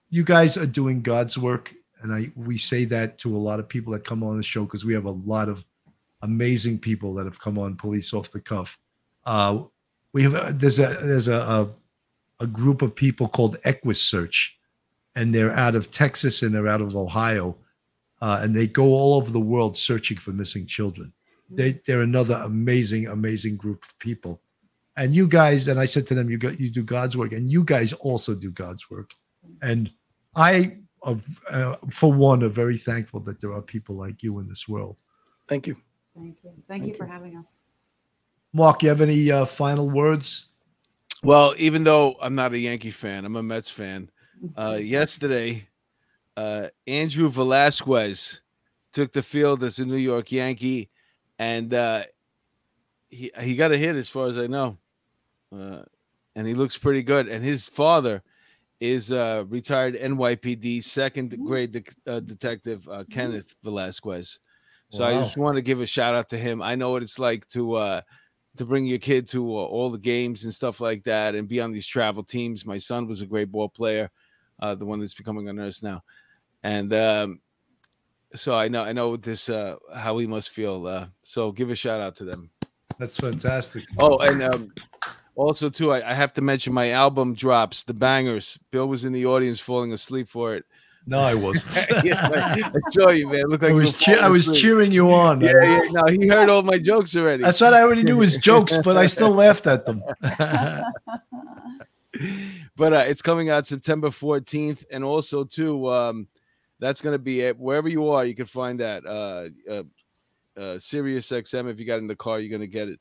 you 0.09 0.23
guys 0.23 0.57
are 0.57 0.65
doing 0.65 1.01
God's 1.01 1.37
work. 1.37 1.73
And 2.01 2.13
I 2.13 2.31
we 2.35 2.57
say 2.57 2.85
that 2.85 3.17
to 3.19 3.35
a 3.35 3.37
lot 3.37 3.59
of 3.59 3.67
people 3.67 3.93
that 3.93 4.03
come 4.03 4.23
on 4.23 4.37
the 4.37 4.43
show 4.43 4.63
because 4.63 4.85
we 4.85 4.93
have 4.93 5.05
a 5.05 5.11
lot 5.11 5.49
of 5.49 5.65
amazing 6.21 6.79
people 6.79 7.13
that 7.15 7.25
have 7.25 7.39
come 7.39 7.57
on 7.57 7.75
police 7.75 8.13
off 8.13 8.31
the 8.31 8.39
cuff. 8.39 8.77
Uh, 9.25 9.63
we 10.13 10.23
have 10.23 10.33
a, 10.33 10.53
there's 10.55 10.79
a 10.79 10.97
there's 11.01 11.27
a, 11.27 11.35
a 11.35 11.69
a 12.39 12.47
group 12.47 12.81
of 12.81 12.95
people 12.95 13.27
called 13.27 13.59
EquuSearch, 13.61 14.49
and 15.15 15.33
they're 15.33 15.53
out 15.53 15.75
of 15.75 15.91
Texas 15.91 16.41
and 16.41 16.53
they're 16.53 16.67
out 16.67 16.81
of 16.81 16.95
Ohio, 16.95 17.57
uh, 18.21 18.39
and 18.41 18.55
they 18.55 18.67
go 18.67 18.85
all 18.85 19.13
over 19.15 19.31
the 19.31 19.39
world 19.39 19.77
searching 19.77 20.17
for 20.17 20.31
missing 20.31 20.65
children. 20.65 21.13
They 21.49 21.79
they're 21.85 22.01
another 22.01 22.35
amazing 22.43 23.07
amazing 23.07 23.55
group 23.55 23.85
of 23.85 23.97
people 23.99 24.41
and 24.97 25.15
you 25.15 25.27
guys 25.27 25.67
and 25.67 25.79
i 25.79 25.85
said 25.85 26.07
to 26.07 26.13
them 26.13 26.29
you 26.29 26.37
got 26.37 26.59
you 26.59 26.69
do 26.69 26.83
god's 26.83 27.15
work 27.17 27.31
and 27.31 27.51
you 27.51 27.63
guys 27.63 27.93
also 27.93 28.33
do 28.33 28.51
god's 28.51 28.89
work 28.89 29.13
and 29.61 29.91
i 30.35 30.77
uh, 31.03 31.75
for 31.89 32.11
one 32.11 32.43
are 32.43 32.49
very 32.49 32.77
thankful 32.77 33.19
that 33.19 33.39
there 33.39 33.53
are 33.53 33.61
people 33.61 33.95
like 33.95 34.23
you 34.23 34.39
in 34.39 34.47
this 34.47 34.67
world 34.67 35.01
Thank 35.47 35.67
you. 35.67 35.77
Thank 36.15 36.37
you. 36.43 36.51
Thank, 36.67 36.87
you 36.87 36.95
for 36.95 37.05
having 37.05 37.37
us. 37.37 37.59
mark 38.53 38.81
you 38.81 38.89
have 38.89 39.01
any 39.01 39.31
uh, 39.31 39.45
final 39.45 39.89
words 39.89 40.47
Well, 41.25 41.55
even 41.57 41.83
though 41.83 42.15
I'm 42.21 42.35
not 42.35 42.53
a 42.53 42.59
Yankee 42.59 42.91
fan, 42.91 43.25
I'm 43.25 43.35
a 43.35 43.41
Mets 43.41 43.71
fan. 43.71 44.11
Uh, 44.55 44.77
yesterday, 44.79 45.67
uh, 46.37 46.67
Andrew 46.85 47.29
Velazquez 47.29 48.41
took 48.93 49.11
the 49.11 49.23
field 49.23 49.63
as 49.63 49.79
a 49.79 49.85
New 49.85 49.95
York 49.95 50.31
Yankee, 50.31 50.89
and 51.39 51.73
uh, 51.73 52.03
he 53.09 53.31
he 53.41 53.55
got 53.55 53.71
a 53.71 53.77
hit, 53.77 53.95
as 53.95 54.07
far 54.07 54.27
as 54.27 54.37
I 54.37 54.45
know, 54.45 54.77
uh, 55.51 55.81
and 56.35 56.45
he 56.45 56.53
looks 56.53 56.77
pretty 56.77 57.01
good. 57.01 57.27
And 57.27 57.43
his 57.43 57.67
father 57.67 58.21
is 58.79 59.11
uh, 59.11 59.45
retired 59.47 59.95
NYPD 59.95 60.83
second 60.83 61.35
grade 61.43 61.71
de- 61.71 62.11
uh, 62.11 62.19
detective 62.19 62.87
uh, 62.87 63.03
Kenneth 63.09 63.55
Velazquez. 63.63 64.39
So 64.91 65.03
I 65.03 65.13
just 65.15 65.37
want 65.37 65.55
to 65.57 65.63
give 65.63 65.81
a 65.81 65.85
shout 65.85 66.13
out 66.13 66.29
to 66.29 66.37
him. 66.37 66.61
I 66.61 66.75
know 66.75 66.91
what 66.91 67.01
it's 67.01 67.17
like 67.17 67.47
to 67.49 67.73
uh, 67.73 68.01
to 68.57 68.65
bring 68.65 68.85
your 68.85 68.99
kid 68.99 69.27
to 69.27 69.57
uh, 69.57 69.63
all 69.63 69.89
the 69.89 69.97
games 69.97 70.43
and 70.43 70.53
stuff 70.53 70.79
like 70.79 71.03
that, 71.03 71.35
and 71.35 71.47
be 71.47 71.61
on 71.61 71.71
these 71.71 71.87
travel 71.87 72.23
teams. 72.23 72.65
My 72.65 72.77
son 72.77 73.07
was 73.07 73.21
a 73.21 73.25
great 73.25 73.51
ball 73.51 73.69
player, 73.69 74.09
uh, 74.59 74.75
the 74.75 74.85
one 74.85 74.99
that's 74.99 75.13
becoming 75.13 75.49
a 75.49 75.53
nurse 75.53 75.83
now, 75.83 76.03
and 76.63 76.93
um, 76.93 77.41
so 78.33 78.55
I 78.55 78.67
know 78.67 78.83
I 78.83 78.93
know 78.93 79.15
this 79.15 79.49
uh, 79.49 79.75
how 79.93 80.17
he 80.17 80.27
must 80.27 80.49
feel. 80.49 80.87
Uh, 80.87 81.07
so 81.23 81.51
give 81.51 81.69
a 81.69 81.75
shout 81.75 82.01
out 82.01 82.15
to 82.17 82.25
them. 82.25 82.49
that's 82.99 83.19
fantastic 83.19 83.85
Oh, 83.97 84.17
and 84.17 84.43
um, 84.43 84.71
also 85.35 85.69
too, 85.69 85.91
I, 85.91 86.11
I 86.11 86.13
have 86.13 86.33
to 86.33 86.41
mention 86.41 86.73
my 86.73 86.91
album 86.91 87.33
drops, 87.33 87.83
the 87.83 87.93
bangers. 87.93 88.57
Bill 88.71 88.87
was 88.87 89.05
in 89.05 89.13
the 89.13 89.25
audience 89.25 89.59
falling 89.59 89.91
asleep 89.93 90.27
for 90.27 90.55
it. 90.55 90.65
No 91.05 91.19
i 91.19 91.33
wasn't 91.33 91.87
Yeah, 92.03 92.29
I 92.31 92.71
saw 92.89 93.09
you, 93.09 93.29
man. 93.29 93.45
Looked 93.47 93.63
like 93.63 93.71
I 93.71 93.75
was 93.75 93.97
cheer- 93.97 94.21
I 94.21 94.27
was 94.27 94.59
cheering 94.59 94.91
you 94.91 95.11
on. 95.11 95.41
Yeah, 95.41 95.53
yeah, 95.63 95.81
no, 95.91 96.05
he 96.05 96.27
heard 96.27 96.49
all 96.49 96.61
my 96.63 96.77
jokes 96.77 97.15
already. 97.15 97.43
That's 97.43 97.61
what 97.61 97.73
I 97.73 97.81
already 97.81 98.03
knew 98.03 98.17
was 98.17 98.37
jokes, 98.37 98.77
but 98.83 98.97
I 98.97 99.05
still 99.07 99.31
laughed 99.31 99.67
at 99.67 99.85
them. 99.85 100.03
but 102.75 102.93
uh, 102.93 103.03
it's 103.07 103.21
coming 103.21 103.49
out 103.49 103.67
September 103.67 104.09
14th, 104.09 104.85
and 104.91 105.03
also 105.03 105.43
too, 105.43 105.89
um, 105.91 106.27
that's 106.79 107.01
going 107.01 107.13
to 107.13 107.19
be 107.19 107.41
it. 107.41 107.57
Wherever 107.57 107.89
you 107.89 108.09
are, 108.09 108.25
you 108.25 108.35
can 108.35 108.45
find 108.45 108.79
that. 108.79 109.05
Uh, 109.05 109.49
uh, 109.71 109.83
uh, 110.57 110.79
Sirius 110.79 111.27
XM. 111.29 111.69
If 111.69 111.79
you 111.79 111.85
got 111.85 111.99
in 111.99 112.07
the 112.07 112.15
car, 112.15 112.39
you're 112.39 112.49
going 112.49 112.61
to 112.61 112.67
get 112.67 112.87
it. 112.87 112.99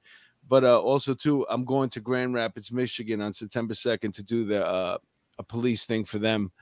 But 0.49 0.65
uh, 0.65 0.81
also 0.81 1.15
too, 1.15 1.47
I'm 1.49 1.65
going 1.65 1.89
to 1.91 2.01
Grand 2.01 2.35
Rapids, 2.35 2.71
Michigan, 2.73 3.21
on 3.21 3.33
September 3.33 3.75
2nd 3.75 4.13
to 4.15 4.23
do 4.23 4.45
the 4.45 4.67
uh, 4.67 4.99
a 5.39 5.43
police 5.43 5.87
thing 5.87 6.05
for 6.05 6.19
them. 6.19 6.53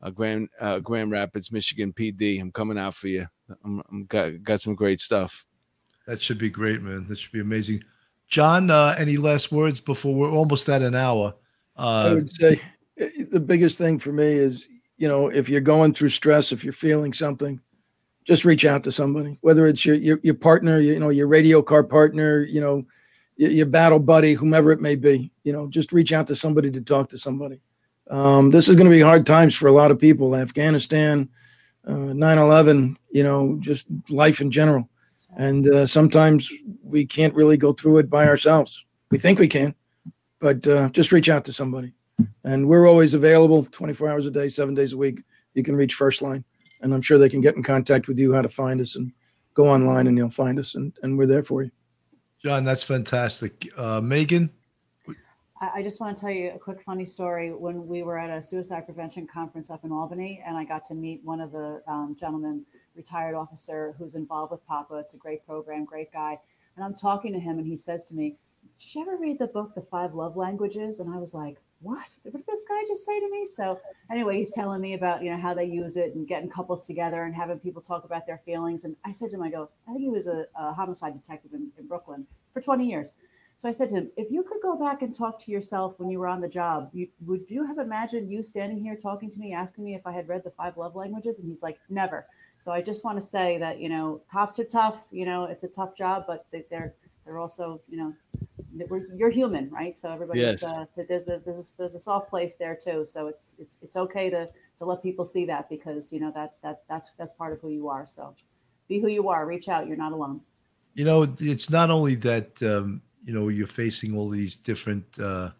Uh, 0.00 0.10
Grand 0.10 0.48
uh, 0.60 0.78
Grand 0.78 1.10
Rapids, 1.10 1.50
Michigan 1.50 1.92
PD. 1.92 2.40
I'm 2.40 2.52
coming 2.52 2.78
out 2.78 2.94
for 2.94 3.08
you. 3.08 3.26
I'm, 3.64 3.82
I'm 3.90 4.04
got 4.06 4.42
got 4.42 4.60
some 4.60 4.74
great 4.74 5.00
stuff. 5.00 5.46
That 6.06 6.22
should 6.22 6.38
be 6.38 6.50
great, 6.50 6.82
man. 6.82 7.06
That 7.08 7.18
should 7.18 7.32
be 7.32 7.40
amazing. 7.40 7.82
John, 8.28 8.70
uh, 8.70 8.94
any 8.98 9.16
last 9.16 9.50
words 9.52 9.80
before 9.80 10.14
we're 10.14 10.30
almost 10.30 10.68
at 10.68 10.82
an 10.82 10.94
hour? 10.94 11.34
I 11.76 12.08
Uh, 12.10 12.14
would 12.14 12.30
say 12.30 12.60
eh, 12.98 13.24
the 13.30 13.40
biggest 13.40 13.78
thing 13.78 13.98
for 13.98 14.12
me 14.12 14.24
is, 14.26 14.66
you 14.98 15.08
know, 15.08 15.28
if 15.28 15.48
you're 15.48 15.60
going 15.60 15.94
through 15.94 16.10
stress, 16.10 16.52
if 16.52 16.62
you're 16.62 16.72
feeling 16.72 17.12
something, 17.12 17.60
just 18.24 18.44
reach 18.44 18.64
out 18.64 18.84
to 18.84 18.92
somebody, 18.92 19.38
whether 19.40 19.66
it's 19.66 19.84
your 19.84 19.96
your, 19.96 20.20
your 20.22 20.34
partner, 20.34 20.78
you 20.78 20.98
know, 21.00 21.08
your 21.08 21.26
radio 21.26 21.62
car 21.62 21.82
partner, 21.82 22.42
you 22.42 22.60
know, 22.60 22.84
your, 23.36 23.50
your 23.50 23.66
battle 23.66 23.98
buddy, 23.98 24.34
whomever 24.34 24.70
it 24.72 24.80
may 24.80 24.94
be. 24.94 25.32
You 25.44 25.52
know, 25.52 25.66
just 25.68 25.92
reach 25.92 26.12
out 26.12 26.26
to 26.28 26.36
somebody 26.36 26.70
to 26.70 26.80
talk 26.80 27.08
to 27.10 27.18
somebody. 27.18 27.60
Um, 28.10 28.50
this 28.50 28.68
is 28.68 28.76
going 28.76 28.86
to 28.86 28.94
be 28.96 29.00
hard 29.00 29.26
times 29.26 29.54
for 29.54 29.68
a 29.68 29.72
lot 29.72 29.90
of 29.90 29.98
people. 29.98 30.34
Afghanistan, 30.34 31.28
uh, 31.86 32.12
9/11, 32.14 32.96
you 33.10 33.22
know, 33.22 33.58
just 33.60 33.86
life 34.10 34.40
in 34.40 34.50
general. 34.50 34.88
And 35.36 35.68
uh, 35.68 35.86
sometimes 35.86 36.50
we 36.82 37.04
can't 37.04 37.34
really 37.34 37.56
go 37.56 37.72
through 37.72 37.98
it 37.98 38.08
by 38.08 38.26
ourselves. 38.26 38.84
We 39.10 39.18
think 39.18 39.38
we 39.38 39.48
can, 39.48 39.74
but 40.40 40.66
uh, 40.66 40.88
just 40.90 41.12
reach 41.12 41.28
out 41.28 41.44
to 41.46 41.52
somebody. 41.52 41.92
And 42.44 42.68
we're 42.68 42.88
always 42.88 43.14
available 43.14 43.64
24 43.64 44.08
hours 44.08 44.26
a 44.26 44.30
day, 44.30 44.48
seven 44.48 44.74
days 44.74 44.92
a 44.92 44.96
week. 44.96 45.22
You 45.54 45.62
can 45.62 45.76
reach 45.76 45.94
First 45.94 46.22
Line, 46.22 46.44
and 46.80 46.94
I'm 46.94 47.00
sure 47.00 47.18
they 47.18 47.28
can 47.28 47.40
get 47.40 47.56
in 47.56 47.62
contact 47.62 48.08
with 48.08 48.18
you 48.18 48.32
how 48.32 48.42
to 48.42 48.48
find 48.48 48.80
us 48.80 48.96
and 48.96 49.12
go 49.54 49.68
online 49.68 50.06
and 50.06 50.16
you'll 50.16 50.30
find 50.30 50.58
us, 50.58 50.74
and, 50.74 50.92
and 51.02 51.18
we're 51.18 51.26
there 51.26 51.42
for 51.42 51.62
you. 51.62 51.70
John, 52.42 52.64
that's 52.64 52.84
fantastic. 52.84 53.68
Uh, 53.76 54.00
Megan, 54.00 54.50
I, 55.60 55.82
just 55.82 56.00
want 56.00 56.16
to 56.16 56.20
tell 56.20 56.30
you 56.30 56.52
a 56.54 56.58
quick 56.58 56.80
funny 56.82 57.04
story. 57.04 57.52
When 57.52 57.86
we 57.86 58.02
were 58.02 58.18
at 58.18 58.30
a 58.30 58.40
suicide 58.40 58.84
prevention 58.86 59.26
conference 59.26 59.70
up 59.70 59.84
in 59.84 59.90
Albany, 59.90 60.42
and 60.46 60.56
I 60.56 60.64
got 60.64 60.84
to 60.84 60.94
meet 60.94 61.20
one 61.24 61.40
of 61.40 61.52
the 61.52 61.82
um, 61.88 62.16
gentlemen, 62.18 62.64
retired 62.94 63.34
officer, 63.34 63.94
who's 63.98 64.14
involved 64.14 64.52
with 64.52 64.66
POPPA. 64.68 65.00
It's 65.00 65.14
a 65.14 65.16
great 65.16 65.44
program, 65.46 65.84
great 65.84 66.12
guy. 66.12 66.38
And 66.76 66.84
I'm 66.84 66.94
talking 66.94 67.32
to 67.32 67.40
him, 67.40 67.58
and 67.58 67.66
he 67.66 67.76
says 67.76 68.04
to 68.06 68.14
me, 68.14 68.36
"Did 68.78 68.94
you 68.94 69.02
ever 69.02 69.16
read 69.16 69.38
the 69.38 69.48
book, 69.48 69.74
The 69.74 69.82
Five 69.82 70.14
Love 70.14 70.36
Languages?" 70.36 71.00
And 71.00 71.12
I 71.12 71.18
was 71.18 71.34
like, 71.34 71.56
"What? 71.80 72.06
What 72.22 72.34
did 72.34 72.46
this 72.46 72.64
guy 72.68 72.80
just 72.86 73.04
say 73.04 73.18
to 73.18 73.28
me?" 73.28 73.44
So 73.44 73.80
anyway, 74.12 74.36
he's 74.36 74.52
telling 74.52 74.80
me 74.80 74.94
about 74.94 75.24
you 75.24 75.30
know 75.30 75.38
how 75.38 75.54
they 75.54 75.64
use 75.64 75.96
it 75.96 76.14
and 76.14 76.28
getting 76.28 76.48
couples 76.48 76.86
together 76.86 77.24
and 77.24 77.34
having 77.34 77.58
people 77.58 77.82
talk 77.82 78.04
about 78.04 78.26
their 78.26 78.38
feelings. 78.44 78.84
And 78.84 78.94
I 79.04 79.10
said 79.10 79.30
to 79.30 79.36
him, 79.36 79.42
"I 79.42 79.50
go, 79.50 79.70
I 79.88 79.92
think 79.92 80.02
he 80.02 80.10
was 80.10 80.28
a, 80.28 80.46
a 80.54 80.72
homicide 80.72 81.20
detective 81.20 81.52
in, 81.52 81.72
in 81.78 81.88
Brooklyn 81.88 82.28
for 82.52 82.60
20 82.60 82.88
years." 82.88 83.12
So 83.58 83.68
I 83.68 83.72
said 83.72 83.88
to 83.88 83.96
him, 83.96 84.10
if 84.16 84.30
you 84.30 84.44
could 84.44 84.62
go 84.62 84.76
back 84.76 85.02
and 85.02 85.12
talk 85.12 85.40
to 85.40 85.50
yourself 85.50 85.98
when 85.98 86.08
you 86.08 86.20
were 86.20 86.28
on 86.28 86.40
the 86.40 86.46
job, 86.48 86.90
you, 86.92 87.08
would 87.26 87.44
you 87.48 87.66
have 87.66 87.78
imagined 87.78 88.30
you 88.30 88.40
standing 88.40 88.80
here 88.80 88.94
talking 88.94 89.28
to 89.30 89.40
me, 89.40 89.52
asking 89.52 89.82
me 89.82 89.96
if 89.96 90.06
I 90.06 90.12
had 90.12 90.28
read 90.28 90.44
the 90.44 90.50
five 90.52 90.76
love 90.76 90.94
languages? 90.94 91.40
And 91.40 91.48
he's 91.48 91.60
like, 91.60 91.76
never. 91.88 92.24
So 92.58 92.70
I 92.70 92.80
just 92.80 93.04
want 93.04 93.18
to 93.18 93.20
say 93.26 93.58
that, 93.58 93.80
you 93.80 93.88
know, 93.88 94.20
cops 94.30 94.60
are 94.60 94.64
tough, 94.64 95.08
you 95.10 95.26
know, 95.26 95.42
it's 95.46 95.64
a 95.64 95.68
tough 95.68 95.96
job, 95.96 96.22
but 96.28 96.46
they- 96.52 96.66
they're, 96.70 96.94
they're 97.24 97.38
also, 97.38 97.80
you 97.88 97.96
know, 97.96 98.14
we're, 98.88 99.12
you're 99.12 99.28
human, 99.28 99.68
right? 99.70 99.98
So 99.98 100.08
everybody's, 100.12 100.62
Yes. 100.62 100.62
uh, 100.62 100.84
there's 100.96 101.26
a, 101.26 101.42
there's, 101.44 101.58
a, 101.58 101.78
there's 101.78 101.94
a 101.96 102.00
soft 102.00 102.30
place 102.30 102.54
there 102.54 102.78
too. 102.80 103.04
So 103.04 103.26
it's, 103.26 103.56
it's, 103.58 103.80
it's 103.82 103.96
okay 103.96 104.30
to, 104.30 104.48
to 104.76 104.84
let 104.84 105.02
people 105.02 105.24
see 105.24 105.44
that 105.46 105.68
because, 105.68 106.12
you 106.12 106.20
know, 106.20 106.30
that, 106.30 106.54
that, 106.62 106.82
that's, 106.88 107.10
that's 107.18 107.32
part 107.32 107.52
of 107.52 107.60
who 107.60 107.70
you 107.70 107.88
are. 107.88 108.06
So 108.06 108.36
be 108.86 109.00
who 109.00 109.08
you 109.08 109.28
are. 109.28 109.46
Reach 109.46 109.68
out. 109.68 109.88
You're 109.88 109.96
not 109.96 110.12
alone. 110.12 110.42
You 110.94 111.04
know, 111.04 111.26
it's 111.40 111.70
not 111.70 111.90
only 111.90 112.14
that 112.16 112.62
um, 112.62 113.02
you 113.28 113.34
know 113.34 113.48
you're 113.48 113.66
facing 113.66 114.16
all 114.16 114.30
these 114.30 114.56
different, 114.56 115.04
uh, 115.20 115.50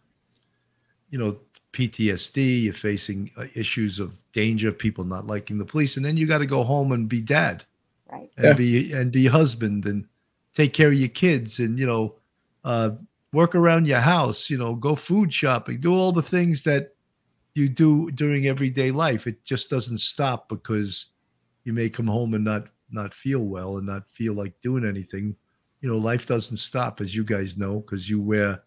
you 1.10 1.18
know, 1.18 1.36
PTSD. 1.74 2.62
You're 2.64 2.72
facing 2.72 3.30
uh, 3.36 3.44
issues 3.54 4.00
of 4.00 4.14
danger 4.32 4.68
of 4.68 4.78
people 4.78 5.04
not 5.04 5.26
liking 5.26 5.58
the 5.58 5.66
police, 5.66 5.98
and 5.98 6.04
then 6.04 6.16
you 6.16 6.26
got 6.26 6.38
to 6.38 6.46
go 6.46 6.64
home 6.64 6.92
and 6.92 7.08
be 7.10 7.20
dad 7.20 7.64
Right. 8.10 8.30
and 8.38 8.46
Yeah. 8.46 8.54
be 8.54 8.92
and 8.94 9.12
be 9.12 9.26
husband 9.26 9.84
and 9.84 10.06
take 10.54 10.72
care 10.72 10.88
of 10.88 10.94
your 10.94 11.10
kids 11.10 11.58
and 11.58 11.78
you 11.78 11.84
know 11.86 12.14
uh, 12.64 12.92
work 13.34 13.54
around 13.54 13.86
your 13.86 14.00
house. 14.00 14.48
You 14.48 14.56
know, 14.56 14.74
go 14.74 14.96
food 14.96 15.30
shopping, 15.32 15.78
do 15.78 15.92
all 15.92 16.12
the 16.12 16.22
things 16.22 16.62
that 16.62 16.94
you 17.52 17.68
do 17.68 18.10
during 18.12 18.46
everyday 18.46 18.90
life. 18.92 19.26
It 19.26 19.44
just 19.44 19.68
doesn't 19.68 19.98
stop 19.98 20.48
because 20.48 21.06
you 21.64 21.74
may 21.74 21.90
come 21.90 22.06
home 22.06 22.32
and 22.32 22.44
not 22.44 22.68
not 22.90 23.12
feel 23.12 23.40
well 23.44 23.76
and 23.76 23.86
not 23.86 24.08
feel 24.08 24.32
like 24.32 24.58
doing 24.62 24.86
anything. 24.86 25.36
You 25.80 25.88
know, 25.90 25.98
life 25.98 26.26
doesn't 26.26 26.56
stop, 26.56 27.00
as 27.00 27.14
you 27.14 27.22
guys 27.24 27.56
know, 27.56 27.80
because 27.80 28.08
you 28.10 28.20
wear 28.20 28.62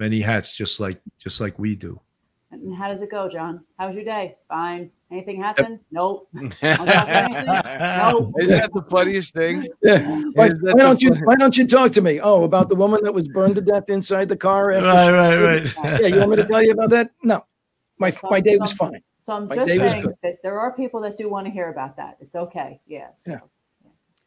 many 0.00 0.20
hats, 0.20 0.56
just 0.56 0.80
like 0.80 1.00
just 1.18 1.40
like 1.40 1.58
we 1.58 1.76
do. 1.76 2.00
And 2.50 2.74
how 2.74 2.88
does 2.88 3.02
it 3.02 3.10
go, 3.10 3.28
John? 3.28 3.62
How 3.78 3.86
was 3.88 3.94
your 3.94 4.04
day? 4.04 4.36
Fine. 4.48 4.90
Anything 5.10 5.40
happen? 5.40 5.80
Nope. 5.90 6.28
Nope. 6.34 6.52
No. 6.62 8.32
Isn't 8.40 8.58
that 8.58 8.70
the 8.74 8.84
funniest 8.90 9.34
thing? 9.34 9.68
Yeah. 9.82 10.22
Why, 10.34 10.48
why 10.60 10.72
don't 10.74 11.00
you 11.02 11.10
fun- 11.14 11.24
Why 11.24 11.34
don't 11.36 11.56
you 11.56 11.66
talk 11.66 11.92
to 11.92 12.00
me? 12.02 12.20
Oh, 12.20 12.44
about 12.44 12.68
the 12.68 12.74
woman 12.74 13.04
that 13.04 13.12
was 13.12 13.28
burned 13.28 13.54
to 13.56 13.60
death 13.60 13.88
inside 13.88 14.28
the 14.28 14.36
car. 14.36 14.72
after 14.72 14.86
Right, 14.86 15.66
she- 15.66 15.78
right, 15.80 15.92
right. 15.92 16.00
Yeah, 16.00 16.06
you 16.08 16.18
want 16.18 16.30
me 16.30 16.36
to 16.36 16.46
tell 16.46 16.62
you 16.62 16.72
about 16.72 16.90
that? 16.90 17.10
No, 17.22 17.44
my 17.98 18.10
So- 18.10 18.28
my 18.30 18.40
day 18.40 18.56
was 18.56 18.72
fine. 18.72 19.02
So 19.20 19.34
I'm 19.34 19.46
My 19.48 19.56
just 19.56 19.68
saying 19.68 20.04
that 20.22 20.38
there 20.42 20.58
are 20.58 20.72
people 20.72 21.00
that 21.02 21.18
do 21.18 21.28
want 21.28 21.46
to 21.46 21.50
hear 21.52 21.68
about 21.68 21.96
that. 21.98 22.16
It's 22.20 22.34
okay. 22.34 22.80
Yeah. 22.86 23.08
So. 23.16 23.32
Yeah. 23.32 23.38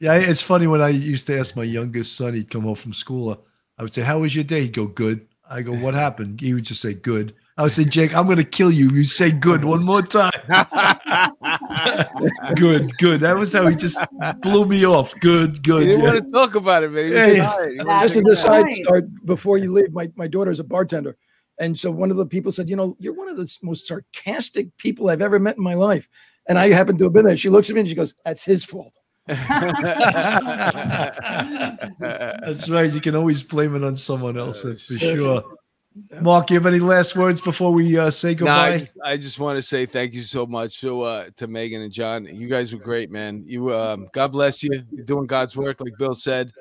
Yeah, 0.02 0.16
it's 0.16 0.42
funny 0.42 0.66
when 0.66 0.82
I 0.82 0.90
used 0.90 1.28
to 1.28 1.38
ask 1.40 1.56
my 1.56 1.64
youngest 1.64 2.18
son, 2.18 2.34
he'd 2.34 2.50
come 2.50 2.64
home 2.64 2.74
from 2.74 2.92
school. 2.92 3.46
I 3.78 3.84
would 3.84 3.94
say, 3.94 4.02
How 4.02 4.20
was 4.20 4.34
your 4.34 4.44
day? 4.44 4.62
He'd 4.62 4.74
go, 4.74 4.88
Good. 4.88 5.28
I 5.48 5.62
go, 5.62 5.74
What 5.74 5.94
happened? 5.94 6.42
He 6.42 6.56
would 6.56 6.64
just 6.64 6.82
say, 6.82 6.96
Good. 6.96 7.36
I 7.56 7.62
would 7.64 7.72
say, 7.72 7.84
Jake, 7.86 8.16
I'm 8.16 8.26
going 8.26 8.38
to 8.38 8.44
kill 8.44 8.72
you. 8.72 8.90
You 8.90 9.04
say 9.04 9.30
good 9.30 9.64
one 9.64 9.84
more 9.84 10.02
time. 10.02 10.32
good, 12.56 12.98
good. 12.98 13.20
That 13.22 13.36
was 13.38 13.54
how 13.54 13.68
he 13.68 13.76
just 13.76 14.00
blew 14.42 14.66
me 14.66 14.86
off. 14.88 15.14
Good, 15.20 15.58
He 15.58 15.60
good. 15.62 15.86
didn't 15.86 16.00
yeah. 16.00 16.12
want 16.14 16.26
to 16.26 16.32
talk 16.32 16.56
about 16.56 16.84
it, 16.84 16.92
man. 16.92 17.06
He 17.06 17.12
was 17.12 17.20
Yeah, 17.20 17.26
just 17.28 17.38
yeah. 17.38 17.46
tired. 17.46 17.72
He 17.74 17.78
wanted 17.78 17.88
That's 17.90 18.14
Just 18.14 18.26
to 18.26 18.32
as 18.32 18.40
a 18.40 18.42
side 18.42 18.64
Right. 18.64 18.76
start, 18.76 19.26
before 19.26 19.58
you 19.60 19.72
leave, 19.72 19.92
my, 19.94 20.10
my 20.16 20.28
daughter 20.28 20.50
is 20.50 20.60
a 20.60 20.64
bartender. 20.64 21.18
And 21.60 21.78
so 21.78 21.92
one 21.92 22.10
of 22.10 22.18
the 22.18 22.26
people 22.26 22.52
said, 22.52 22.70
You 22.70 22.76
know, 22.78 22.96
you're 23.00 23.14
one 23.14 23.30
of 23.30 23.38
the 23.38 23.58
most 23.62 23.86
sarcastic 23.86 24.76
people 24.78 25.10
I've 25.10 25.22
ever 25.22 25.38
met 25.38 25.58
in 25.58 25.64
my 25.64 25.76
life. 25.76 26.08
And 26.48 26.58
I 26.58 26.70
happened 26.70 26.98
to 27.00 27.04
have 27.04 27.14
been 27.14 27.26
there. 27.26 27.38
She 27.38 27.50
looks 27.50 27.70
at 27.70 27.76
me 27.76 27.82
and 27.82 27.90
she 27.90 27.96
goes, 27.96 28.16
That's 28.26 28.44
his 28.46 28.64
fault. 28.66 28.98
That's 29.28 29.40
right. 32.70 32.92
You 32.92 33.02
can 33.02 33.16
always 33.16 33.44
blame 33.44 33.76
it 33.76 33.84
on 33.84 33.96
someone 33.96 34.38
else. 34.38 34.64
That's 34.64 34.86
for 34.86 34.98
sure. 34.98 35.44
Mark, 36.22 36.50
you 36.50 36.56
have 36.56 36.66
any 36.66 36.80
last 36.80 37.18
words 37.18 37.42
before 37.42 37.74
we 37.74 37.98
uh, 37.98 38.10
say 38.10 38.34
No, 38.36 38.48
I 38.48 38.76
goodbye? 38.78 38.78
just, 38.80 38.98
I 39.04 39.18
just 39.18 39.40
want 39.40 39.58
to 39.58 39.62
say 39.62 39.86
thank 39.86 40.14
you 40.14 40.22
so 40.22 40.46
much 40.46 40.80
to 40.82 41.02
uh, 41.02 41.26
to 41.36 41.48
Megan 41.48 41.82
and 41.82 41.92
John. 41.92 42.26
You 42.26 42.48
guys 42.48 42.74
were 42.74 42.80
great, 42.80 43.12
man. 43.12 43.44
You, 43.46 43.76
um, 43.76 44.08
God 44.14 44.32
bless 44.32 44.64
you. 44.64 44.72
You're 44.92 45.06
doing 45.06 45.28
God's 45.28 45.56
work, 45.56 45.82
like 45.82 45.98
Bill 45.98 46.14
said. 46.14 46.52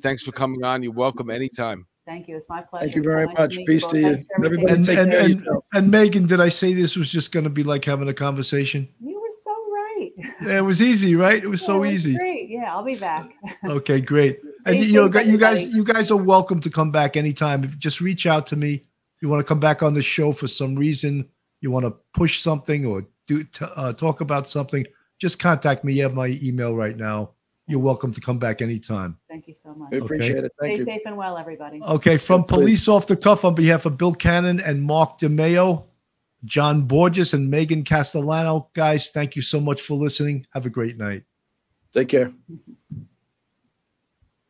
Thanks 0.00 0.22
for 0.22 0.32
coming 0.32 0.62
on. 0.62 0.82
You're 0.82 0.92
welcome 0.92 1.30
anytime. 1.30 1.86
Thank 2.04 2.28
you. 2.28 2.36
It's 2.36 2.48
my 2.48 2.60
pleasure. 2.60 2.84
Thank 2.84 2.96
you 2.96 3.02
very 3.02 3.26
nice 3.26 3.38
much. 3.38 3.56
meet 3.56 3.66
Peace 3.66 3.82
both. 3.82 3.92
to 3.92 3.98
you. 3.98 4.08
Thanks 4.08 4.24
for 4.24 4.44
everything. 4.44 4.68
Everybody 4.68 4.76
and, 4.76 4.84
take 4.84 4.98
and, 4.98 5.12
care 5.12 5.20
and, 5.22 5.34
yourself. 5.36 5.64
and 5.74 5.90
Megan, 5.90 6.26
did 6.26 6.40
I 6.40 6.48
say 6.50 6.74
this 6.74 6.96
was 6.96 7.10
just 7.10 7.32
going 7.32 7.44
to 7.44 7.50
be 7.50 7.62
like 7.64 7.84
having 7.84 8.08
a 8.08 8.14
conversation? 8.14 8.88
You 9.00 9.15
were 9.98 10.04
so 10.04 10.20
right. 10.22 10.38
Yeah, 10.42 10.58
it 10.58 10.64
was 10.64 10.82
easy, 10.82 11.14
right? 11.16 11.42
It 11.42 11.48
was 11.48 11.64
so 11.64 11.82
Yeah, 11.82 11.90
it 11.90 11.94
easy. 11.94 12.18
Great. 12.18 12.50
Yeah, 12.50 12.74
I'll 12.74 12.84
be 12.84 12.94
back. 12.96 13.30
Okay, 13.64 14.00
great. 14.00 14.40
And 14.66 14.78
Stay 14.80 14.86
you 14.86 14.94
know, 14.94 15.20
you 15.20 15.38
guys, 15.38 15.72
you 15.74 15.84
guys 15.84 16.10
are 16.10 16.16
welcome 16.16 16.58
to 16.60 16.70
come 16.70 16.90
back 16.90 17.16
anytime. 17.16 17.62
If- 17.62 17.78
Just 17.78 18.00
reach 18.00 18.26
out 18.26 18.46
to 18.48 18.56
me. 18.56 18.82
You 19.20 19.28
want 19.28 19.40
to 19.40 19.44
come 19.44 19.60
back 19.60 19.82
on 19.82 19.94
the 19.94 20.02
show 20.02 20.32
for 20.32 20.48
some 20.48 20.74
reason? 20.74 21.28
You 21.60 21.70
want 21.70 21.84
to 21.86 21.94
push 22.12 22.40
something 22.40 22.84
or 22.84 23.06
do 23.28 23.44
t- 23.44 23.64
uh, 23.76 23.92
talk 23.92 24.20
about 24.20 24.48
something? 24.50 24.84
Just 25.18 25.38
contact 25.38 25.84
me. 25.84 25.92
You 25.94 26.02
have 26.02 26.14
my 26.14 26.36
email 26.42 26.74
right 26.74 26.96
now. 26.96 27.30
You're 27.68 27.80
welcome 27.80 28.12
to 28.12 28.20
come 28.20 28.38
back 28.38 28.60
anytime. 28.60 29.18
Thank 29.28 29.48
you 29.48 29.54
so 29.54 29.74
much. 29.74 29.90
We 29.90 29.98
appreciate 29.98 30.44
it. 30.44 30.52
Thank 30.60 30.74
Stay 30.74 30.78
you. 30.78 30.84
safe 30.84 31.02
and 31.06 31.16
well, 31.16 31.36
everybody. 31.38 31.80
Okay, 31.82 32.16
from 32.18 32.44
Please. 32.44 32.54
Police 32.56 32.88
Off 32.88 33.06
the 33.06 33.16
Cuff, 33.16 33.44
on 33.44 33.54
behalf 33.54 33.86
of 33.86 33.96
Bill 33.96 34.14
Cannon 34.14 34.60
and 34.60 34.82
Mark 34.82 35.18
DeMeo, 35.18 35.84
John 36.44 36.82
Borges, 36.82 37.32
and 37.32 37.50
Megan 37.50 37.84
Castellano, 37.84 38.70
guys, 38.74 39.08
thank 39.08 39.36
you 39.36 39.42
so 39.42 39.60
much 39.60 39.80
for 39.80 39.94
listening. 39.94 40.46
Have 40.52 40.66
a 40.66 40.70
great 40.70 40.96
night. 40.96 41.24
Take 41.92 42.08
care. 42.08 42.32